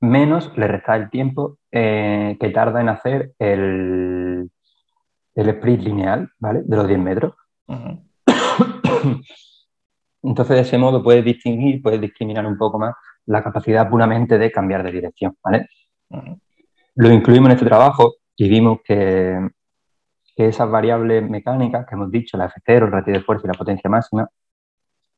menos 0.00 0.56
le 0.56 0.68
resta 0.68 0.96
el 0.96 1.11
tiempo 1.11 1.58
eh, 1.72 2.37
que 2.40 2.50
tarda 2.50 2.80
en 2.80 2.88
hacer 2.88 3.32
el, 3.38 4.50
el 5.34 5.48
sprint 5.48 5.82
lineal, 5.82 6.30
¿vale? 6.38 6.62
De 6.64 6.76
los 6.76 6.87
10 6.87 7.00
metros. 7.00 7.34
Entonces, 10.22 10.56
de 10.56 10.62
ese 10.62 10.78
modo 10.78 11.02
puedes 11.02 11.24
distinguir, 11.24 11.80
puedes 11.80 12.00
discriminar 12.00 12.46
un 12.46 12.58
poco 12.58 12.78
más 12.78 12.94
la 13.26 13.42
capacidad 13.42 13.88
puramente 13.88 14.38
de 14.38 14.50
cambiar 14.50 14.82
de 14.82 14.92
dirección, 14.92 15.37
¿vale? 15.42 15.68
Lo 16.94 17.12
incluimos 17.12 17.48
en 17.48 17.52
este 17.52 17.66
trabajo 17.66 18.14
y 18.34 18.48
vimos 18.48 18.78
que, 18.84 19.48
que 20.34 20.48
esas 20.48 20.70
variables 20.70 21.28
mecánicas 21.28 21.87
que 21.87 21.94
hemos 21.94 22.11
dicho, 22.11 22.37
la 22.37 22.50
F0, 22.50 22.87
el 22.87 22.92
ratio 22.92 23.12
de 23.12 23.20
fuerza 23.20 23.46
y 23.46 23.48
la 23.48 23.58
potencia 23.58 23.90
máxima, 23.90 24.28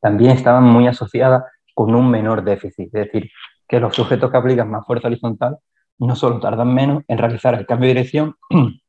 también 0.01 0.33
estaban 0.33 0.65
muy 0.65 0.87
asociadas 0.87 1.45
con 1.75 1.95
un 1.95 2.11
menor 2.11 2.43
déficit. 2.43 2.87
Es 2.87 3.07
decir, 3.07 3.31
que 3.71 3.79
los 3.79 3.95
sujetos 3.95 4.33
que 4.33 4.37
aplican 4.37 4.69
más 4.69 4.85
fuerza 4.85 5.07
horizontal 5.07 5.59
no 5.99 6.17
solo 6.17 6.41
tardan 6.41 6.75
menos 6.75 7.05
en 7.07 7.19
realizar 7.19 7.55
el 7.55 7.67
cambio 7.67 7.87
de 7.87 7.95
dirección, 7.95 8.35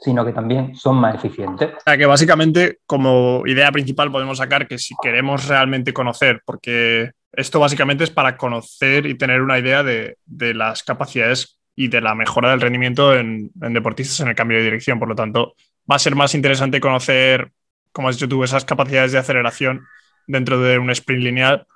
sino 0.00 0.24
que 0.24 0.32
también 0.32 0.74
son 0.74 0.96
más 0.96 1.14
eficientes. 1.14 1.70
O 1.76 1.80
sea, 1.84 1.96
que 1.96 2.06
básicamente 2.06 2.78
como 2.84 3.44
idea 3.46 3.70
principal 3.70 4.10
podemos 4.10 4.38
sacar 4.38 4.66
que 4.66 4.78
si 4.78 4.96
queremos 5.00 5.46
realmente 5.46 5.92
conocer, 5.92 6.42
porque 6.44 7.12
esto 7.32 7.60
básicamente 7.60 8.02
es 8.02 8.10
para 8.10 8.36
conocer 8.36 9.06
y 9.06 9.16
tener 9.16 9.40
una 9.40 9.58
idea 9.58 9.84
de, 9.84 10.16
las 10.26 10.82
capacidades 10.82 11.60
y 11.76 11.86
de 11.86 12.00
la 12.00 12.16
mejora 12.16 12.50
del 12.50 12.60
rendimiento 12.60 13.14
en, 13.14 13.52
en, 13.62 13.72
deportistas 13.72 14.18
en 14.18 14.28
el 14.28 14.34
cambio 14.34 14.58
de 14.58 14.64
dirección. 14.64 14.98
Por 14.98 15.08
lo 15.08 15.14
tanto, 15.14 15.54
va 15.88 15.94
a 15.94 16.00
ser 16.00 16.16
más 16.16 16.34
interesante 16.34 16.80
conocer, 16.80 17.52
como 17.92 18.08
has 18.08 18.16
dicho 18.16 18.28
tú, 18.28 18.42
esas 18.42 18.64
capacidades 18.64 19.12
de 19.12 19.18
aceleración 19.18 19.86
dentro 20.26 20.60
de 20.60 20.78
un 20.78 20.90
sprint 20.90 21.22
lineal 21.22 21.66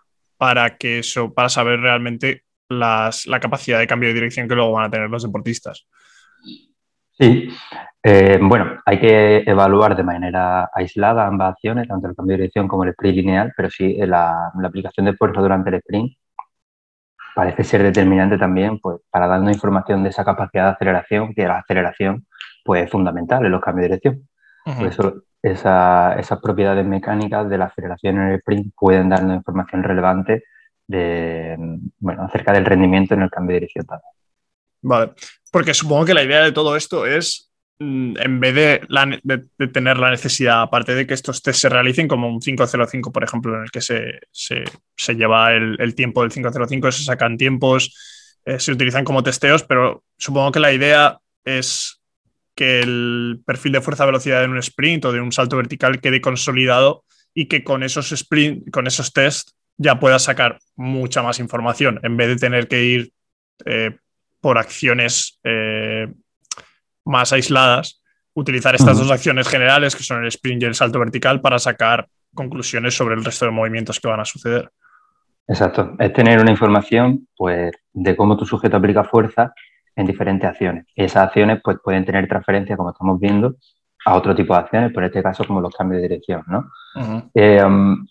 para 0.42 0.76
que 0.76 0.98
eso, 0.98 1.32
para 1.32 1.48
saber 1.48 1.78
realmente 1.78 2.42
las, 2.68 3.28
la 3.28 3.38
capacidad 3.38 3.78
de 3.78 3.86
cambio 3.86 4.08
de 4.08 4.14
dirección 4.14 4.48
que 4.48 4.56
luego 4.56 4.72
van 4.72 4.86
a 4.86 4.90
tener 4.90 5.08
los 5.08 5.22
deportistas. 5.22 5.86
Sí, 7.16 7.48
eh, 8.02 8.40
bueno, 8.42 8.80
hay 8.84 8.98
que 8.98 9.44
evaluar 9.46 9.94
de 9.94 10.02
manera 10.02 10.68
aislada 10.74 11.28
ambas 11.28 11.52
acciones, 11.52 11.86
tanto 11.86 12.08
el 12.08 12.16
cambio 12.16 12.34
de 12.36 12.40
dirección 12.40 12.66
como 12.66 12.82
el 12.82 12.90
sprint 12.90 13.18
lineal, 13.18 13.52
pero 13.56 13.70
sí 13.70 13.96
eh, 13.96 14.04
la, 14.04 14.50
la 14.60 14.66
aplicación 14.66 15.06
de 15.06 15.14
fuerza 15.14 15.40
durante 15.40 15.70
el 15.70 15.76
sprint 15.76 16.12
parece 17.36 17.62
ser 17.62 17.84
determinante 17.84 18.36
también 18.36 18.80
pues, 18.80 18.98
para 19.10 19.28
darnos 19.28 19.54
información 19.54 20.02
de 20.02 20.08
esa 20.08 20.24
capacidad 20.24 20.64
de 20.64 20.70
aceleración, 20.72 21.34
que 21.34 21.46
la 21.46 21.58
aceleración 21.58 22.26
pues, 22.64 22.82
es 22.82 22.90
fundamental 22.90 23.46
en 23.46 23.52
los 23.52 23.60
cambios 23.60 23.82
de 23.82 23.88
dirección. 23.90 24.28
Por 24.64 24.86
eso 24.88 25.22
esas 25.42 26.40
propiedades 26.40 26.86
mecánicas 26.86 27.48
de 27.48 27.58
la 27.58 27.64
aceleración 27.66 28.16
en 28.16 28.28
el 28.28 28.34
sprint 28.36 28.72
pueden 28.78 29.08
darnos 29.08 29.36
información 29.36 29.82
relevante 29.82 30.44
de, 30.86 31.56
bueno, 31.98 32.24
acerca 32.24 32.52
del 32.52 32.64
rendimiento 32.64 33.14
en 33.14 33.22
el 33.22 33.30
cambio 33.30 33.54
de 33.54 33.60
dirección. 33.60 33.86
Vale, 34.82 35.12
porque 35.50 35.74
supongo 35.74 36.04
que 36.04 36.14
la 36.14 36.22
idea 36.22 36.42
de 36.42 36.52
todo 36.52 36.76
esto 36.76 37.06
es, 37.06 37.50
mm, 37.78 38.14
en 38.18 38.40
vez 38.40 38.54
de, 38.54 39.68
tener 39.68 39.98
la 39.98 40.10
necesidad, 40.10 40.62
aparte 40.62 40.94
de 40.94 41.06
que 41.06 41.14
estos 41.14 41.42
test 41.42 41.60
se 41.60 41.68
realicen 41.68 42.08
como 42.08 42.28
un 42.28 42.40
505, 42.40 43.12
por 43.12 43.24
ejemplo, 43.24 43.56
en 43.56 43.64
el 43.64 43.70
que 43.70 43.80
se, 43.80 44.20
lleva 45.14 45.52
el, 45.52 45.94
tiempo 45.94 46.22
del 46.22 46.30
505, 46.30 46.92
se 46.92 47.04
sacan 47.04 47.36
tiempos, 47.36 48.40
eh, 48.44 48.60
se 48.60 48.72
utilizan 48.72 49.04
como 49.04 49.22
testeos, 49.22 49.62
pero 49.64 50.04
supongo 50.16 50.52
que 50.52 50.60
la 50.60 50.72
idea 50.72 51.18
es 51.44 52.01
que 52.54 52.80
el 52.80 53.40
perfil 53.46 53.72
de 53.72 53.80
fuerza-velocidad 53.80 54.44
en 54.44 54.50
un 54.50 54.58
sprint 54.58 55.04
o 55.06 55.12
de 55.12 55.20
un 55.20 55.32
salto 55.32 55.56
vertical 55.56 56.00
quede 56.00 56.20
consolidado 56.20 57.04
y 57.34 57.46
que 57.46 57.64
con 57.64 57.82
esos 57.82 58.12
sprint, 58.12 58.70
con 58.70 58.86
esos 58.86 59.12
test 59.12 59.50
ya 59.78 59.98
puedas 59.98 60.22
sacar 60.22 60.58
mucha 60.76 61.22
más 61.22 61.38
información 61.38 61.98
en 62.02 62.16
vez 62.16 62.28
de 62.28 62.36
tener 62.36 62.68
que 62.68 62.84
ir 62.84 63.12
eh, 63.64 63.96
por 64.40 64.58
acciones 64.58 65.40
eh, 65.44 66.12
más 67.04 67.32
aisladas, 67.32 68.02
utilizar 68.34 68.74
estas 68.74 68.98
dos 68.98 69.10
acciones 69.10 69.48
generales 69.48 69.96
que 69.96 70.02
son 70.02 70.22
el 70.22 70.28
sprint 70.28 70.62
y 70.62 70.66
el 70.66 70.74
salto 70.74 70.98
vertical 70.98 71.40
para 71.40 71.58
sacar 71.58 72.06
conclusiones 72.34 72.94
sobre 72.94 73.14
el 73.14 73.24
resto 73.24 73.44
de 73.44 73.50
movimientos 73.50 74.00
que 74.00 74.08
van 74.08 74.20
a 74.20 74.24
suceder. 74.24 74.70
Exacto, 75.46 75.94
es 75.98 76.12
tener 76.12 76.40
una 76.40 76.50
información 76.50 77.28
pues, 77.36 77.72
de 77.92 78.16
cómo 78.16 78.36
tu 78.36 78.46
sujeto 78.46 78.76
aplica 78.76 79.04
fuerza 79.04 79.52
en 79.96 80.06
diferentes 80.06 80.48
acciones. 80.48 80.86
Y 80.94 81.04
esas 81.04 81.28
acciones 81.28 81.60
pues, 81.62 81.78
pueden 81.82 82.04
tener 82.04 82.28
transferencia, 82.28 82.76
como 82.76 82.90
estamos 82.90 83.18
viendo, 83.20 83.56
a 84.04 84.14
otro 84.14 84.34
tipo 84.34 84.54
de 84.54 84.60
acciones, 84.60 84.92
por 84.92 85.04
este 85.04 85.22
caso 85.22 85.44
como 85.44 85.60
los 85.60 85.74
cambios 85.74 86.02
de 86.02 86.08
dirección. 86.08 86.42
¿no? 86.46 86.70
Eh, 87.34 87.62
um, 87.64 88.06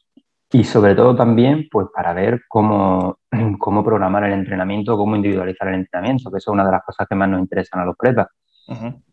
y 0.54 0.63
sobre 0.63 0.96
todo 0.96 1.15
también 1.15 1.67
pues, 1.72 1.88
para 1.94 2.13
ver 2.13 2.41
cómo, 2.48 3.20
cómo 3.60 3.84
programar 3.84 4.24
el 4.26 4.34
entrenamiento, 4.34 4.98
cómo 4.98 5.15
individualizar 5.15 5.67
el 5.70 5.76
entrenamiento, 5.76 6.30
que 6.30 6.38
eso 6.38 6.52
es 6.52 6.54
una 6.54 6.65
de 6.65 6.72
las 6.72 6.84
cosas 6.84 7.08
que 7.08 7.15
más 7.15 7.30
nos 7.30 7.39
interesan 7.39 7.82
a 7.82 7.86
los 7.86 7.96
prepas. 7.96 8.28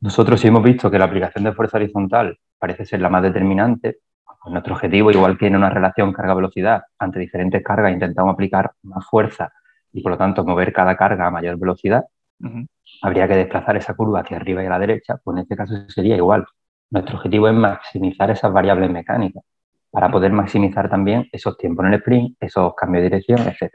Nosotros 0.00 0.40
sí 0.40 0.46
hemos 0.46 0.62
visto 0.62 0.88
que 0.88 0.98
la 0.98 1.06
aplicación 1.06 1.42
de 1.42 1.52
fuerza 1.52 1.78
horizontal 1.78 2.38
parece 2.60 2.84
ser 2.84 3.00
la 3.00 3.08
más 3.08 3.22
determinante. 3.22 3.98
Pues 4.24 4.52
nuestro 4.52 4.74
objetivo, 4.74 5.10
igual 5.10 5.36
que 5.36 5.48
en 5.48 5.56
una 5.56 5.68
relación 5.68 6.12
carga-velocidad, 6.12 6.82
ante 6.98 7.18
diferentes 7.18 7.62
cargas 7.64 7.92
intentamos 7.92 8.34
aplicar 8.34 8.72
más 8.82 9.04
fuerza 9.06 9.50
y 9.92 10.00
por 10.00 10.12
lo 10.12 10.18
tanto 10.18 10.44
mover 10.44 10.72
cada 10.72 10.96
carga 10.96 11.26
a 11.26 11.30
mayor 11.30 11.58
velocidad, 11.58 12.04
habría 13.02 13.28
que 13.28 13.36
desplazar 13.36 13.76
esa 13.76 13.94
curva 13.94 14.20
hacia 14.20 14.36
arriba 14.36 14.62
y 14.62 14.66
a 14.66 14.70
la 14.70 14.78
derecha, 14.78 15.16
pues 15.22 15.36
en 15.36 15.42
este 15.42 15.56
caso 15.56 15.74
sería 15.88 16.16
igual. 16.16 16.46
Nuestro 16.90 17.16
objetivo 17.16 17.48
es 17.48 17.54
maximizar 17.54 18.30
esas 18.30 18.52
variables 18.52 18.90
mecánicas 18.90 19.44
para 19.90 20.10
poder 20.10 20.32
maximizar 20.32 20.88
también 20.88 21.28
esos 21.32 21.56
tiempos 21.56 21.84
en 21.86 21.92
el 21.92 21.98
sprint, 22.00 22.36
esos 22.40 22.74
cambios 22.74 23.02
de 23.02 23.10
dirección, 23.10 23.40
etc. 23.40 23.72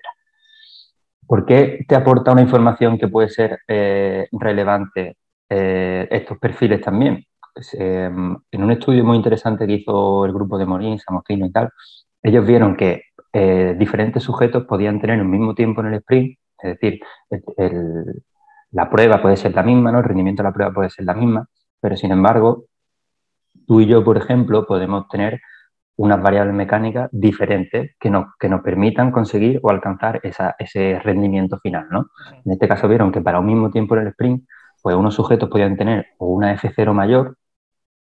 ¿Por 1.28 1.46
qué 1.46 1.86
te 1.88 1.96
aporta 1.96 2.32
una 2.32 2.42
información 2.42 2.98
que 2.98 3.08
puede 3.08 3.30
ser 3.30 3.60
eh, 3.68 4.28
relevante 4.32 5.18
eh, 5.50 6.08
estos 6.12 6.38
perfiles 6.38 6.82
también? 6.82 7.26
Pues, 7.54 7.74
em, 7.76 8.36
en 8.52 8.64
un 8.64 8.72
estudio 8.72 9.04
muy 9.04 9.18
interesante 9.18 9.68
que 9.68 9.74
hizo 9.74 10.26
el 10.26 10.34
grupo 10.34 10.58
de 10.58 10.66
Morín, 10.66 11.00
Samostino 11.00 11.46
y 11.46 11.52
tal, 11.52 11.70
ellos 12.22 12.46
vieron 12.46 12.76
que 12.76 13.04
eh, 13.32 13.76
diferentes 13.78 14.24
sujetos 14.24 14.66
podían 14.66 15.00
tener 15.00 15.22
un 15.22 15.30
mismo 15.30 15.54
tiempo 15.56 15.82
en 15.82 15.88
el 15.88 15.94
sprint, 15.96 16.38
es 16.60 16.80
decir, 16.80 17.00
el, 17.58 18.24
la 18.74 18.90
prueba 18.90 19.22
puede 19.22 19.38
ser 19.38 19.56
la 19.56 19.64
misma, 19.64 19.92
¿no? 19.92 20.00
el 20.00 20.04
rendimiento 20.04 20.44
de 20.44 20.50
la 20.50 20.54
prueba 20.54 20.74
puede 20.74 20.90
ser 20.90 21.06
la 21.06 21.14
misma, 21.14 21.48
pero 21.80 21.96
sin 21.96 22.12
embargo, 22.12 22.66
tú 23.68 23.82
y 23.82 23.86
yo, 23.86 24.04
por 24.04 24.18
ejemplo, 24.18 24.66
podemos 24.66 25.08
tener 25.08 25.40
unas 25.96 26.22
variables 26.22 26.56
mecánicas 26.56 27.08
diferentes 27.12 27.96
que 28.00 28.10
nos, 28.10 28.36
que 28.40 28.50
nos 28.50 28.62
permitan 28.62 29.12
conseguir 29.12 29.60
o 29.62 29.70
alcanzar 29.70 30.20
ese 30.24 31.00
rendimiento 31.00 31.60
final. 31.60 31.88
¿no? 31.92 32.08
En 32.44 32.52
este 32.52 32.68
caso 32.68 32.88
vieron 32.88 33.12
que 33.12 33.22
para 33.22 33.40
un 33.40 33.46
mismo 33.46 33.70
tiempo 33.70 33.96
en 33.96 34.02
el 34.02 34.08
sprint, 34.08 34.44
pues 34.82 34.96
unos 34.96 35.14
sujetos 35.14 35.50
podían 35.50 35.78
tener 35.78 36.08
o 36.18 36.28
una 36.28 36.56
F0 36.58 36.94
mayor 36.94 37.38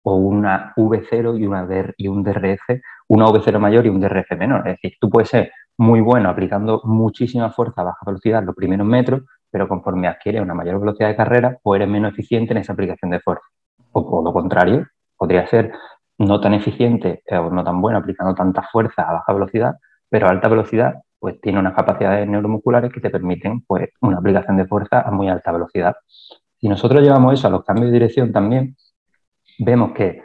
o 0.01 0.15
una 0.15 0.73
V0 0.75 1.39
y, 1.39 1.45
una 1.45 1.67
y 1.97 2.07
un 2.07 2.23
DRF, 2.23 2.81
una 3.09 3.27
V0 3.27 3.59
mayor 3.59 3.85
y 3.85 3.89
un 3.89 3.99
DRF 3.99 4.31
menor. 4.37 4.67
Es 4.67 4.75
decir, 4.75 4.97
tú 4.99 5.09
puedes 5.09 5.29
ser 5.29 5.51
muy 5.77 6.01
bueno 6.01 6.29
aplicando 6.29 6.81
muchísima 6.83 7.51
fuerza 7.51 7.81
a 7.81 7.85
baja 7.85 8.05
velocidad 8.05 8.43
los 8.43 8.55
primeros 8.55 8.87
metros, 8.87 9.21
pero 9.51 9.67
conforme 9.67 10.07
adquiere 10.07 10.41
una 10.41 10.53
mayor 10.53 10.79
velocidad 10.79 11.09
de 11.09 11.15
carrera, 11.15 11.57
pues 11.61 11.79
eres 11.79 11.89
menos 11.89 12.13
eficiente 12.13 12.53
en 12.53 12.59
esa 12.59 12.73
aplicación 12.73 13.11
de 13.11 13.19
fuerza. 13.19 13.45
O 13.91 14.09
por 14.09 14.23
lo 14.23 14.33
contrario, 14.33 14.85
podría 15.17 15.47
ser 15.47 15.71
no 16.19 16.39
tan 16.39 16.53
eficiente 16.53 17.23
eh, 17.25 17.37
o 17.37 17.49
no 17.49 17.63
tan 17.63 17.79
bueno 17.81 17.99
aplicando 17.99 18.33
tanta 18.33 18.63
fuerza 18.63 19.03
a 19.03 19.13
baja 19.13 19.33
velocidad, 19.33 19.75
pero 20.09 20.27
a 20.27 20.31
alta 20.31 20.47
velocidad 20.47 20.95
pues 21.19 21.39
tiene 21.41 21.59
unas 21.59 21.73
capacidades 21.73 22.27
neuromusculares 22.27 22.91
que 22.91 22.99
te 22.99 23.09
permiten 23.09 23.61
pues 23.61 23.89
una 24.01 24.17
aplicación 24.17 24.57
de 24.57 24.67
fuerza 24.67 25.01
a 25.01 25.11
muy 25.11 25.29
alta 25.29 25.51
velocidad. 25.51 25.95
Si 26.59 26.67
nosotros 26.67 27.01
llevamos 27.01 27.33
eso 27.33 27.47
a 27.47 27.51
los 27.51 27.63
cambios 27.63 27.87
de 27.87 27.93
dirección 27.93 28.31
también, 28.31 28.75
vemos 29.59 29.93
que 29.93 30.23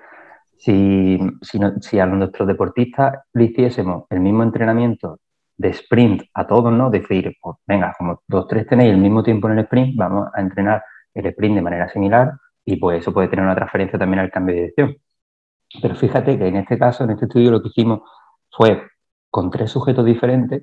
si, 0.57 1.19
si, 1.81 1.99
a 1.99 2.07
nuestros 2.07 2.47
deportistas 2.47 3.25
le 3.33 3.45
hiciésemos 3.45 4.05
el 4.11 4.21
mismo 4.21 4.43
entrenamiento 4.43 5.19
de 5.63 5.71
sprint 5.71 6.23
a 6.35 6.47
todos, 6.47 6.73
¿no? 6.73 6.91
Decir, 6.91 7.37
pues 7.41 7.57
venga, 7.67 7.95
como 7.97 8.21
dos, 8.29 8.49
tres 8.49 8.67
tenéis 8.67 8.93
el 8.93 8.99
mismo 8.99 9.23
tiempo 9.23 9.49
en 9.49 9.59
el 9.59 9.65
sprint, 9.65 9.97
vamos 9.97 10.29
a 10.35 10.41
entrenar 10.41 10.83
el 11.15 11.27
sprint 11.27 11.55
de 11.57 11.63
manera 11.63 11.89
similar 11.89 12.33
y 12.65 12.77
pues 12.77 13.01
eso 13.01 13.13
puede 13.13 13.29
tener 13.29 13.45
una 13.45 13.55
transferencia 13.55 13.99
también 13.99 14.21
al 14.21 14.31
cambio 14.31 14.55
de 14.55 14.61
dirección. 14.63 14.97
Pero 15.81 15.95
fíjate 15.95 16.39
que 16.39 16.47
en 16.49 16.57
este 16.57 16.79
caso, 16.79 17.05
en 17.05 17.11
este 17.11 17.27
estudio, 17.27 17.51
lo 17.51 17.63
que 17.63 17.69
hicimos 17.69 18.01
fue 18.51 18.83
con 19.31 19.51
tres 19.51 19.71
sujetos 19.71 20.05
diferentes, 20.05 20.63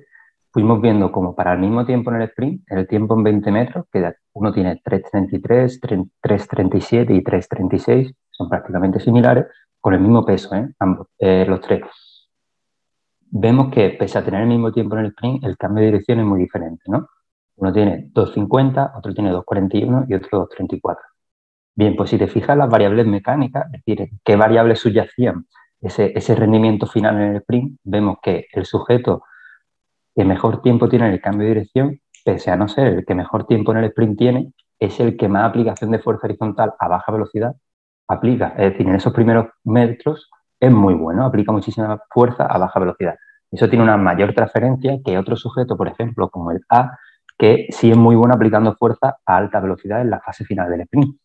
fuimos 0.52 0.80
viendo 0.80 1.10
como 1.10 1.34
para 1.34 1.52
el 1.54 1.60
mismo 1.60 1.84
tiempo 1.86 2.10
en 2.10 2.16
el 2.18 2.28
sprint, 2.28 2.62
el 2.70 2.86
tiempo 2.86 3.14
en 3.16 3.24
20 3.24 3.50
metros, 3.50 3.86
que 3.90 4.12
uno 4.34 4.52
tiene 4.52 4.80
3.33, 4.82 5.80
3.37 6.22 7.16
y 7.16 7.24
3.36, 7.24 8.14
son 8.30 8.48
prácticamente 8.48 9.00
similares, 9.00 9.46
con 9.80 9.94
el 9.94 10.00
mismo 10.00 10.24
peso, 10.24 10.54
¿eh? 10.54 10.68
Ambos, 10.78 11.08
eh, 11.18 11.46
los 11.48 11.60
tres. 11.62 11.82
Vemos 13.32 13.72
que 13.72 13.90
pese 13.90 14.18
a 14.18 14.24
tener 14.24 14.42
el 14.42 14.48
mismo 14.48 14.72
tiempo 14.72 14.96
en 14.96 15.04
el 15.04 15.10
sprint, 15.12 15.44
el 15.44 15.56
cambio 15.56 15.82
de 15.82 15.92
dirección 15.92 16.20
es 16.20 16.26
muy 16.26 16.40
diferente, 16.40 16.82
¿no? 16.86 17.08
Uno 17.56 17.72
tiene 17.72 18.10
2.50, 18.12 18.92
otro 18.96 19.14
tiene 19.14 19.32
2.41 19.32 20.06
y 20.08 20.14
otro 20.14 20.48
2.34. 20.48 20.96
Bien, 21.74 21.94
pues 21.96 22.10
si 22.10 22.18
te 22.18 22.26
fijas 22.26 22.56
las 22.56 22.68
variables 22.68 23.06
mecánicas, 23.06 23.66
es 23.66 23.84
decir, 23.84 24.10
qué 24.24 24.36
variables 24.36 24.80
subyacían 24.80 25.46
ese, 25.80 26.12
ese 26.16 26.34
rendimiento 26.34 26.86
final 26.86 27.16
en 27.16 27.22
el 27.30 27.36
sprint, 27.36 27.78
vemos 27.84 28.18
que 28.22 28.46
el 28.52 28.66
sujeto 28.66 29.22
que 30.14 30.24
mejor 30.24 30.60
tiempo 30.62 30.88
tiene 30.88 31.06
en 31.06 31.12
el 31.12 31.20
cambio 31.20 31.46
de 31.46 31.54
dirección, 31.54 32.00
pese 32.24 32.50
a 32.50 32.56
no 32.56 32.68
ser 32.68 32.88
el 32.88 33.06
que 33.06 33.14
mejor 33.14 33.46
tiempo 33.46 33.72
en 33.72 33.78
el 33.78 33.84
sprint 33.84 34.18
tiene, 34.18 34.52
es 34.78 34.98
el 34.98 35.16
que 35.16 35.28
más 35.28 35.44
aplicación 35.44 35.90
de 35.92 36.00
fuerza 36.00 36.26
horizontal 36.26 36.74
a 36.78 36.88
baja 36.88 37.12
velocidad 37.12 37.54
aplica. 38.08 38.48
Es 38.58 38.72
decir, 38.72 38.88
en 38.88 38.96
esos 38.96 39.12
primeros 39.12 39.46
metros 39.62 40.28
es 40.60 40.70
muy 40.70 40.94
bueno, 40.94 41.24
aplica 41.24 41.50
muchísima 41.52 41.98
fuerza 42.10 42.46
a 42.46 42.58
baja 42.58 42.78
velocidad. 42.78 43.16
Eso 43.50 43.68
tiene 43.68 43.82
una 43.82 43.96
mayor 43.96 44.34
transferencia 44.34 44.98
que 45.04 45.18
otro 45.18 45.34
sujeto, 45.34 45.76
por 45.76 45.88
ejemplo, 45.88 46.28
como 46.28 46.50
el 46.52 46.60
A, 46.68 46.96
que 47.36 47.66
sí 47.70 47.90
es 47.90 47.96
muy 47.96 48.14
bueno 48.14 48.34
aplicando 48.34 48.76
fuerza 48.76 49.16
a 49.24 49.36
alta 49.36 49.60
velocidad 49.60 50.02
en 50.02 50.10
la 50.10 50.20
fase 50.20 50.44
final 50.44 50.70
del 50.70 50.82
sprint. 50.82 51.16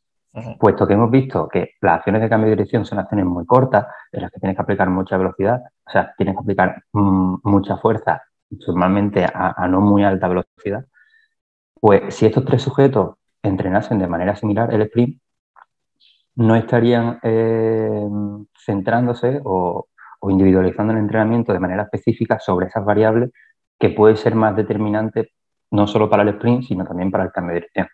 Puesto 0.60 0.86
que 0.86 0.94
hemos 0.94 1.12
visto 1.12 1.48
que 1.48 1.72
las 1.82 1.98
acciones 1.98 2.22
de 2.22 2.30
cambio 2.30 2.50
de 2.50 2.56
dirección 2.56 2.86
son 2.86 3.00
acciones 3.00 3.26
muy 3.26 3.46
cortas, 3.46 3.86
en 4.12 4.22
las 4.22 4.32
que 4.32 4.40
tienes 4.40 4.58
que 4.58 4.62
aplicar 4.64 4.90
mucha 4.90 5.18
velocidad, 5.18 5.62
o 5.86 5.92
sea, 5.92 6.14
tienes 6.18 6.36
que 6.36 6.42
aplicar 6.42 6.84
mm, 6.92 7.36
mucha 7.44 7.78
fuerza, 7.78 8.22
normalmente 8.68 9.24
a, 9.24 9.54
a, 9.56 9.68
no 9.68 9.80
muy 9.80 10.04
alta 10.04 10.28
velocidad, 10.28 10.86
pues 11.80 12.16
si 12.16 12.26
estos 12.26 12.44
tres 12.44 12.62
sujetos 12.64 13.16
entrenasen 13.44 14.00
de 14.00 14.08
manera 14.08 14.36
similar 14.36 14.74
el 14.74 14.82
sprint, 14.84 15.22
no 16.36 16.56
estarían 16.56 17.20
eh, 17.24 18.08
centrándose 18.66 19.42
o, 19.44 19.88
individualizando 20.28 20.92
el 20.92 21.00
entrenamiento 21.00 21.54
de 21.54 21.60
manera 21.60 21.84
específica 21.84 22.40
sobre 22.40 22.66
esas 22.66 22.84
variables 22.84 23.30
que 23.80 23.92
puede 23.92 24.16
ser 24.16 24.34
más 24.34 24.56
determinante 24.56 25.34
no 25.70 25.86
solo 25.86 26.10
para 26.10 26.24
el 26.24 26.30
sprint, 26.30 26.64
sino 26.64 26.84
también 26.84 27.12
para 27.12 27.26
el 27.26 27.32
cambio 27.32 27.54
de 27.54 27.60
dirección. 27.60 27.88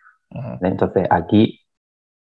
Entonces, 0.61 1.07
aquí, 1.09 1.59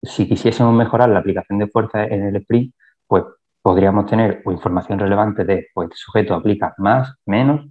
si 0.02 0.28
quisiésemos 0.28 0.74
mejorar 0.74 1.10
la 1.10 1.20
aplicación 1.20 1.60
de 1.60 1.68
fuerza 1.68 2.06
en 2.06 2.24
el 2.24 2.38
sprint, 2.38 2.74
pues 3.06 3.24
podríamos 3.62 4.06
tener 4.06 4.44
información 4.46 4.98
relevante 4.98 5.44
de, 5.44 5.68
pues, 5.74 5.88
este 5.88 5.98
sujeto 5.98 6.36
aplica 6.36 6.74
más, 6.78 7.16
menos, 7.26 7.66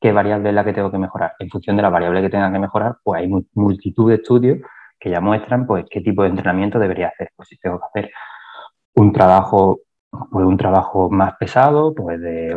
qué 0.00 0.12
variable 0.12 0.50
es 0.50 0.54
la 0.54 0.64
que 0.64 0.72
tengo 0.74 0.90
que 0.90 0.98
mejorar. 0.98 1.32
En 1.38 1.48
función 1.48 1.76
de 1.76 1.82
la 1.82 1.88
variable 1.88 2.22
que 2.22 2.30
tenga 2.30 2.52
que 2.52 2.58
mejorar, 2.58 2.96
pues 3.02 3.22
hay 3.22 3.30
multitud 3.54 4.10
de 4.10 4.16
estudios 4.16 4.58
que 5.00 5.10
ya 5.10 5.20
muestran 5.20 5.66
pues 5.66 5.86
qué 5.90 6.00
tipo 6.00 6.22
de 6.22 6.28
entrenamiento 6.28 6.78
debería 6.78 7.08
hacer. 7.08 7.30
Pues 7.34 7.48
si 7.48 7.58
tengo 7.58 7.78
que 7.80 7.86
hacer 7.86 8.12
un 8.94 9.12
trabajo, 9.12 9.80
pues 10.30 10.44
un 10.46 10.56
trabajo 10.56 11.10
más 11.10 11.34
pesado, 11.38 11.94
pues 11.94 12.20
de 12.20 12.50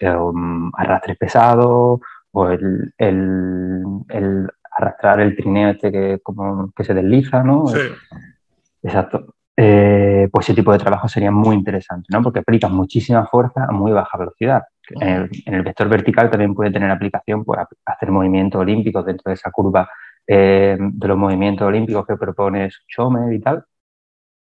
eh, 0.00 0.16
um, 0.16 0.70
arrastres 0.74 1.16
pesados, 1.16 2.00
o 2.32 2.48
el, 2.50 2.92
el, 2.98 4.48
arrastrar 4.76 5.20
el 5.20 5.36
trineo 5.36 5.70
este 5.70 5.90
que, 5.90 6.18
como, 6.22 6.70
que 6.76 6.84
se 6.84 6.92
desliza, 6.92 7.42
¿no? 7.42 7.66
Sí. 7.68 7.78
Exacto. 8.82 9.36
Eh, 9.58 10.28
pues 10.30 10.46
ese 10.46 10.54
tipo 10.54 10.70
de 10.70 10.78
trabajo 10.78 11.08
sería 11.08 11.30
muy 11.30 11.56
interesante, 11.56 12.08
¿no? 12.12 12.22
Porque 12.22 12.40
aplica 12.40 12.68
muchísima 12.68 13.26
fuerza 13.26 13.64
a 13.66 13.72
muy 13.72 13.92
baja 13.92 14.18
velocidad. 14.18 14.64
En 14.90 15.30
el, 15.46 15.62
vector 15.62 15.88
vertical 15.88 16.30
también 16.30 16.54
puede 16.54 16.70
tener 16.70 16.90
aplicación 16.90 17.42
por 17.42 17.58
hacer 17.86 18.10
movimientos 18.10 18.60
olímpicos 18.60 19.04
dentro 19.04 19.30
de 19.30 19.34
esa 19.34 19.50
curva 19.50 19.88
eh, 20.26 20.76
de 20.78 21.08
los 21.08 21.16
movimientos 21.16 21.66
olímpicos 21.66 22.06
que 22.06 22.16
propone 22.16 22.70
Schomer 22.70 23.32
y 23.32 23.40
tal, 23.40 23.64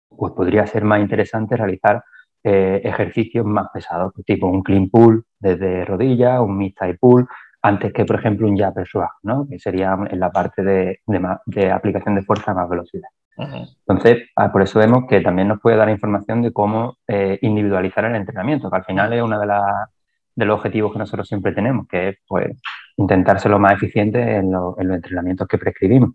pues 0.09 0.33
podría 0.33 0.66
ser 0.66 0.85
más 0.85 1.01
interesante 1.01 1.57
realizar 1.57 2.03
eh, 2.43 2.81
ejercicios 2.85 3.45
más 3.45 3.68
pesados, 3.72 4.12
tipo 4.24 4.47
un 4.47 4.62
clean 4.62 4.89
pull 4.89 5.24
desde 5.39 5.85
rodilla, 5.85 6.41
un 6.41 6.57
mid 6.57 6.74
thigh 6.74 6.97
pull, 6.97 7.26
antes 7.62 7.93
que, 7.93 8.05
por 8.05 8.16
ejemplo, 8.16 8.49
un 8.49 8.59
jumper 8.59 8.87
swag, 8.87 9.11
¿no? 9.22 9.47
que 9.49 9.59
sería 9.59 9.97
en 10.11 10.18
la 10.18 10.31
parte 10.31 10.62
de, 10.62 11.01
de, 11.47 11.70
aplicación 11.70 12.14
de 12.14 12.22
fuerza 12.22 12.53
a 12.53 12.55
más 12.55 12.68
velocidad. 12.68 13.09
Entonces, 13.37 14.28
ah, 14.37 14.53
por 14.53 14.62
eso 14.62 14.78
vemos 14.78 15.05
que 15.09 15.20
también 15.20 15.49
nos 15.49 15.61
puede 15.61 15.76
dar 15.76 15.89
información 15.89 16.43
de 16.43 16.53
cómo 16.53 16.99
eh, 17.07 17.39
individualizar 17.41 18.05
el 18.05 18.14
entrenamiento, 18.14 18.70
que 18.70 18.76
al 18.76 18.85
final 18.85 19.12
es 19.12 19.22
una 19.22 19.39
de 19.39 19.47
de 20.35 20.47
los 20.47 20.57
objetivos 20.57 20.93
que 20.93 20.99
nosotros 20.99 21.28
siempre 21.28 21.53
tenemos, 21.53 21.87
que 21.89 22.09
es 22.09 22.16
pues, 22.26 22.61
intentar 23.01 23.40
ser 23.40 23.51
lo 23.51 23.59
más 23.59 23.74
eficiente 23.74 24.36
en, 24.36 24.53
los 24.53 24.78
entrenamientos 24.78 25.48
que 25.48 25.59
prescribimos. 25.59 26.11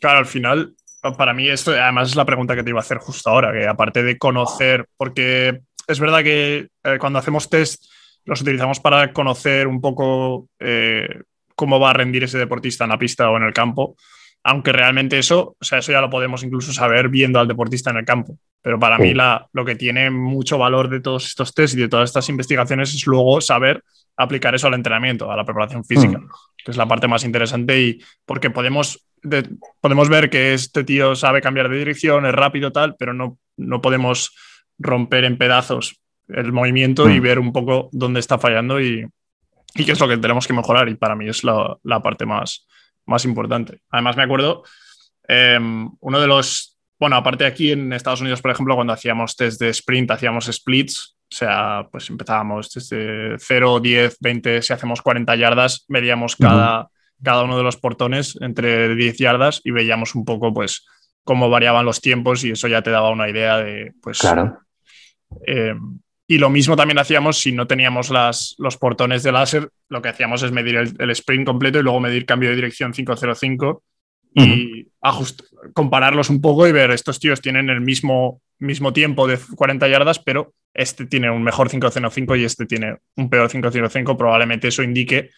Claro, 0.00 0.18
al 0.18 0.26
final, 0.26 0.74
para 1.16 1.34
mí 1.34 1.48
esto 1.48 1.72
además 1.72 2.10
es 2.10 2.16
la 2.16 2.24
pregunta 2.24 2.54
que 2.54 2.62
te 2.62 2.70
iba 2.70 2.78
a 2.78 2.82
hacer 2.82 2.98
justo 2.98 3.30
ahora, 3.30 3.52
que 3.52 3.66
aparte 3.66 4.02
de 4.02 4.16
conocer, 4.16 4.86
porque 4.96 5.60
es 5.86 6.00
verdad 6.00 6.22
que 6.22 6.68
eh, 6.84 6.98
cuando 6.98 7.18
hacemos 7.18 7.50
test 7.50 7.84
los 8.24 8.40
utilizamos 8.40 8.80
para 8.80 9.12
conocer 9.12 9.66
un 9.66 9.80
poco 9.80 10.48
eh, 10.58 11.22
cómo 11.54 11.78
va 11.78 11.90
a 11.90 11.94
rendir 11.94 12.24
ese 12.24 12.38
deportista 12.38 12.84
en 12.84 12.90
la 12.90 12.98
pista 12.98 13.28
o 13.28 13.36
en 13.36 13.42
el 13.42 13.52
campo, 13.52 13.96
aunque 14.42 14.72
realmente 14.72 15.18
eso, 15.18 15.56
o 15.60 15.64
sea, 15.64 15.78
eso 15.78 15.92
ya 15.92 16.00
lo 16.00 16.10
podemos 16.10 16.42
incluso 16.42 16.72
saber 16.72 17.08
viendo 17.08 17.38
al 17.38 17.48
deportista 17.48 17.90
en 17.90 17.98
el 17.98 18.04
campo. 18.04 18.38
Pero 18.64 18.80
para 18.80 18.96
mí 18.96 19.12
la, 19.12 19.46
lo 19.52 19.62
que 19.62 19.74
tiene 19.76 20.10
mucho 20.10 20.56
valor 20.56 20.88
de 20.88 21.00
todos 21.00 21.26
estos 21.26 21.52
test 21.52 21.74
y 21.74 21.82
de 21.82 21.88
todas 21.88 22.08
estas 22.08 22.30
investigaciones 22.30 22.94
es 22.94 23.06
luego 23.06 23.42
saber 23.42 23.84
aplicar 24.16 24.54
eso 24.54 24.68
al 24.68 24.72
entrenamiento, 24.72 25.30
a 25.30 25.36
la 25.36 25.44
preparación 25.44 25.84
física, 25.84 26.18
mm. 26.18 26.28
que 26.64 26.70
es 26.70 26.78
la 26.78 26.88
parte 26.88 27.06
más 27.06 27.24
interesante 27.24 27.78
y 27.78 28.00
porque 28.24 28.48
podemos, 28.48 29.06
podemos 29.82 30.08
ver 30.08 30.30
que 30.30 30.54
este 30.54 30.82
tío 30.82 31.14
sabe 31.14 31.42
cambiar 31.42 31.68
de 31.68 31.76
dirección, 31.76 32.24
es 32.24 32.32
rápido 32.32 32.72
tal, 32.72 32.96
pero 32.96 33.12
no, 33.12 33.36
no 33.58 33.82
podemos 33.82 34.34
romper 34.78 35.24
en 35.24 35.36
pedazos 35.36 36.00
el 36.28 36.50
movimiento 36.50 37.10
y 37.10 37.20
mm. 37.20 37.22
ver 37.22 37.38
un 37.40 37.52
poco 37.52 37.90
dónde 37.92 38.20
está 38.20 38.38
fallando 38.38 38.80
y, 38.80 39.06
y, 39.74 39.84
qué 39.84 39.92
es 39.92 40.00
lo 40.00 40.08
que 40.08 40.16
tenemos 40.16 40.46
que 40.46 40.54
mejorar 40.54 40.88
y 40.88 40.94
para 40.94 41.14
mí 41.14 41.28
es 41.28 41.44
la, 41.44 41.76
la 41.82 42.00
parte 42.00 42.24
más, 42.24 42.66
más 43.04 43.26
importante. 43.26 43.82
Además 43.90 44.16
me 44.16 44.22
acuerdo, 44.22 44.62
em, 45.28 45.90
uno 46.00 46.18
de 46.18 46.28
los 46.28 46.73
bueno, 46.98 47.16
aparte 47.16 47.44
aquí 47.44 47.72
en 47.72 47.92
Estados 47.92 48.20
Unidos, 48.20 48.40
por 48.40 48.50
ejemplo, 48.50 48.74
cuando 48.74 48.92
hacíamos 48.92 49.36
test 49.36 49.60
de 49.60 49.70
sprint, 49.70 50.10
hacíamos 50.10 50.46
splits, 50.46 51.16
o 51.22 51.36
sea, 51.36 51.88
pues 51.90 52.08
empezábamos 52.10 52.70
desde 52.70 53.36
0, 53.38 53.80
10, 53.80 54.18
20, 54.20 54.62
si 54.62 54.72
hacemos 54.72 55.02
40 55.02 55.34
yardas, 55.36 55.84
medíamos 55.88 56.36
cada, 56.36 56.88
cada 57.22 57.42
uno 57.42 57.56
de 57.56 57.64
los 57.64 57.76
portones 57.76 58.38
entre 58.40 58.94
10 58.94 59.18
yardas 59.18 59.60
y 59.64 59.72
veíamos 59.72 60.14
un 60.14 60.24
poco, 60.24 60.54
pues, 60.54 60.86
cómo 61.24 61.50
variaban 61.50 61.84
los 61.84 62.00
tiempos 62.00 62.44
y 62.44 62.52
eso 62.52 62.68
ya 62.68 62.82
te 62.82 62.90
daba 62.90 63.10
una 63.10 63.28
idea 63.28 63.58
de, 63.58 63.92
pues... 64.00 64.18
Claro. 64.18 64.58
Eh, 65.46 65.74
y 66.26 66.38
lo 66.38 66.48
mismo 66.48 66.76
también 66.76 66.98
hacíamos 66.98 67.38
si 67.38 67.52
no 67.52 67.66
teníamos 67.66 68.08
las, 68.08 68.54
los 68.58 68.78
portones 68.78 69.22
de 69.22 69.32
láser, 69.32 69.68
lo 69.88 70.00
que 70.00 70.08
hacíamos 70.08 70.42
es 70.42 70.52
medir 70.52 70.76
el, 70.76 70.94
el 70.98 71.10
sprint 71.10 71.46
completo 71.46 71.78
y 71.78 71.82
luego 71.82 72.00
medir 72.00 72.24
cambio 72.24 72.48
de 72.48 72.56
dirección 72.56 72.92
505 72.92 73.82
y 74.34 74.90
compararlos 75.72 76.30
un 76.30 76.40
poco 76.40 76.66
y 76.66 76.72
ver, 76.72 76.90
estos 76.90 77.20
tíos 77.20 77.40
tienen 77.40 77.70
el 77.70 77.80
mismo, 77.80 78.40
mismo 78.58 78.92
tiempo 78.92 79.26
de 79.26 79.38
40 79.56 79.88
yardas, 79.88 80.18
pero 80.18 80.52
este 80.72 81.06
tiene 81.06 81.30
un 81.30 81.42
mejor 81.42 81.70
505 81.70 82.36
y 82.36 82.44
este 82.44 82.66
tiene 82.66 82.98
un 83.16 83.30
peor 83.30 83.48
505. 83.48 84.16
Probablemente 84.16 84.68
eso 84.68 84.82
indique 84.82 85.30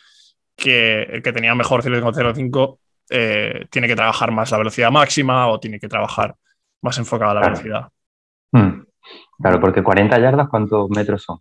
que 0.56 1.02
el 1.02 1.22
que 1.22 1.32
tenía 1.32 1.54
mejor 1.54 1.82
505 1.82 2.80
eh, 3.10 3.66
tiene 3.70 3.86
que 3.86 3.96
trabajar 3.96 4.32
más 4.32 4.50
la 4.50 4.58
velocidad 4.58 4.90
máxima 4.90 5.48
o 5.48 5.60
tiene 5.60 5.78
que 5.78 5.88
trabajar 5.88 6.34
más 6.82 6.98
enfocada 6.98 7.32
a 7.32 7.34
la 7.34 7.40
velocidad. 7.40 7.88
Hmm. 8.52 8.82
Claro, 9.38 9.60
porque 9.60 9.82
40 9.82 10.18
yardas, 10.18 10.48
¿cuántos 10.48 10.88
metros 10.90 11.22
son? 11.22 11.38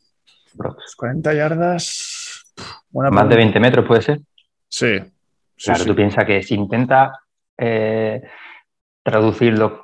40 0.98 1.30
pues 1.30 1.38
yardas. 1.38 2.54
más 2.92 3.30
de 3.30 3.36
20 3.36 3.60
metros 3.60 3.86
puede 3.86 4.02
ser. 4.02 4.20
Sí. 4.68 5.00
claro, 5.64 5.86
tú 5.86 5.96
piensas 5.96 6.26
que 6.26 6.44
si 6.44 6.56
intenta 6.56 7.14
eh, 7.58 8.22
traducirlo, 9.04 9.82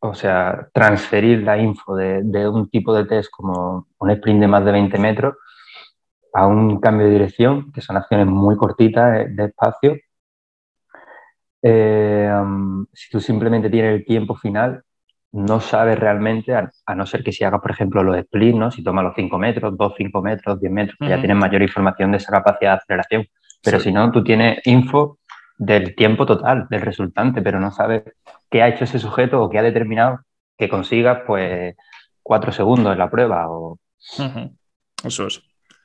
o 0.00 0.14
sea, 0.14 0.68
transferir 0.72 1.42
la 1.42 1.58
info 1.58 1.96
de, 1.96 2.48
un 2.48 2.68
tipo 2.70 2.94
de 2.94 3.04
test 3.04 3.30
como 3.30 3.88
un 3.98 4.10
sprint 4.10 4.40
de 4.40 4.48
más 4.48 4.64
de 4.64 4.72
20 4.72 4.98
metros 4.98 5.34
a 6.34 6.46
un 6.46 6.80
cambio 6.80 7.06
de 7.06 7.12
dirección, 7.12 7.72
que 7.72 7.80
son 7.80 7.96
acciones 7.96 8.26
muy 8.26 8.56
cortitas 8.56 9.26
de 9.28 9.44
espacio, 9.44 9.96
eh, 11.62 12.30
si 12.92 13.10
tú 13.10 13.20
simplemente 13.20 13.70
tienes 13.70 13.94
el 13.94 14.04
tiempo 14.04 14.34
final, 14.34 14.82
no 15.32 15.60
sabes 15.60 15.98
realmente, 15.98 16.54
a, 16.54 16.94
no 16.94 17.06
ser 17.06 17.24
que 17.24 17.32
si 17.32 17.44
hagas, 17.44 17.60
por 17.60 17.70
ejemplo, 17.70 18.02
los 18.02 18.20
splits, 18.20 18.56
¿no? 18.56 18.70
si 18.70 18.82
tomas 18.82 19.04
los 19.04 19.14
5 19.14 19.38
metros, 19.38 19.76
2, 19.76 19.94
5 19.96 20.22
metros, 20.22 20.60
10 20.60 20.72
metros, 20.72 20.98
ya 21.00 21.18
tienes 21.18 21.36
mayor 21.36 21.62
información 21.62 22.10
de 22.10 22.18
esa 22.18 22.32
capacidad 22.32 22.72
de 22.72 22.76
aceleración. 22.76 23.26
Pero 23.62 23.80
si 23.80 23.92
no, 23.92 24.10
tú 24.10 24.22
tienes 24.22 24.58
info 24.66 25.18
del 25.64 25.94
tiempo 25.94 26.26
total, 26.26 26.66
del 26.68 26.80
resultante, 26.80 27.40
pero 27.40 27.60
no 27.60 27.70
sabes 27.70 28.02
qué 28.50 28.62
ha 28.62 28.68
hecho 28.68 28.82
ese 28.82 28.98
sujeto 28.98 29.40
o 29.40 29.48
qué 29.48 29.58
ha 29.58 29.62
determinado 29.62 30.20
que 30.58 30.68
consigas, 30.68 31.20
pues, 31.24 31.76
4 32.22 32.52
segundos 32.52 32.92
en 32.92 32.98
la 32.98 33.10
prueba. 33.10 33.48
O... 33.48 33.78
Eso 35.04 35.26
es. 35.28 35.40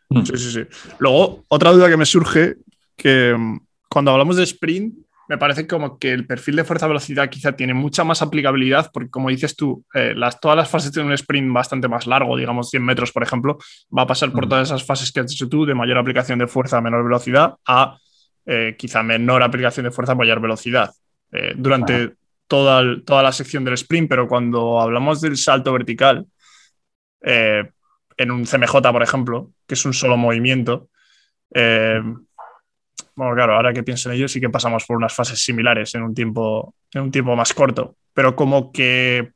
Mm. 0.10 0.22
Sí, 0.24 0.38
sí, 0.38 0.52
sí. 0.52 0.92
Luego, 0.98 1.46
otra 1.48 1.72
duda 1.72 1.90
que 1.90 1.98
me 1.98 2.08
surge, 2.08 2.56
que 2.96 3.36
mm, 3.38 3.60
cuando 3.88 4.12
hablamos 4.12 4.38
de 4.38 4.44
sprint, 4.44 4.96
me 5.30 5.38
parece 5.38 5.68
como 5.68 6.00
que 6.00 6.12
el 6.12 6.26
perfil 6.26 6.56
de 6.56 6.64
fuerza-velocidad 6.64 7.30
quizá 7.30 7.52
tiene 7.52 7.76
mucha 7.76 8.04
más 8.04 8.24
aplicabilidad, 8.24 8.90
porque 8.92 9.12
como 9.12 9.30
dices 9.30 9.56
tú, 9.56 9.86
eh, 9.94 10.14
las, 10.16 10.40
todas 10.40 10.58
las 10.58 10.70
fases 10.70 10.92
tienen 10.92 11.10
un 11.10 11.14
sprint 11.14 11.54
bastante 11.54 11.88
más 11.88 12.08
largo, 12.08 12.36
digamos 12.36 12.70
100 12.72 12.84
metros, 12.84 13.12
por 13.12 13.22
ejemplo, 13.22 13.60
va 13.96 14.04
a 14.04 14.08
pasar 14.08 14.32
por 14.32 14.48
todas 14.48 14.70
esas 14.70 14.84
fases 14.84 15.12
que 15.12 15.20
has 15.20 15.28
dicho 15.28 15.48
tú, 15.48 15.66
de 15.66 15.76
mayor 15.76 15.98
aplicación 15.98 16.40
de 16.40 16.48
fuerza 16.48 16.78
a 16.78 16.82
menor 16.82 17.04
velocidad, 17.04 17.56
a 17.68 17.98
eh, 18.48 18.76
quizá 18.78 19.04
menor 19.04 19.44
aplicación 19.44 19.84
de 19.84 19.92
fuerza 19.92 20.14
a 20.14 20.16
mayor 20.16 20.40
velocidad. 20.40 20.92
Eh, 21.32 21.54
durante 21.56 22.14
toda, 22.48 22.82
toda 23.06 23.22
la 23.22 23.32
sección 23.32 23.64
del 23.64 23.76
sprint, 23.76 24.10
pero 24.10 24.28
cuando 24.28 24.82
hablamos 24.82 25.22
del 25.22 25.38
salto 25.38 25.72
vertical, 25.74 26.26
en 27.20 28.32
un 28.32 28.46
CMJ, 28.46 28.74
por 28.92 29.04
ejemplo, 29.04 29.52
que 29.68 29.74
es 29.74 29.86
un 29.86 29.94
solo 29.94 30.16
movimiento, 30.16 30.90
bueno, 33.18 33.34
claro, 33.34 33.56
ahora 33.56 33.74
que 33.74 33.82
pienso 33.82 34.10
en 34.10 34.16
ello, 34.16 34.28
sí 34.28 34.40
que 34.40 34.50
pasamos 34.50 34.86
por 34.86 34.96
unas 34.96 35.14
fases 35.14 35.44
similares 35.44 35.94
en 35.96 36.04
un 36.04 36.14
tiempo, 36.14 36.76
en 36.94 37.02
un 37.02 37.12
tiempo 37.12 37.36
más 37.36 37.52
corto. 37.52 37.96
Pero 38.14 38.36
como 38.36 38.72
que 38.72 39.32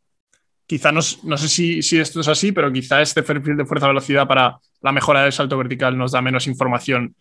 quizá 0.68 0.92
no, 0.92 1.02
sé 1.02 1.50
si, 1.50 1.82
si, 1.82 2.00
esto 2.00 2.22
es 2.22 2.28
así, 2.28 2.52
pero 2.52 2.72
quizá 2.72 3.02
este 3.02 3.24
perfil 3.24 3.58
de 3.58 3.66
fuerza-velocidad 3.66 4.28
para 4.28 4.60
la 4.82 4.92
mejora 4.92 5.24
del 5.24 5.34
salto 5.34 5.58
vertical 5.58 5.98
nos 5.98 6.12
da 6.12 6.22
menos 6.22 6.46
información 6.46 7.16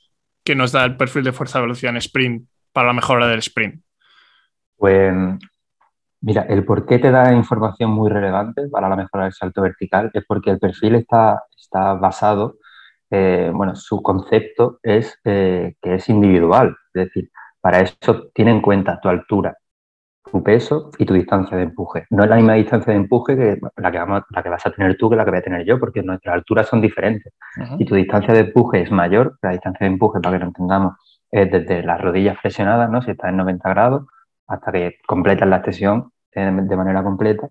que 0.44 0.54
nos 0.54 0.72
da 0.72 0.84
el 0.84 0.96
perfil 0.96 1.24
de 1.24 1.32
fuerza-velocidad 1.32 1.92
en 1.92 1.98
sprint 1.98 2.48
para 2.72 2.88
la 2.88 2.92
mejora 2.92 3.26
del 3.28 3.40
sprint. 3.40 3.82
Pues 4.76 5.12
mira, 6.20 6.42
el 6.48 6.64
por 6.64 6.86
qué 6.86 6.98
te 6.98 7.10
da 7.10 7.32
información 7.32 7.90
muy 7.90 8.10
relevante 8.10 8.68
para 8.68 8.88
la 8.88 8.96
mejora 8.96 9.24
del 9.24 9.32
salto 9.32 9.62
vertical 9.62 10.10
es 10.14 10.24
porque 10.26 10.50
el 10.50 10.58
perfil 10.58 10.94
está, 10.94 11.42
está 11.56 11.94
basado 11.94 12.58
eh, 13.10 13.50
bueno, 13.52 13.74
su 13.74 14.02
concepto 14.02 14.78
es 14.82 15.18
eh, 15.24 15.74
que 15.82 15.96
es 15.96 16.08
individual, 16.08 16.76
es 16.94 17.06
decir, 17.06 17.30
para 17.60 17.80
eso 17.80 18.30
tiene 18.32 18.52
en 18.52 18.62
cuenta 18.62 19.00
tu 19.00 19.08
altura, 19.08 19.56
tu 20.30 20.42
peso 20.42 20.90
y 20.98 21.06
tu 21.06 21.14
distancia 21.14 21.56
de 21.56 21.64
empuje. 21.64 22.06
No 22.10 22.24
es 22.24 22.30
la 22.30 22.36
misma 22.36 22.54
distancia 22.54 22.92
de 22.92 22.98
empuje 22.98 23.36
que 23.36 23.58
la 23.76 23.90
que, 23.90 23.98
la 24.30 24.42
que 24.42 24.48
vas 24.48 24.66
a 24.66 24.70
tener 24.70 24.96
tú 24.96 25.10
que 25.10 25.16
la 25.16 25.24
que 25.24 25.30
voy 25.30 25.40
a 25.40 25.42
tener 25.42 25.64
yo, 25.64 25.78
porque 25.78 26.02
nuestras 26.02 26.34
alturas 26.34 26.68
son 26.68 26.80
diferentes. 26.80 27.32
Y 27.78 27.84
tu 27.84 27.94
distancia 27.94 28.34
de 28.34 28.40
empuje 28.40 28.82
es 28.82 28.90
mayor, 28.90 29.38
la 29.42 29.50
distancia 29.50 29.86
de 29.86 29.92
empuje, 29.92 30.20
para 30.20 30.36
que 30.36 30.40
lo 30.40 30.46
entendamos, 30.46 30.94
es 31.30 31.50
desde 31.50 31.82
las 31.82 32.00
rodillas 32.00 32.38
flexionadas, 32.38 32.90
¿no? 32.90 33.02
si 33.02 33.12
estás 33.12 33.30
en 33.30 33.36
90 33.38 33.68
grados, 33.68 34.06
hasta 34.46 34.72
que 34.72 34.98
completas 35.06 35.48
la 35.48 35.56
extensión 35.56 36.12
de 36.32 36.76
manera 36.76 37.02
completa. 37.02 37.48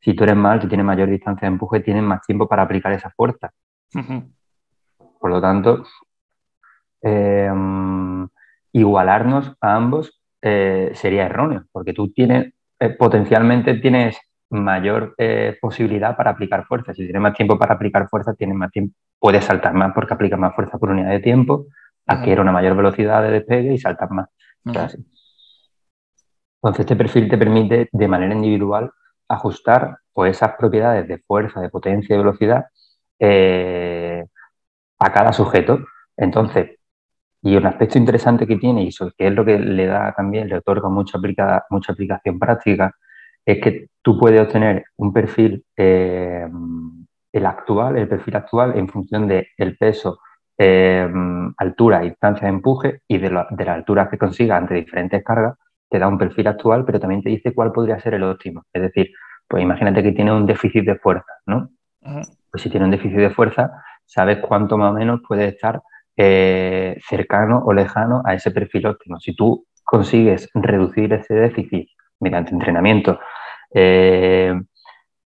Si 0.00 0.14
tú 0.14 0.24
eres 0.24 0.36
mal, 0.36 0.60
si 0.60 0.68
tienes 0.68 0.86
mayor 0.86 1.08
distancia 1.08 1.48
de 1.48 1.54
empuje, 1.54 1.80
tienes 1.80 2.02
más 2.02 2.22
tiempo 2.24 2.48
para 2.48 2.62
aplicar 2.62 2.92
esa 2.92 3.10
fuerza. 3.10 3.50
Por 5.20 5.30
lo 5.30 5.40
tanto, 5.40 5.84
eh, 7.02 7.50
igualarnos 8.72 9.56
a 9.60 9.74
ambos 9.74 10.17
eh, 10.42 10.92
sería 10.94 11.26
erróneo, 11.26 11.64
porque 11.72 11.92
tú 11.92 12.10
tienes, 12.12 12.52
eh, 12.78 12.90
potencialmente 12.90 13.74
tienes 13.74 14.18
mayor 14.50 15.14
posibilidad 15.60 16.16
para 16.16 16.30
aplicar 16.30 16.64
fuerza. 16.64 16.94
Si 16.94 17.04
tienes 17.04 17.20
más 17.20 17.34
tiempo 17.34 17.58
para 17.58 17.74
aplicar 17.74 18.08
fuerza, 18.08 18.32
tienes 18.32 18.56
más 18.56 18.70
tiempo, 18.70 18.94
puedes 19.18 19.44
saltar 19.44 19.74
más 19.74 19.92
porque 19.94 20.14
aplicas 20.14 20.38
más 20.38 20.54
fuerza 20.54 20.78
por 20.78 20.88
unidad 20.88 21.10
de 21.10 21.20
tiempo, 21.20 21.66
adquiere 22.06 22.40
una 22.40 22.52
mayor 22.52 22.74
velocidad 22.74 23.22
de 23.22 23.30
despegue 23.30 23.74
y 23.74 23.78
saltas 23.78 24.10
más. 24.10 24.30
Entonces, 24.64 25.04
este 26.78 26.96
perfil 26.96 27.28
te 27.28 27.36
permite 27.36 27.90
de 27.92 28.08
manera 28.08 28.34
individual 28.34 28.90
ajustar 29.28 29.98
pues, 30.14 30.30
esas 30.30 30.54
propiedades 30.56 31.06
de 31.06 31.18
fuerza, 31.18 31.60
de 31.60 31.68
potencia 31.68 32.14
y 32.14 32.18
velocidad 32.18 32.64
a 34.98 35.12
cada 35.12 35.34
sujeto. 35.34 35.80
Entonces, 36.16 36.77
y 37.42 37.56
un 37.56 37.66
aspecto 37.66 37.98
interesante 37.98 38.46
que 38.46 38.56
tiene, 38.56 38.84
y 38.84 38.88
eso, 38.88 39.10
que 39.16 39.28
es 39.28 39.32
lo 39.32 39.44
que 39.44 39.58
le 39.58 39.86
da 39.86 40.12
también, 40.16 40.48
le 40.48 40.56
otorga 40.56 40.88
mucha, 40.88 41.18
mucha 41.70 41.92
aplicación 41.92 42.38
práctica, 42.38 42.92
es 43.44 43.60
que 43.60 43.86
tú 44.02 44.18
puedes 44.18 44.40
obtener 44.40 44.84
un 44.96 45.12
perfil, 45.12 45.64
eh, 45.76 46.46
el 47.32 47.46
actual, 47.46 47.96
el 47.96 48.08
perfil 48.08 48.36
actual, 48.36 48.76
en 48.76 48.88
función 48.88 49.28
del 49.28 49.46
el 49.56 49.76
peso, 49.76 50.18
eh, 50.58 51.08
altura 51.56 52.00
distancia 52.00 52.48
de 52.48 52.54
empuje 52.54 53.00
y 53.06 53.18
de, 53.18 53.44
de 53.50 53.64
la 53.64 53.74
altura 53.74 54.08
que 54.10 54.18
consiga 54.18 54.56
ante 54.56 54.74
diferentes 54.74 55.22
cargas, 55.22 55.56
te 55.88 55.98
da 55.98 56.08
un 56.08 56.18
perfil 56.18 56.48
actual, 56.48 56.84
pero 56.84 57.00
también 57.00 57.22
te 57.22 57.30
dice 57.30 57.54
cuál 57.54 57.72
podría 57.72 57.98
ser 58.00 58.14
el 58.14 58.24
óptimo. 58.24 58.64
Es 58.72 58.82
decir, 58.82 59.10
pues 59.46 59.62
imagínate 59.62 60.02
que 60.02 60.12
tiene 60.12 60.32
un 60.32 60.44
déficit 60.44 60.84
de 60.84 60.96
fuerza, 60.96 61.32
¿no? 61.46 61.70
Pues 62.50 62.62
si 62.62 62.70
tiene 62.70 62.84
un 62.84 62.90
déficit 62.90 63.18
de 63.18 63.30
fuerza, 63.30 63.70
sabes 64.04 64.38
cuánto 64.38 64.76
más 64.76 64.90
o 64.90 64.94
menos 64.94 65.20
puede 65.26 65.46
estar 65.48 65.80
eh, 66.20 66.98
cercano 67.08 67.62
o 67.64 67.72
lejano 67.72 68.22
a 68.24 68.34
ese 68.34 68.50
perfil 68.50 68.86
óptimo. 68.86 69.20
Si 69.20 69.36
tú 69.36 69.66
consigues 69.84 70.50
reducir 70.52 71.12
ese 71.12 71.32
déficit 71.34 71.88
mediante 72.18 72.50
entrenamiento, 72.52 73.20
eh, 73.72 74.52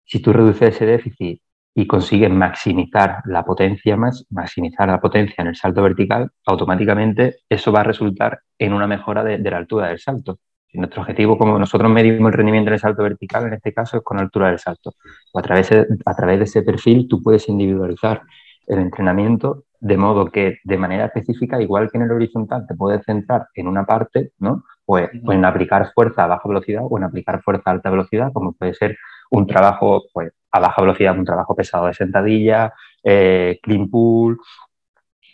si 0.06 0.22
tú 0.22 0.32
reduces 0.32 0.76
ese 0.76 0.86
déficit 0.86 1.42
y 1.76 1.86
consigues 1.86 2.32
maximizar 2.32 3.22
la 3.26 3.44
potencia 3.44 3.98
más, 3.98 4.26
maximizar 4.30 4.88
la 4.88 5.02
potencia 5.02 5.42
en 5.42 5.48
el 5.48 5.56
salto 5.58 5.84
vertical, 5.84 6.32
automáticamente 6.46 7.40
eso 7.50 7.74
va 7.74 7.82
a 7.82 7.84
resultar 7.84 8.40
en 8.58 8.72
una 8.72 8.88
mejora 8.88 9.22
de, 9.24 9.38
la 9.38 9.58
altura 9.58 9.90
del 9.90 10.00
salto. 10.00 10.40
nuestro 10.74 11.02
objetivo, 11.02 11.38
como 11.38 11.60
nosotros 11.60 11.92
medimos 11.92 12.32
el 12.32 12.38
rendimiento 12.38 12.70
en 12.70 12.76
el 12.76 12.80
salto 12.80 13.04
vertical, 13.04 13.48
en 13.48 13.54
este 13.56 13.74
caso 13.74 13.98
es 13.98 14.04
con 14.04 14.18
altura 14.18 14.48
del 14.48 14.60
salto. 14.60 14.94
O 15.34 15.40
a 15.40 15.42
través 15.42 15.72
a 15.74 16.16
través 16.16 16.40
de 16.40 16.46
ese 16.46 16.62
perfil 16.62 17.08
tú 17.10 17.22
puedes 17.22 17.50
individualizar 17.50 18.22
el 18.70 18.80
entrenamiento, 18.80 19.66
de 19.80 19.98
modo 19.98 20.28
que 20.28 20.60
de 20.64 20.78
manera 20.78 21.06
específica, 21.06 21.60
igual 21.62 21.90
que 21.92 21.98
en 21.98 22.04
el 22.04 22.12
horizontal, 22.12 22.66
te 22.68 22.76
puedes 22.76 23.04
centrar 23.04 23.48
en 23.56 23.68
una 23.68 23.86
parte, 23.86 24.34
¿no? 24.40 24.64
Pues, 24.86 25.10
pues, 25.26 25.38
en 25.38 25.46
aplicar 25.46 25.92
fuerza 25.94 26.24
a 26.24 26.28
baja 26.28 26.48
velocidad 26.48 26.84
o 26.88 26.98
en 26.98 27.04
aplicar 27.04 27.42
fuerza 27.42 27.64
a 27.66 27.74
alta 27.74 27.90
velocidad, 27.90 28.32
como 28.32 28.54
puede 28.54 28.74
ser 28.76 28.98
un 29.32 29.48
trabajo 29.48 30.04
pues, 30.14 30.32
a 30.52 30.60
baja 30.60 30.82
velocidad, 30.82 31.18
un 31.18 31.26
trabajo 31.26 31.56
pesado 31.56 31.88
de 31.88 31.94
sentadilla, 31.94 32.74
eh, 33.04 33.60
clean 33.64 33.90
pull, 33.90 34.38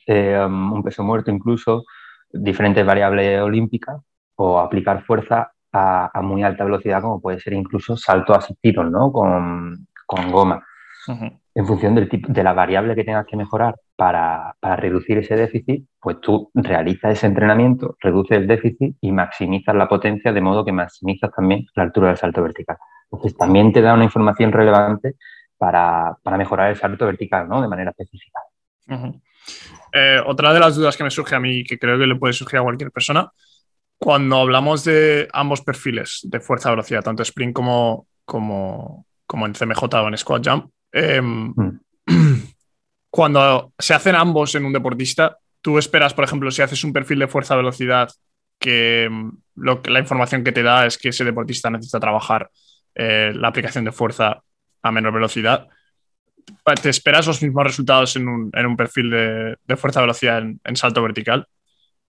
eh, 0.07 0.39
un 0.47 0.83
peso 0.83 1.03
muerto 1.03 1.31
incluso, 1.31 1.83
diferentes 2.31 2.85
variables 2.85 3.41
olímpicas, 3.41 3.97
o 4.35 4.59
aplicar 4.59 5.03
fuerza 5.03 5.51
a, 5.73 6.21
muy 6.21 6.43
alta 6.43 6.63
velocidad, 6.63 7.01
como 7.01 7.21
puede 7.21 7.39
ser 7.39 7.53
incluso 7.53 7.97
salto 7.97 8.33
asistido, 8.33 8.83
¿no? 8.83 9.11
Con, 9.11 9.87
con 10.05 10.31
goma 10.31 10.65
en 11.55 11.65
función 11.65 11.95
del 11.95 12.09
tipo, 12.09 12.31
de 12.31 12.43
la 12.43 12.51
variable 12.51 12.95
que 12.95 13.05
tengas 13.05 13.25
que 13.25 13.37
mejorar 13.37 13.75
para, 13.95 14.55
reducir 14.61 15.17
ese 15.19 15.37
déficit, 15.37 15.87
pues 16.01 16.19
tú 16.19 16.51
realizas 16.53 17.13
ese 17.13 17.27
entrenamiento, 17.27 17.95
reduces 18.01 18.37
el 18.37 18.45
déficit 18.45 18.97
y 18.99 19.11
maximizas 19.13 19.73
la 19.73 19.87
potencia 19.87 20.33
de 20.33 20.41
modo 20.41 20.65
que 20.65 20.73
maximizas 20.73 21.31
también 21.33 21.65
la 21.73 21.83
altura 21.83 22.09
del 22.09 22.17
salto 22.17 22.43
vertical. 22.43 22.77
Entonces 23.09 23.37
también 23.37 23.71
te 23.71 23.81
da 23.81 23.93
una 23.93 24.03
información 24.03 24.51
relevante 24.51 25.15
para, 25.57 26.17
mejorar 26.37 26.71
el 26.71 26.75
salto 26.75 27.05
vertical 27.05 27.47
¿no? 27.47 27.61
de 27.61 27.69
manera 27.69 27.91
específica. 27.91 28.41
Eh, 29.93 30.19
otra 30.25 30.53
de 30.53 30.59
las 30.59 30.75
dudas 30.75 30.97
que 30.97 31.05
me 31.05 31.11
surge 31.11 31.35
a 31.35 31.39
mí, 31.39 31.63
que 31.63 31.79
creo 31.79 31.97
que 31.97 32.05
le 32.05 32.15
puede 32.15 32.33
surgir 32.33 32.59
a 32.59 32.63
cualquier 32.63 32.91
persona, 32.91 33.31
cuando 33.97 34.41
hablamos 34.41 34.83
de 34.83 35.29
ambos 35.31 35.61
perfiles 35.61 36.19
de 36.23 36.41
fuerza-velocidad, 36.41 37.01
tanto 37.01 37.23
sprint 37.23 37.53
como, 37.53 38.07
como, 38.25 39.05
como 39.25 39.45
en 39.45 39.53
CMJ 39.53 39.83
o 39.83 40.07
en 40.09 40.17
squat 40.17 40.45
jump, 40.45 40.74
Em, 40.95 41.53
mm. 41.55 41.79
Cuando 43.09 43.73
se 43.77 43.93
hacen 43.93 44.15
ambos 44.15 44.55
en 44.55 44.65
un 44.65 44.73
deportista, 44.73 45.37
tú 45.61 45.77
esperas, 45.77 46.13
por 46.13 46.23
ejemplo, 46.23 46.51
si 46.51 46.61
haces 46.61 46.83
un 46.83 46.93
perfil 46.93 47.19
de 47.19 47.27
fuerza-velocidad, 47.27 48.09
que 48.59 49.03
em, 49.03 49.31
lo, 49.55 49.81
la 49.85 49.99
información 49.99 50.43
que 50.43 50.51
te 50.51 50.63
da 50.63 50.85
es 50.85 50.97
que 50.97 51.09
ese 51.09 51.23
deportista 51.23 51.69
necesita 51.69 51.99
trabajar 51.99 52.49
eh, 52.93 53.31
la 53.35 53.49
aplicación 53.49 53.83
de 53.83 53.91
fuerza 53.91 54.41
a 54.81 54.91
menor 54.91 55.13
velocidad. 55.13 55.67
¿Te 56.81 56.89
esperas 56.89 57.27
los 57.27 57.41
mismos 57.41 57.63
resultados 57.63 58.15
en 58.15 58.27
un, 58.27 58.77
perfil 58.77 59.09
de, 59.09 59.75
fuerza-velocidad 59.75 60.43
en, 60.63 60.75
salto 60.75 61.01
vertical? 61.01 61.47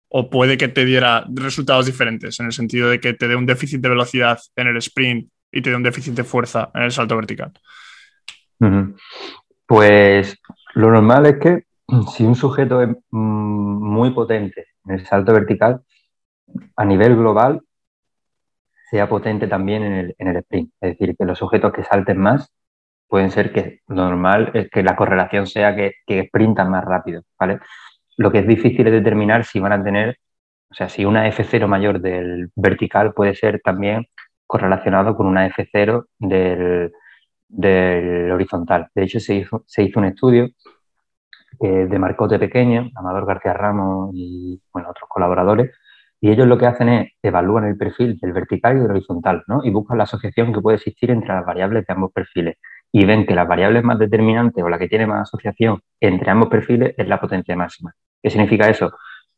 ¿O 0.09 0.29
puede 0.29 0.59
que 0.59 0.69
te 0.69 0.85
diera 0.85 1.25
resultados 1.33 1.87
diferentes 1.87 2.39
en 2.39 2.47
el 2.47 2.53
sentido 2.53 2.91
de 2.91 3.01
que 3.01 3.15
te 3.15 3.29
dé 3.29 3.35
un 3.35 3.47
déficit 3.47 3.81
de 3.81 3.89
velocidad 3.89 4.39
en 4.55 4.67
el 4.69 4.77
sprint 4.77 5.31
y 5.51 5.63
te 5.63 5.71
dé 5.71 5.77
un 5.77 5.83
déficit 5.83 6.15
de 6.15 6.25
fuerza 6.25 6.71
en 6.75 6.83
el 6.83 6.93
salto 6.93 7.17
vertical? 7.17 7.53
Pues 9.67 10.39
lo 10.75 10.91
normal 10.91 11.27
es 11.27 11.39
que 11.39 11.65
si 12.15 12.25
un 12.25 12.35
sujeto 12.35 12.83
es 12.83 12.89
mm, 13.11 13.93
muy 13.93 14.11
potente 14.11 14.67
en 14.85 14.95
el 14.95 15.07
salto 15.07 15.33
vertical, 15.33 15.83
a 16.77 16.85
nivel 16.85 17.17
global 17.17 17.63
sea 18.91 19.09
potente 19.09 19.49
también 19.49 19.83
en 19.83 19.93
el, 19.93 20.15
en 20.19 20.29
el 20.29 20.37
sprint. 20.37 20.73
Es 20.81 20.93
decir, 20.93 21.17
que 21.17 21.25
los 21.25 21.39
sujetos 21.39 21.73
que 21.73 21.83
salten 21.83 22.19
más 22.19 22.53
pueden 23.09 23.31
ser 23.31 23.53
que 23.53 23.81
lo 23.89 23.97
normal 23.97 24.51
es 24.55 24.71
que 24.71 24.83
la 24.83 24.97
correlación 24.97 25.47
sea 25.47 25.75
que, 25.75 25.95
sprintan 26.29 26.71
más 26.71 26.85
rápido, 26.85 27.23
¿vale? 27.39 27.61
Lo 28.17 28.31
que 28.33 28.41
es 28.41 28.47
difícil 28.47 28.87
es 28.87 28.93
determinar 28.93 29.45
si 29.45 29.61
van 29.61 29.73
a 29.73 29.83
tener, 29.83 30.19
o 30.71 30.75
sea, 30.75 30.89
si 30.89 31.05
una 31.05 31.29
F0 31.29 31.67
mayor 31.67 32.01
del 32.01 32.51
vertical 32.57 33.13
puede 33.15 33.35
ser 33.35 33.61
también 33.63 34.07
correlacionado 34.47 35.17
con 35.17 35.27
una 35.27 35.49
F0 35.49 36.07
del, 36.19 36.93
del 37.49 38.31
horizontal. 38.33 38.89
De 38.95 39.05
hecho, 39.05 39.21
se 39.21 39.35
hizo, 39.35 39.65
un 39.97 40.05
estudio 40.05 40.49
de 41.61 41.99
Marcote 41.99 42.39
Pequeño, 42.39 42.91
Amador 42.95 43.27
García 43.27 43.55
Ramos 43.55 44.11
y 44.15 44.61
otros 44.73 45.09
colaboradores, 45.09 45.71
y 46.21 46.31
ellos 46.31 46.47
lo 46.47 46.57
que 46.59 46.67
hacen 46.67 46.89
es 46.89 47.13
evalúan 47.23 47.65
el 47.65 47.77
perfil 47.77 48.19
del 48.21 48.33
vertical 48.33 48.77
y 48.77 48.81
del 48.81 48.91
horizontal, 48.91 49.45
¿no? 49.47 49.63
Y 49.65 49.71
buscan 49.71 49.99
la 49.99 50.05
asociación 50.05 50.53
que 50.53 50.61
puede 50.61 50.77
existir 50.77 51.11
entre 51.11 51.29
las 51.29 51.45
variables 51.45 51.87
de 51.87 51.93
ambos 51.93 52.13
perfiles. 52.13 52.57
Y 52.91 53.05
ven 53.05 53.27
que 53.27 53.35
las 53.35 53.47
variables 53.47 53.85
más 53.85 53.99
determinantes 53.99 54.65
o 54.65 54.69
la 54.69 54.79
que 54.79 54.89
tiene 54.89 55.07
más 55.07 55.23
asociación 55.23 55.81
entre 56.01 56.31
ambos 56.31 56.49
perfiles 56.49 56.95
es 56.97 57.07
la 57.09 57.21
potencia 57.21 57.55
máxima. 57.57 57.95
¿Qué 58.23 58.31
significa 58.31 58.69
eso? 58.69 58.93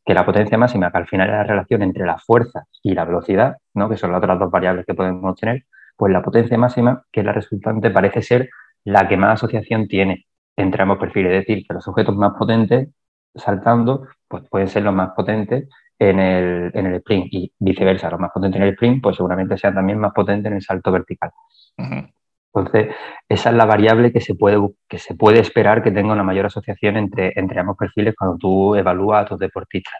Que 0.05 0.13
la 0.13 0.25
potencia 0.25 0.57
máxima, 0.57 0.91
que 0.91 0.97
al 0.97 1.07
final 1.07 1.29
es 1.29 1.35
la 1.35 1.43
relación 1.43 1.83
entre 1.83 2.05
la 2.05 2.17
fuerza 2.17 2.63
y 2.81 2.93
la 2.93 3.05
velocidad, 3.05 3.57
¿no? 3.73 3.89
que 3.89 3.97
son 3.97 4.11
las 4.11 4.19
otras 4.19 4.39
dos 4.39 4.49
variables 4.49 4.85
que 4.85 4.93
podemos 4.93 5.35
tener, 5.35 5.65
pues 5.99 6.13
la 6.13 6.21
potencia 6.23 6.57
máxima, 6.57 7.03
que 7.11 7.19
es 7.19 7.25
la 7.25 7.33
resultante, 7.33 7.91
parece 7.91 8.21
ser 8.21 8.49
la 8.85 9.05
que 9.09 9.17
más 9.17 9.33
asociación 9.33 9.85
tiene 9.89 10.27
entre 10.55 10.81
ambos 10.83 10.97
perfiles. 10.97 11.33
Es 11.33 11.39
decir, 11.45 11.65
que 11.67 11.73
los 11.73 11.85
objetos 11.89 12.15
más 12.15 12.31
potentes 12.39 12.87
saltando 13.35 14.07
pues 14.25 14.47
pueden 14.49 14.69
ser 14.69 14.83
los 14.83 14.93
más 14.93 15.09
potentes 15.13 15.67
en 15.99 16.19
el, 16.19 16.71
en 16.73 16.85
el 16.85 16.95
sprint 16.95 17.27
y 17.31 17.51
viceversa, 17.59 18.09
los 18.09 18.19
más 18.19 18.31
potentes 18.31 18.61
en 18.61 18.67
el 18.67 18.73
sprint 18.75 19.03
pues 19.03 19.17
seguramente 19.17 19.57
sean 19.57 19.75
también 19.75 19.99
más 19.99 20.13
potentes 20.13 20.49
en 20.49 20.55
el 20.55 20.61
salto 20.61 20.89
vertical. 20.89 21.31
Entonces, 21.77 22.95
esa 23.27 23.49
es 23.49 23.55
la 23.57 23.65
variable 23.65 24.13
que 24.13 24.21
se 24.21 24.35
puede, 24.35 24.57
que 24.87 24.99
se 24.99 25.15
puede 25.15 25.39
esperar 25.41 25.83
que 25.83 25.91
tenga 25.91 26.13
una 26.13 26.23
mayor 26.23 26.45
asociación 26.45 26.95
entre, 26.95 27.33
entre 27.35 27.59
ambos 27.59 27.75
perfiles 27.77 28.15
cuando 28.17 28.37
tú 28.37 28.73
evalúas 28.75 29.25
a 29.25 29.27
tus 29.27 29.39
deportistas. 29.39 29.99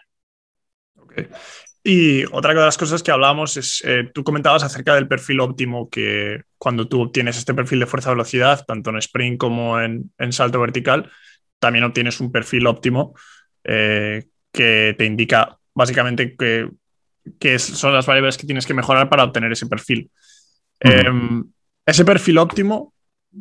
Y 1.82 2.24
otra 2.26 2.52
de 2.52 2.60
las 2.60 2.76
cosas 2.76 3.02
que 3.02 3.10
hablábamos 3.10 3.56
es, 3.56 3.82
eh, 3.86 4.10
tú 4.12 4.22
comentabas 4.22 4.62
acerca 4.62 4.94
del 4.94 5.08
perfil 5.08 5.40
óptimo 5.40 5.88
que 5.88 6.42
cuando 6.58 6.86
tú 6.86 7.00
obtienes 7.00 7.38
este 7.38 7.54
perfil 7.54 7.80
de 7.80 7.86
fuerza-velocidad, 7.86 8.64
tanto 8.66 8.90
en 8.90 8.98
sprint 8.98 9.38
como 9.38 9.80
en, 9.80 10.12
salto 10.30 10.60
vertical, 10.60 11.10
también 11.58 11.84
obtienes 11.84 12.20
un 12.20 12.30
perfil 12.30 12.66
óptimo 12.66 13.14
eh, 13.64 14.26
que 14.52 14.94
te 14.98 15.06
indica 15.06 15.58
básicamente 15.74 16.36
que, 16.36 17.58
son 17.58 17.94
las 17.94 18.06
variables 18.06 18.36
que 18.36 18.46
tienes 18.46 18.66
que 18.66 18.74
mejorar 18.74 19.08
para 19.08 19.24
obtener 19.24 19.52
ese 19.52 19.66
perfil. 19.66 20.10
Em, 20.80 21.44
ese 21.86 22.04
perfil 22.04 22.38
óptimo, 22.38 22.92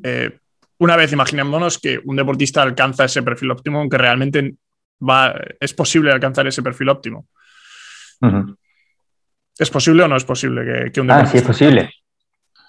eh, 0.04 0.38
una 0.78 0.96
vez 0.96 1.12
imaginémonos 1.12 1.78
que 1.78 2.00
un 2.06 2.16
deportista 2.16 2.62
alcanza 2.62 3.06
ese 3.06 3.22
perfil 3.24 3.52
óptimo, 3.52 3.80
aunque 3.80 3.98
realmente 3.98 4.56
va, 5.02 5.36
es 5.60 5.74
posible 5.74 6.12
alcanzar 6.12 6.48
ese 6.48 6.64
perfil 6.64 6.90
óptimo. 6.90 7.28
¿Es 9.58 9.70
posible 9.70 10.04
o 10.04 10.08
no 10.08 10.16
es 10.16 10.26
posible 10.26 10.92
que, 10.92 11.02
un 11.02 11.12
Ah, 11.12 11.26
sí, 11.26 11.38
es 11.38 11.44
posible. 11.44 11.90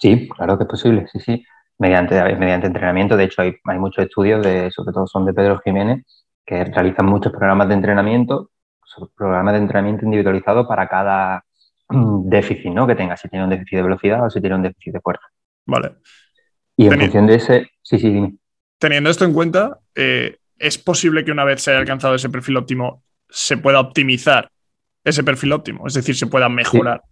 Sí, 0.01 0.29
claro 0.29 0.57
que 0.57 0.65
es 0.65 0.71
posible, 0.71 1.07
sí, 1.13 1.21
sí. 1.21 1.45
Mediante, 1.79 2.15
mediante 2.37 2.67
entrenamiento, 2.67 3.17
de 3.17 3.25
hecho 3.25 3.43
hay, 3.43 3.55
hay 3.65 3.79
muchos 3.79 4.05
estudios, 4.05 4.45
de, 4.45 4.71
sobre 4.71 4.93
todo 4.93 5.07
son 5.07 5.25
de 5.25 5.33
Pedro 5.33 5.61
Jiménez, 5.65 6.05
que 6.45 6.65
realizan 6.65 7.07
muchos 7.07 7.33
programas 7.33 7.69
de 7.69 7.75
entrenamiento, 7.75 8.51
programas 9.17 9.55
de 9.55 9.61
entrenamiento 9.61 10.05
individualizado 10.05 10.67
para 10.67 10.89
cada 10.89 11.45
déficit 11.89 12.73
¿no? 12.73 12.87
que 12.87 12.95
tenga, 12.95 13.17
si 13.17 13.29
tiene 13.29 13.45
un 13.45 13.51
déficit 13.51 13.77
de 13.77 13.83
velocidad 13.83 14.25
o 14.25 14.31
si 14.31 14.41
tiene 14.41 14.57
un 14.57 14.63
déficit 14.63 14.95
de 14.95 15.01
fuerza. 15.01 15.27
Vale. 15.67 15.97
Y 16.77 16.87
en 16.87 16.99
función 16.99 17.27
de 17.27 17.35
ese, 17.35 17.71
sí, 17.83 17.99
sí, 17.99 18.11
dime. 18.11 18.35
Teniendo 18.79 19.11
esto 19.11 19.25
en 19.25 19.33
cuenta, 19.33 19.79
eh, 19.95 20.39
¿es 20.59 20.79
posible 20.79 21.25
que 21.25 21.33
una 21.33 21.45
vez 21.45 21.63
se 21.63 21.71
haya 21.71 21.81
alcanzado 21.81 22.15
ese 22.15 22.31
perfil 22.31 22.57
óptimo 22.57 23.03
se 23.29 23.57
pueda 23.57 23.81
optimizar 23.81 24.51
ese 25.05 25.25
perfil 25.25 25.53
óptimo, 25.53 25.87
es 25.87 25.95
decir, 25.95 26.15
se 26.15 26.27
pueda 26.27 26.49
mejorar. 26.49 27.03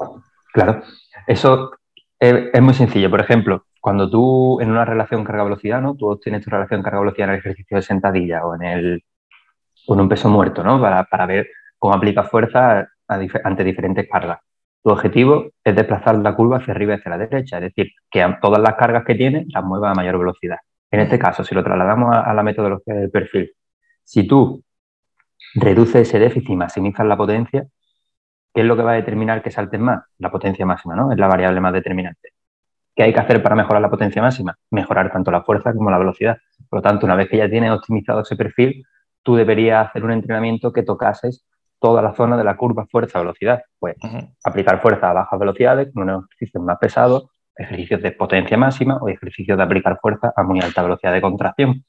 claro, 0.52 0.82
eso 1.26 1.70
es, 2.18 2.60
muy 2.60 2.74
sencillo. 2.74 3.10
Por 3.10 3.20
ejemplo, 3.20 3.64
cuando 3.80 4.10
tú 4.10 4.60
en 4.60 4.70
una 4.70 4.84
relación 4.84 5.24
carga-velocidad, 5.24 5.80
¿no? 5.80 5.94
Tú 5.94 6.18
tienes 6.18 6.44
tu 6.44 6.50
relación 6.50 6.82
carga-velocidad 6.82 7.28
en 7.28 7.34
el 7.34 7.40
ejercicio 7.40 7.76
de 7.76 7.82
sentadilla 7.82 8.44
o 8.44 8.54
en, 8.54 8.62
el, 8.62 9.04
con 9.86 10.00
un 10.00 10.08
peso 10.08 10.28
muerto, 10.28 10.62
¿no? 10.62 10.80
Para, 10.80 11.26
ver 11.26 11.48
cómo 11.78 11.94
aplica 11.94 12.24
fuerza 12.24 12.88
ante 13.06 13.64
diferentes 13.64 14.08
cargas. 14.10 14.40
Tu 14.82 14.90
objetivo 14.90 15.50
es 15.64 15.74
desplazar 15.74 16.16
la 16.16 16.34
curva 16.34 16.58
hacia 16.58 16.72
arriba 16.72 16.94
y 16.94 16.96
hacia 16.98 17.10
la 17.10 17.18
derecha, 17.18 17.56
es 17.58 17.62
decir, 17.62 17.92
que 18.10 18.36
todas 18.40 18.60
las 18.60 18.74
cargas 18.74 19.04
que 19.04 19.14
tiene 19.14 19.44
las 19.48 19.64
mueva 19.64 19.90
a 19.90 19.94
mayor 19.94 20.18
velocidad. 20.18 20.58
En 20.90 21.00
este 21.00 21.18
caso, 21.18 21.44
si 21.44 21.54
lo 21.54 21.62
trasladamos 21.64 22.14
a, 22.14 22.20
a 22.22 22.34
la 22.34 22.42
metodología 22.42 22.94
del 22.94 23.10
perfil, 23.10 23.52
si 24.04 24.26
tú 24.26 24.64
reduces 25.54 26.08
ese 26.08 26.18
déficit 26.18 26.50
y 26.50 26.56
maximizas 26.56 27.06
la 27.06 27.16
potencia, 27.16 27.66
¿Qué 28.58 28.62
es 28.62 28.66
lo 28.66 28.76
que 28.76 28.82
va 28.82 28.90
a 28.90 28.94
determinar 28.94 29.40
que 29.40 29.52
salten 29.52 29.82
más? 29.82 30.02
La 30.18 30.32
potencia 30.32 30.66
máxima, 30.66 30.96
¿no? 30.96 31.12
Es 31.12 31.18
la 31.18 31.28
variable 31.28 31.60
más 31.60 31.72
determinante. 31.72 32.30
¿Qué 32.92 33.04
hay 33.04 33.12
que 33.12 33.20
hacer 33.20 33.40
para 33.40 33.54
mejorar 33.54 33.80
la 33.80 33.88
potencia 33.88 34.20
máxima? 34.20 34.58
Mejorar 34.72 35.12
tanto 35.12 35.30
la 35.30 35.44
fuerza 35.44 35.72
como 35.72 35.92
la 35.92 35.98
velocidad. 35.98 36.38
Por 36.68 36.80
lo 36.80 36.82
tanto, 36.82 37.06
una 37.06 37.14
vez 37.14 37.28
que 37.28 37.36
ya 37.36 37.48
tienes 37.48 37.70
optimizado 37.70 38.22
ese 38.22 38.34
perfil, 38.34 38.84
tú 39.22 39.36
deberías 39.36 39.86
hacer 39.86 40.04
un 40.04 40.10
entrenamiento 40.10 40.72
que 40.72 40.82
tocases 40.82 41.46
toda 41.78 42.02
la 42.02 42.14
zona 42.14 42.36
de 42.36 42.42
la 42.42 42.56
curva 42.56 42.84
fuerza-velocidad. 42.90 43.62
Pues 43.78 43.94
aplicar 44.42 44.82
fuerza 44.82 45.10
a 45.10 45.12
bajas 45.12 45.38
velocidades 45.38 45.92
con 45.94 46.02
unos 46.02 46.24
ejercicios 46.24 46.64
más 46.64 46.78
pesados, 46.78 47.28
ejercicios 47.54 48.02
de 48.02 48.10
potencia 48.10 48.56
máxima 48.56 48.96
o 48.96 49.08
ejercicios 49.08 49.56
de 49.56 49.62
aplicar 49.62 50.00
fuerza 50.02 50.32
a 50.34 50.42
muy 50.42 50.58
alta 50.58 50.82
velocidad 50.82 51.12
de 51.12 51.20
contracción. 51.20 51.84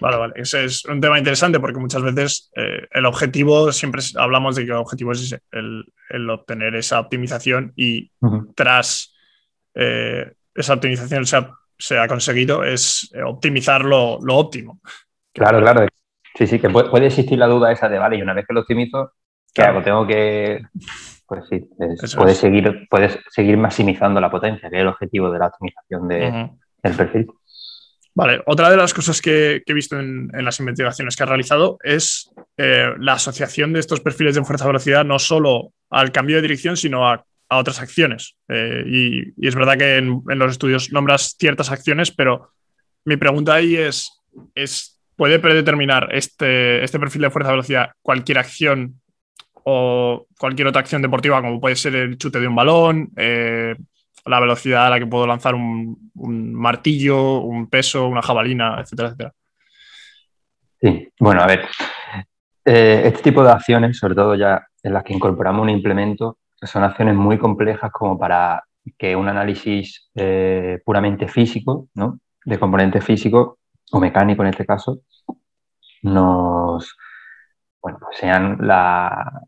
Vale, 0.00 0.16
vale. 0.16 0.32
Ese 0.36 0.64
es 0.64 0.84
un 0.86 1.00
tema 1.00 1.18
interesante 1.18 1.60
porque 1.60 1.78
muchas 1.78 2.02
veces 2.02 2.50
eh, 2.56 2.86
el 2.90 3.06
objetivo, 3.06 3.70
siempre 3.70 4.02
hablamos 4.16 4.56
de 4.56 4.64
que 4.64 4.70
el 4.70 4.78
objetivo 4.78 5.12
es 5.12 5.36
el, 5.52 6.30
obtener 6.30 6.74
esa 6.74 7.00
optimización 7.00 7.72
y 7.76 8.10
tras 8.54 9.14
eh, 9.74 10.32
esa 10.54 10.74
optimización 10.74 11.26
se 11.78 11.98
ha, 11.98 12.08
conseguido 12.08 12.64
es 12.64 13.10
eh, 13.14 13.22
optimizar 13.22 13.84
lo, 13.84 14.18
óptimo. 14.18 14.80
Claro, 15.32 15.60
claro. 15.60 15.86
Sí, 16.34 16.46
sí, 16.46 16.58
que 16.58 16.70
puede, 16.70 17.06
existir 17.06 17.38
la 17.38 17.46
duda 17.46 17.72
esa 17.72 17.88
de, 17.88 17.98
vale, 17.98 18.16
y 18.16 18.22
una 18.22 18.34
vez 18.34 18.46
que 18.46 18.54
lo 18.54 18.60
optimizo, 18.60 19.12
¿qué 19.52 19.62
hago? 19.62 19.82
Tengo 19.82 20.06
que... 20.06 20.62
Pues 21.26 21.44
sí, 21.48 21.68
puedes, 22.16 22.38
seguir, 22.38 22.88
puedes 22.90 23.16
seguir 23.28 23.56
maximizando 23.56 24.20
la 24.20 24.30
potencia, 24.30 24.68
que 24.68 24.76
es 24.76 24.82
el 24.82 24.88
objetivo 24.88 25.30
de 25.30 25.38
la 25.38 25.46
optimización 25.46 26.08
de, 26.08 26.50
del 26.82 26.96
perfil. 26.96 27.28
Vale, 28.20 28.42
otra 28.44 28.68
de 28.68 28.76
las 28.76 28.92
cosas 28.92 29.22
que, 29.22 29.62
he 29.64 29.72
visto 29.72 29.98
en, 29.98 30.30
las 30.44 30.60
investigaciones 30.60 31.16
que 31.16 31.22
ha 31.22 31.26
realizado 31.26 31.78
es 31.82 32.30
eh, 32.58 32.90
la 32.98 33.14
asociación 33.14 33.72
de 33.72 33.80
estos 33.80 34.00
perfiles 34.00 34.34
de 34.34 34.44
fuerza-velocidad 34.44 35.06
no 35.06 35.18
solo 35.18 35.72
al 35.88 36.12
cambio 36.12 36.36
de 36.36 36.42
dirección, 36.42 36.76
sino 36.76 37.08
a, 37.08 37.24
otras 37.48 37.80
acciones. 37.80 38.36
Eh, 38.48 38.84
y, 38.86 39.46
es 39.46 39.54
verdad 39.54 39.78
que 39.78 39.96
en, 39.96 40.22
los 40.26 40.52
estudios 40.52 40.92
nombras 40.92 41.34
ciertas 41.38 41.70
acciones, 41.70 42.10
pero 42.10 42.52
mi 43.06 43.16
pregunta 43.16 43.54
ahí 43.54 43.76
es, 43.76 44.12
es 44.54 45.00
¿puede 45.16 45.38
predeterminar 45.38 46.14
este, 46.14 46.84
este 46.84 47.00
perfil 47.00 47.22
de 47.22 47.30
fuerza-velocidad 47.30 47.92
cualquier 48.02 48.36
acción 48.36 49.00
o 49.64 50.26
cualquier 50.38 50.68
otra 50.68 50.82
acción 50.82 51.00
deportiva, 51.00 51.40
como 51.40 51.58
puede 51.58 51.74
ser 51.74 51.96
el 51.96 52.18
chute 52.18 52.38
de 52.38 52.48
un 52.48 52.54
balón, 52.54 53.12
eh, 53.16 53.76
la 54.24 54.40
velocidad 54.40 54.86
a 54.86 54.90
la 54.90 54.98
que 54.98 55.06
puedo 55.06 55.26
lanzar 55.26 55.54
un, 55.54 56.10
martillo, 56.54 57.40
un 57.40 57.68
peso, 57.68 58.06
una 58.06 58.22
jabalina, 58.22 58.78
etcétera, 58.80 59.08
etcétera. 59.08 59.34
Sí, 60.80 61.08
bueno, 61.18 61.42
a 61.42 61.46
ver, 61.46 61.68
eh, 62.64 63.02
este 63.04 63.22
tipo 63.22 63.42
de 63.42 63.50
acciones, 63.50 63.98
sobre 63.98 64.14
todo 64.14 64.34
ya 64.34 64.66
en 64.82 64.94
las 64.94 65.04
que 65.04 65.12
incorporamos 65.12 65.62
un 65.62 65.70
implemento, 65.70 66.38
son 66.62 66.84
acciones 66.84 67.14
muy 67.14 67.38
complejas 67.38 67.90
como 67.90 68.18
para 68.18 68.62
que 68.98 69.14
un 69.14 69.28
análisis 69.28 70.10
eh, 70.14 70.80
puramente 70.84 71.28
físico, 71.28 71.88
¿no? 71.94 72.18
de 72.44 72.58
componente 72.58 73.00
físico 73.00 73.58
o 73.92 74.00
mecánico 74.00 74.42
en 74.42 74.48
este 74.48 74.64
caso, 74.64 75.00
nos, 76.02 76.96
bueno, 77.82 77.98
pues 78.00 78.18
sean 78.18 78.58
la, 78.60 79.42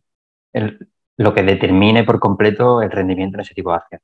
lo 1.17 1.35
que 1.35 1.43
determine 1.43 2.05
por 2.05 2.19
completo 2.19 2.83
el 2.83 2.91
rendimiento 2.91 3.37
en 3.37 3.43
ese 3.43 3.55
tipo 3.55 3.71
de 3.71 3.77
acción. 3.77 4.01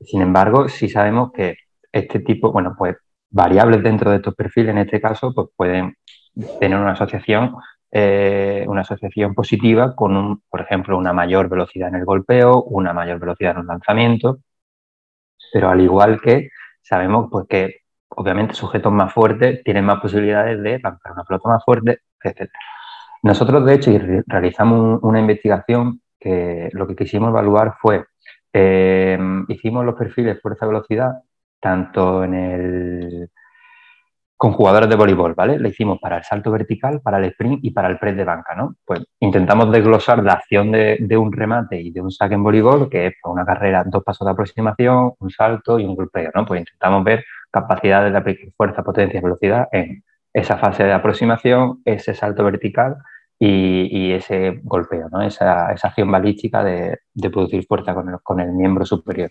Sin 0.00 0.22
embargo, 0.22 0.68
si 0.68 0.88
sabemos 0.88 1.32
que 1.32 1.56
este 1.92 2.20
tipo, 2.20 2.52
bueno, 2.52 2.74
pues 2.76 2.96
variables 3.30 3.82
dentro 3.82 4.10
de 4.10 4.16
estos 4.16 4.34
perfiles, 4.34 4.70
en 4.70 4.78
este 4.78 5.00
caso, 5.00 5.32
pues 5.34 5.48
pueden 5.56 5.96
tener 6.60 6.78
una 6.78 6.92
asociación, 6.92 7.54
eh, 7.90 8.64
una 8.68 8.82
asociación 8.82 9.34
positiva 9.34 9.94
con, 9.94 10.16
un, 10.16 10.42
por 10.48 10.60
ejemplo, 10.60 10.98
una 10.98 11.12
mayor 11.12 11.48
velocidad 11.48 11.88
en 11.88 11.96
el 11.96 12.04
golpeo, 12.04 12.62
una 12.64 12.92
mayor 12.92 13.18
velocidad 13.18 13.52
en 13.52 13.58
un 13.58 13.66
lanzamiento, 13.68 14.38
pero 15.52 15.70
al 15.70 15.80
igual 15.80 16.20
que 16.20 16.50
sabemos 16.82 17.28
pues 17.30 17.46
que 17.48 17.76
obviamente 18.08 18.54
sujetos 18.54 18.92
más 18.92 19.12
fuertes 19.12 19.62
tienen 19.64 19.84
más 19.84 20.00
posibilidades 20.00 20.62
de 20.62 20.78
lanzar 20.80 21.12
una 21.12 21.24
pelota 21.24 21.48
más 21.48 21.64
fuerte, 21.64 22.00
etc. 22.22 22.50
Nosotros, 23.22 23.64
de 23.64 23.74
hecho, 23.74 23.90
realizamos 24.26 25.00
una 25.02 25.20
investigación 25.20 26.00
que 26.26 26.70
lo 26.72 26.86
que 26.86 26.96
quisimos 26.96 27.28
evaluar 27.28 27.74
fue, 27.80 28.04
eh, 28.52 29.18
hicimos 29.48 29.84
los 29.84 29.94
perfiles 29.94 30.40
fuerza-velocidad 30.42 31.12
tanto 31.60 32.24
en 32.24 32.34
el 32.34 33.30
con 34.36 34.52
jugadores 34.52 34.90
de 34.90 34.96
voleibol, 34.96 35.32
¿vale? 35.34 35.58
Le 35.58 35.70
hicimos 35.70 35.98
para 35.98 36.18
el 36.18 36.24
salto 36.24 36.50
vertical, 36.50 37.00
para 37.00 37.16
el 37.16 37.24
sprint 37.26 37.60
y 37.64 37.70
para 37.70 37.88
el 37.88 37.98
press 37.98 38.16
de 38.16 38.24
banca, 38.24 38.54
¿no? 38.54 38.74
Pues 38.84 39.02
intentamos 39.20 39.72
desglosar 39.72 40.22
la 40.22 40.34
acción 40.34 40.72
de, 40.72 41.16
un 41.16 41.32
remate 41.32 41.80
y 41.80 41.90
de 41.90 42.02
un 42.02 42.10
saque 42.10 42.34
en 42.34 42.42
voleibol, 42.42 42.90
que 42.90 43.06
es 43.06 43.14
una 43.24 43.46
carrera, 43.46 43.82
dos 43.86 44.04
pasos 44.04 44.26
de 44.26 44.32
aproximación, 44.32 45.12
un 45.18 45.30
salto 45.30 45.78
y 45.78 45.86
un 45.86 45.94
golpeo, 45.94 46.30
¿no? 46.34 46.44
Pues 46.44 46.60
intentamos 46.60 47.02
ver 47.02 47.24
capacidades 47.50 48.12
de 48.12 48.18
aplicar 48.18 48.50
fuerza, 48.54 48.82
potencia 48.82 49.22
velocidad 49.22 49.68
en 49.72 50.04
esa 50.34 50.58
fase 50.58 50.84
de 50.84 50.92
aproximación, 50.92 51.80
ese 51.86 52.12
salto 52.12 52.44
vertical 52.44 52.98
y, 53.38 54.12
ese 54.12 54.60
golpeo, 54.62 55.08
¿no? 55.10 55.22
Esa, 55.22 55.68
acción 55.68 56.10
balística 56.10 56.64
de, 56.64 56.98
producir 57.30 57.66
fuerza 57.66 57.94
con 58.22 58.40
el, 58.40 58.52
miembro 58.52 58.84
superior. 58.84 59.30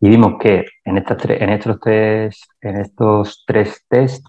Y 0.00 0.08
vimos 0.08 0.34
que 0.38 0.66
en, 0.84 0.98
estas 0.98 1.24
en, 1.24 1.50
estos, 1.50 1.80
tres, 1.80 2.48
en 2.60 2.76
estos 2.76 3.44
tres 3.46 3.84
test, 3.88 4.26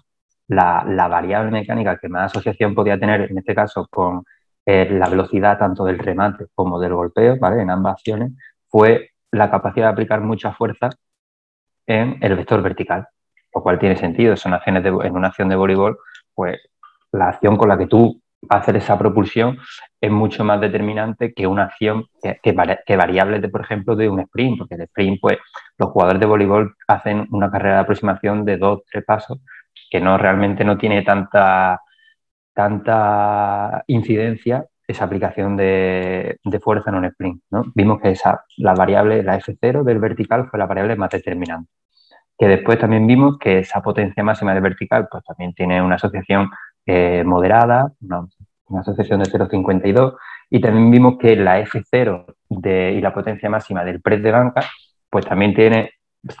la, 0.48 0.84
variable 1.08 1.50
mecánica 1.50 1.98
que 1.98 2.08
más 2.08 2.32
asociación 2.32 2.74
podía 2.74 2.98
tener, 2.98 3.30
en 3.30 3.38
este 3.38 3.54
caso, 3.54 3.86
con 3.90 4.24
eh, 4.64 4.88
la 4.90 5.08
velocidad 5.08 5.58
tanto 5.58 5.84
del 5.84 5.98
remate 5.98 6.46
como 6.54 6.80
del 6.80 6.94
golpeo, 6.94 7.36
¿vale? 7.38 7.62
En 7.62 7.70
ambas 7.70 7.94
acciones, 7.94 8.32
fue 8.68 9.10
la 9.30 9.50
capacidad 9.50 9.86
de 9.86 9.92
aplicar 9.92 10.20
mucha 10.20 10.52
fuerza 10.52 10.90
en 11.86 12.18
el 12.20 12.36
vector 12.36 12.62
vertical, 12.62 13.06
lo 13.54 13.62
cual 13.62 13.78
tiene 13.78 13.96
sentido. 13.96 14.36
Son 14.36 14.54
acciones 14.54 14.84
en 14.84 15.16
una 15.16 15.28
acción 15.28 15.48
de 15.48 15.56
voleibol, 15.56 15.98
pues 16.34 16.58
la 17.16 17.28
acción 17.28 17.56
con 17.56 17.68
la 17.68 17.78
que 17.78 17.86
tú 17.86 18.20
hacer 18.48 18.76
esa 18.76 18.98
propulsión 18.98 19.58
es 20.00 20.10
mucho 20.10 20.44
más 20.44 20.60
determinante 20.60 21.32
que 21.34 21.46
una 21.46 21.64
acción 21.64 22.06
que, 22.22 22.38
que, 22.42 22.96
variable, 22.96 23.40
de, 23.40 23.48
por 23.48 23.62
ejemplo, 23.62 23.96
de 23.96 24.08
un 24.08 24.20
sprint, 24.20 24.58
porque 24.58 24.74
el 24.74 24.82
sprint, 24.82 25.20
pues 25.20 25.38
los 25.78 25.90
jugadores 25.90 26.20
de 26.20 26.26
voleibol 26.26 26.74
hacen 26.86 27.26
una 27.30 27.50
carrera 27.50 27.76
de 27.76 27.80
aproximación 27.82 28.44
de 28.44 28.58
dos, 28.58 28.82
tres 28.90 29.04
pasos, 29.04 29.38
que 29.90 30.00
no 30.00 30.18
realmente 30.18 30.64
no 30.64 30.78
tiene 30.78 31.02
tanta, 31.02 31.80
tanta 32.54 33.84
incidencia 33.86 34.66
esa 34.86 35.04
aplicación 35.04 35.56
de, 35.56 36.38
fuerza 36.62 36.90
en 36.90 36.96
un 36.96 37.04
sprint. 37.06 37.42
¿no? 37.50 37.64
Vimos 37.74 38.00
que 38.00 38.10
esa, 38.10 38.44
la 38.58 38.74
variable, 38.74 39.22
la 39.22 39.38
F0 39.38 39.82
del 39.82 39.98
vertical 39.98 40.48
fue 40.48 40.58
la 40.58 40.66
variable 40.66 40.96
más 40.96 41.10
determinante. 41.10 41.70
Que 42.38 42.48
después 42.48 42.78
también 42.78 43.06
vimos 43.06 43.38
que 43.38 43.60
esa 43.60 43.80
potencia 43.80 44.22
máxima 44.22 44.52
del 44.52 44.62
vertical 44.62 45.08
pues 45.10 45.24
también 45.24 45.54
tiene 45.54 45.82
una 45.82 45.96
asociación 45.96 46.50
eh, 46.86 47.24
moderada, 47.24 47.92
una, 48.00 48.26
asociación 48.80 49.20
de 49.20 49.30
0,52, 49.30 50.16
y 50.50 50.60
también 50.60 50.90
vimos 50.90 51.18
que 51.18 51.36
la 51.36 51.60
F0 51.60 52.24
de, 52.48 52.92
y 52.92 53.00
la 53.00 53.12
potencia 53.12 53.50
máxima 53.50 53.84
del 53.84 54.00
press 54.00 54.22
de 54.22 54.30
banca, 54.30 54.64
pues 55.10 55.26
también 55.26 55.54
tiene 55.54 55.92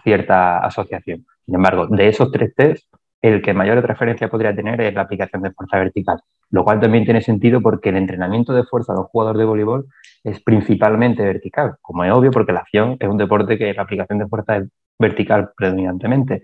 cierta 0.02 0.58
asociación. 0.58 1.26
Sin 1.44 1.54
embargo, 1.54 1.86
de 1.88 2.08
esos 2.08 2.30
tres 2.30 2.54
test, 2.54 2.86
el 3.22 3.42
que 3.42 3.54
mayor 3.54 3.84
referencia 3.84 4.28
podría 4.28 4.54
tener 4.54 4.80
es 4.80 4.94
la 4.94 5.02
aplicación 5.02 5.42
de 5.42 5.50
fuerza 5.52 5.78
vertical, 5.78 6.20
lo 6.50 6.64
cual 6.64 6.80
también 6.80 7.04
tiene 7.04 7.20
sentido 7.20 7.60
porque 7.60 7.88
el 7.88 7.96
entrenamiento 7.96 8.52
de 8.52 8.64
fuerza 8.64 8.92
de 8.92 9.00
los 9.00 9.08
jugadores 9.08 9.38
de 9.38 9.44
voleibol 9.44 9.86
es 10.22 10.40
principalmente 10.42 11.24
vertical, 11.24 11.76
como 11.80 12.04
es 12.04 12.12
obvio 12.12 12.30
porque 12.30 12.52
la 12.52 12.60
acción 12.60 12.96
es 13.00 13.08
un 13.08 13.16
deporte 13.16 13.58
que 13.58 13.72
la 13.74 13.82
aplicación 13.82 14.18
de 14.18 14.28
fuerza 14.28 14.56
es 14.58 14.68
vertical 14.98 15.50
predominantemente 15.56 16.42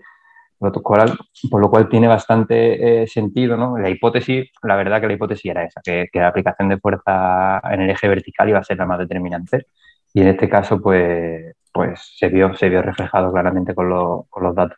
por 0.59 1.61
lo 1.61 1.69
cual 1.69 1.89
tiene 1.89 2.07
bastante 2.07 3.03
eh, 3.03 3.07
sentido, 3.07 3.57
¿no? 3.57 3.77
La 3.77 3.89
hipótesis, 3.89 4.49
la 4.61 4.75
verdad 4.75 5.01
que 5.01 5.07
la 5.07 5.13
hipótesis 5.13 5.51
era 5.51 5.65
esa, 5.65 5.81
que, 5.81 6.09
la 6.13 6.27
aplicación 6.27 6.69
de 6.69 6.79
fuerza 6.79 7.59
en 7.71 7.81
el 7.81 7.89
eje 7.89 8.07
vertical 8.07 8.49
iba 8.49 8.59
a 8.59 8.63
ser 8.63 8.77
la 8.77 8.85
más 8.85 8.99
determinante. 8.99 9.67
Y 10.13 10.21
en 10.21 10.27
este 10.27 10.47
caso, 10.47 10.79
pues, 10.81 11.55
pues 11.71 12.15
se, 12.17 12.29
vio, 12.29 12.53
se 12.55 12.69
vio 12.69 12.81
reflejado 12.81 13.31
claramente 13.31 13.75
con, 13.75 13.89
los 13.89 14.55
datos. 14.55 14.77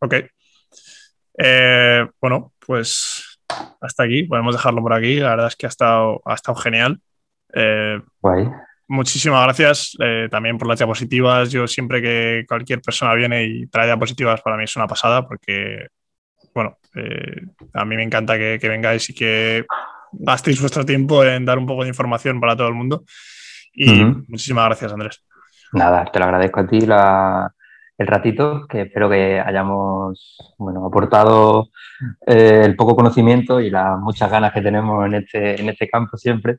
Ok. 0.00 0.14
Eh, 1.36 2.06
bueno, 2.20 2.52
pues 2.64 3.40
hasta 3.80 4.04
aquí, 4.04 4.22
podemos 4.22 4.54
dejarlo 4.54 4.82
por 4.82 4.92
aquí. 4.92 5.16
La 5.16 5.30
verdad 5.30 5.48
es 5.48 5.56
que 5.56 5.66
ha 5.66 5.68
estado, 5.68 6.22
ha 6.24 6.34
estado 6.34 6.56
genial. 6.56 7.00
Eh, 7.52 8.00
Guay 8.20 8.48
muchísimas 8.88 9.42
gracias 9.44 9.96
eh, 10.00 10.28
también 10.30 10.58
por 10.58 10.68
las 10.68 10.78
diapositivas. 10.78 11.50
Yo 11.50 11.66
siempre 11.66 12.02
que 12.02 12.44
cualquier 12.48 12.80
persona 12.80 13.14
viene 13.14 13.44
y 13.44 13.66
trae 13.66 13.86
diapositivas, 13.86 14.40
para 14.42 14.56
mí 14.56 14.64
es 14.64 14.76
una 14.76 14.86
pasada 14.86 15.26
porque, 15.26 15.88
bueno, 16.54 16.78
eh, 16.94 17.42
a 17.72 17.84
mí 17.84 17.96
me 17.96 18.02
encanta 18.02 18.36
que, 18.36 18.58
vengáis 18.62 19.10
y 19.10 19.14
que 19.14 19.64
gastéis 20.12 20.60
vuestro 20.60 20.84
tiempo 20.84 21.24
en 21.24 21.44
dar 21.44 21.58
un 21.58 21.66
poco 21.66 21.82
de 21.82 21.88
información 21.88 22.40
para 22.40 22.56
todo 22.56 22.68
el 22.68 22.74
mundo. 22.74 23.04
Y 23.72 24.04
muchísimas 24.28 24.66
gracias, 24.66 24.92
Andrés. 24.92 25.24
Nada, 25.72 26.04
te 26.04 26.20
lo 26.20 26.26
agradezco 26.26 26.60
a 26.60 26.66
ti 26.66 26.78
el 27.96 28.06
ratito, 28.06 28.66
que 28.68 28.82
espero 28.82 29.10
que 29.10 29.40
hayamos 29.40 30.36
bueno, 30.58 30.86
aportado 30.86 31.70
eh, 32.26 32.62
el 32.64 32.76
poco 32.76 32.94
conocimiento 32.94 33.60
y 33.60 33.70
las 33.70 33.98
muchas 33.98 34.30
ganas 34.30 34.52
que 34.52 34.62
tenemos 34.62 35.04
en 35.06 35.14
este, 35.14 35.60
en 35.60 35.68
este 35.68 35.88
campo 35.88 36.16
siempre. 36.16 36.58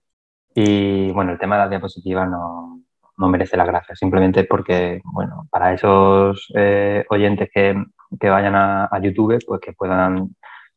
Y 0.58 1.12
bueno, 1.12 1.34
el 1.34 1.38
tema 1.38 1.56
de 1.56 1.62
las 1.64 1.70
diapositivas 1.70 2.30
no, 2.30 2.80
no 3.18 3.28
merece 3.28 3.58
la 3.58 3.66
gracia, 3.66 3.94
simplemente 3.94 4.46
porque, 4.46 5.02
bueno, 5.04 5.48
para 5.52 5.74
esos 5.74 6.50
eh, 6.56 7.06
oyentes 7.10 7.50
que, 7.54 7.76
que, 8.18 8.30
vayan 8.30 8.56
a, 8.56 8.90
YouTube, 9.02 9.38
pues 9.46 9.60
que 9.60 9.74
puedan 9.74 10.34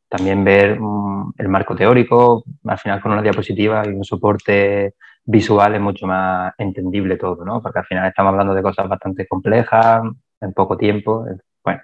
también 0.08 0.42
ver 0.42 0.80
mm, 0.80 1.34
el 1.38 1.48
marco 1.48 1.76
teórico, 1.76 2.42
al 2.66 2.78
final 2.78 3.00
con 3.00 3.12
una 3.12 3.22
diapositiva 3.22 3.84
y 3.86 3.90
un 3.90 4.02
soporte 4.02 4.94
visual 5.24 5.76
es 5.76 5.80
mucho 5.80 6.06
más 6.08 6.54
entendible 6.58 7.16
todo, 7.16 7.44
¿no? 7.44 7.62
Porque 7.62 7.78
al 7.78 7.86
final 7.86 8.08
estamos 8.08 8.32
hablando 8.32 8.54
de 8.54 8.62
cosas 8.62 8.88
bastante 8.88 9.28
complejas, 9.28 10.02
en 10.40 10.52
poco 10.54 10.76
tiempo, 10.76 11.24
bueno, 11.62 11.80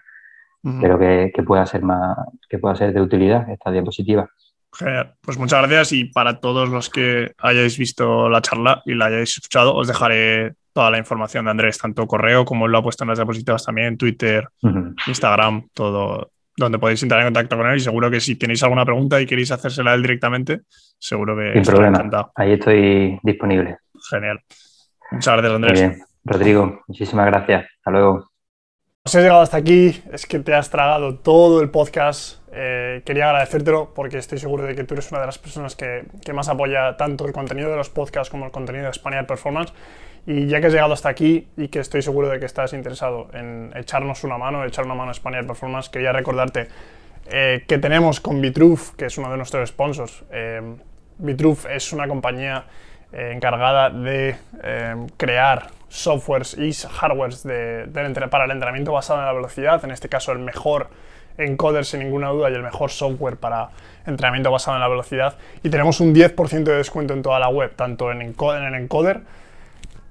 pero 0.81 0.99
que, 0.99 1.31
que, 1.33 1.43
pueda 1.45 1.65
ser 1.67 1.83
más, 1.83 2.17
que 2.49 2.59
pueda 2.59 2.75
ser 2.75 2.93
de 2.93 3.01
utilidad 3.01 3.49
esta 3.51 3.71
diapositiva. 3.71 4.29
Genial. 4.77 5.15
Pues 5.21 5.39
muchas 5.39 5.61
gracias 5.61 5.93
y 5.93 6.05
para 6.05 6.41
todos 6.41 6.69
los 6.69 6.91
que 6.91 7.33
hayáis 7.39 7.79
visto 7.79 8.29
la 8.29 8.43
charla 8.43 8.83
y 8.85 8.95
la 8.95 9.07
hayáis 9.07 9.37
escuchado, 9.37 9.75
os 9.75 9.87
dejaré 9.87 10.55
toda 10.73 10.91
la 10.91 10.99
información 10.99 11.45
de 11.45 11.53
Andrés, 11.53 11.79
tanto 11.79 12.07
correo 12.07 12.45
como 12.45 12.67
lo 12.67 12.79
ha 12.79 12.83
puesto 12.83 13.05
en 13.05 13.09
las 13.09 13.19
diapositivas 13.19 13.65
también, 13.65 13.97
Twitter, 13.97 14.49
Instagram, 15.07 15.69
todo, 15.73 16.33
donde 16.57 16.79
podéis 16.79 17.03
entrar 17.03 17.21
en 17.21 17.29
contacto 17.29 17.57
con 17.57 17.67
él 17.69 17.77
y 17.77 17.81
seguro 17.81 18.11
que 18.11 18.21
si 18.21 18.35
tenéis 18.37 18.63
alguna 18.65 18.85
pregunta 18.85 19.21
y 19.21 19.27
queréis 19.27 19.53
hacérsela 19.53 19.93
a 19.93 19.95
él 19.95 20.03
directamente, 20.03 20.63
seguro 20.99 21.37
que 21.37 21.53
Sin 21.53 21.63
problema. 21.63 22.31
Ahí 22.35 22.53
estoy 22.55 23.19
disponible. 23.23 23.79
Genial. 24.11 24.41
Muchas 25.13 25.35
gracias, 25.35 25.55
Andrés. 25.55 25.81
Muy 25.81 25.89
bien. 25.91 26.05
Rodrigo, 26.25 26.83
muchísimas 26.89 27.27
gracias. 27.27 27.67
Hasta 27.79 27.91
luego. 27.91 28.31
Si 29.05 29.19
has 29.19 29.23
llegado 29.23 29.43
hasta 29.43 29.59
aquí, 29.59 30.03
es 30.13 30.27
que 30.27 30.39
te 30.39 30.55
has 30.55 30.71
tragado 30.71 31.19
todo 31.19 31.61
el 31.61 31.71
podcast. 31.71 32.39
Eh, 32.57 33.03
quería 33.05 33.27
agradecértelo 33.27 33.93
porque 33.95 34.19
estoy 34.19 34.39
seguro 34.39 34.65
de 34.65 34.75
que 34.75 34.85
tú 34.85 34.95
eres 34.95 35.11
una 35.11 35.21
de 35.21 35.27
las 35.27 35.39
personas 35.39 35.75
que, 35.75 36.05
más 36.33 36.49
apoya 36.49 36.97
tanto 36.97 37.27
el 37.27 37.33
contenido 37.33 37.71
de 37.71 37.77
los 37.77 37.91
podcasts 37.91 38.31
como 38.31 38.47
el 38.47 38.53
contenido 38.53 38.87
de 38.87 38.93
Spaniard 38.93 39.27
Performance. 39.27 39.73
Y 40.27 40.47
ya 40.47 40.61
que 40.61 40.69
has 40.69 40.73
llegado 40.73 40.93
hasta 40.93 41.09
aquí 41.09 41.49
y 41.57 41.69
que 41.69 41.81
estoy 41.81 42.01
seguro 42.01 42.29
de 42.29 42.39
que 42.39 42.47
estás 42.47 42.73
interesado 42.73 43.29
en 43.35 43.73
echarnos 43.75 44.25
una 44.25 44.39
mano, 44.39 44.65
echar 44.65 44.85
una 44.87 44.95
mano 44.95 45.11
a 45.11 45.15
Spaniard 45.15 45.47
Performance, 45.47 45.91
quería 45.91 46.13
recordarte 46.13 46.69
eh, 47.27 47.65
que 47.67 47.79
tenemos 47.79 48.21
con 48.21 48.41
Vitruv, 48.41 48.97
que 48.97 49.07
es 49.07 49.19
uno 49.19 49.31
de 49.31 49.37
nuestros 49.37 49.69
sponsors. 49.69 50.25
Eh, 50.31 50.77
es 51.71 51.93
una 51.93 52.09
compañía 52.09 52.65
eh, 53.13 53.33
encargada 53.35 53.91
de 53.91 54.37
crear 55.17 55.69
softwares 55.89 56.57
y 56.59 56.73
hardwares 56.73 57.45
de, 57.45 57.89
para 58.31 58.45
el 58.45 58.51
entrenamiento 58.51 58.93
basado 58.93 59.21
en 59.21 59.27
la 59.27 59.33
velocidad, 59.33 59.85
en 59.85 59.93
este 59.93 60.09
caso 60.09 60.33
el 60.33 60.41
mejor 60.41 60.89
encoder 61.39 61.85
sin 61.85 62.01
ninguna 62.01 62.29
duda 62.29 62.51
y 62.51 62.55
el 62.55 62.63
mejor 62.63 62.91
software 62.91 63.37
para 63.37 63.71
entrenamiento 64.07 64.51
basado 64.51 64.77
en 64.77 64.81
la 64.81 64.89
velocidad. 64.89 65.37
Y 65.63 65.71
tenemos 65.71 66.01
un 66.01 66.15
10% 66.15 66.65
de 66.65 66.77
descuento 66.77 67.15
en 67.15 67.23
toda 67.23 67.39
la 67.39 67.49
web, 67.49 67.75
tanto 67.75 68.11
en, 68.11 68.23
en 68.23 68.65
el 68.65 68.75
encoder 68.75 69.23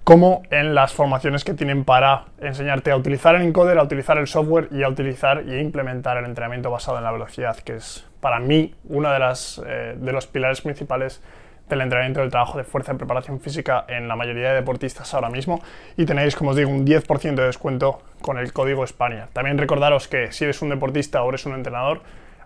como 0.04 0.44
en 0.52 0.76
las 0.76 0.92
formaciones 0.92 1.46
que 1.46 1.54
tienen 1.54 1.86
para 1.86 2.26
enseñarte 2.42 2.92
a 2.92 2.98
utilizar 2.98 3.36
el 3.36 3.44
encoder, 3.44 3.78
a 3.78 3.84
utilizar 3.84 4.18
el 4.18 4.28
software 4.28 4.68
y 4.72 4.84
a 4.84 4.90
utilizar 4.90 5.44
y 5.48 5.58
implementar 5.60 6.18
el 6.18 6.26
entrenamiento 6.26 6.70
basado 6.70 6.98
en 6.98 7.06
la 7.06 7.12
velocidad, 7.12 7.56
que 7.58 7.78
es 7.78 8.06
para 8.20 8.40
mí 8.40 8.76
uno 8.86 9.10
eh, 9.16 9.96
de 9.98 10.12
los 10.12 10.28
pilares 10.28 10.62
principales 10.62 11.22
del 11.70 11.82
entrenamiento 11.82 12.20
del 12.20 12.30
trabajo 12.30 12.58
de 12.58 12.64
fuerza 12.64 12.94
y 12.94 12.98
preparación 12.98 13.40
física 13.40 13.86
en 13.88 14.08
la 14.08 14.16
mayoría 14.16 14.50
de 14.50 14.56
deportistas 14.56 15.14
ahora 15.14 15.30
mismo 15.30 15.62
y 15.98 16.06
tenéis, 16.06 16.36
como 16.36 16.52
os 16.52 16.56
digo, 16.56 16.70
un 16.70 16.86
10% 16.86 17.36
de 17.36 17.46
descuento 17.46 18.02
con 18.22 18.38
el 18.38 18.54
código 18.54 18.84
España. 18.84 19.30
También 19.34 19.58
recordaros 19.58 20.08
que 20.08 20.32
si 20.32 20.44
eres 20.44 20.62
un 20.62 20.70
deportista 20.70 21.24
o 21.24 21.30
eres 21.30 21.46
un 21.46 21.54
entrenador, 21.54 22.02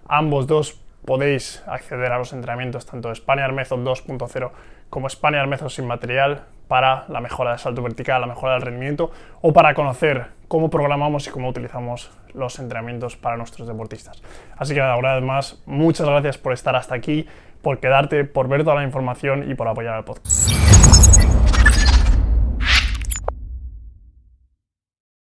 ambos 0.08 0.48
dos 0.48 0.80
podéis 1.06 1.64
acceder 1.68 2.12
a 2.12 2.18
los 2.18 2.34
entrenamientos 2.34 2.86
tanto 2.86 3.10
de 3.10 3.16
Spaniard 3.16 3.54
Method 3.54 3.80
2.0 3.80 4.52
como 4.90 5.10
Spaniard 5.10 5.48
Method 5.48 5.70
sin 5.70 5.86
material 5.86 6.44
para 6.68 7.06
la 7.08 7.22
mejora 7.22 7.52
del 7.52 7.60
salto 7.60 7.82
vertical, 7.82 8.22
la 8.22 8.28
mejora 8.28 8.54
del 8.54 8.62
rendimiento 8.62 9.12
o 9.42 9.54
para 9.54 9.74
conocer 9.74 10.28
cómo 10.48 10.70
programamos 10.70 11.28
y 11.28 11.32
cómo 11.32 11.50
utilizamos 11.50 12.12
los 12.34 12.60
entrenamientos 12.60 13.16
para 13.16 13.38
nuestros 13.38 13.68
deportistas. 13.68 14.22
Así 14.58 14.74
que 14.74 14.82
una 14.82 15.16
vez 15.16 15.24
más, 15.24 15.62
muchas 15.66 16.08
gracias 16.08 16.38
por 16.38 16.54
estar 16.54 16.76
hasta 16.76 16.96
aquí, 16.96 17.26
por 17.62 17.80
quedarte, 17.80 18.24
por 18.24 18.48
ver 18.48 18.64
toda 18.64 18.76
la 18.76 18.84
información 18.84 19.50
y 19.50 19.56
por 19.56 19.68
apoyar 19.68 19.94
al 19.96 20.04
podcast. 20.04 20.77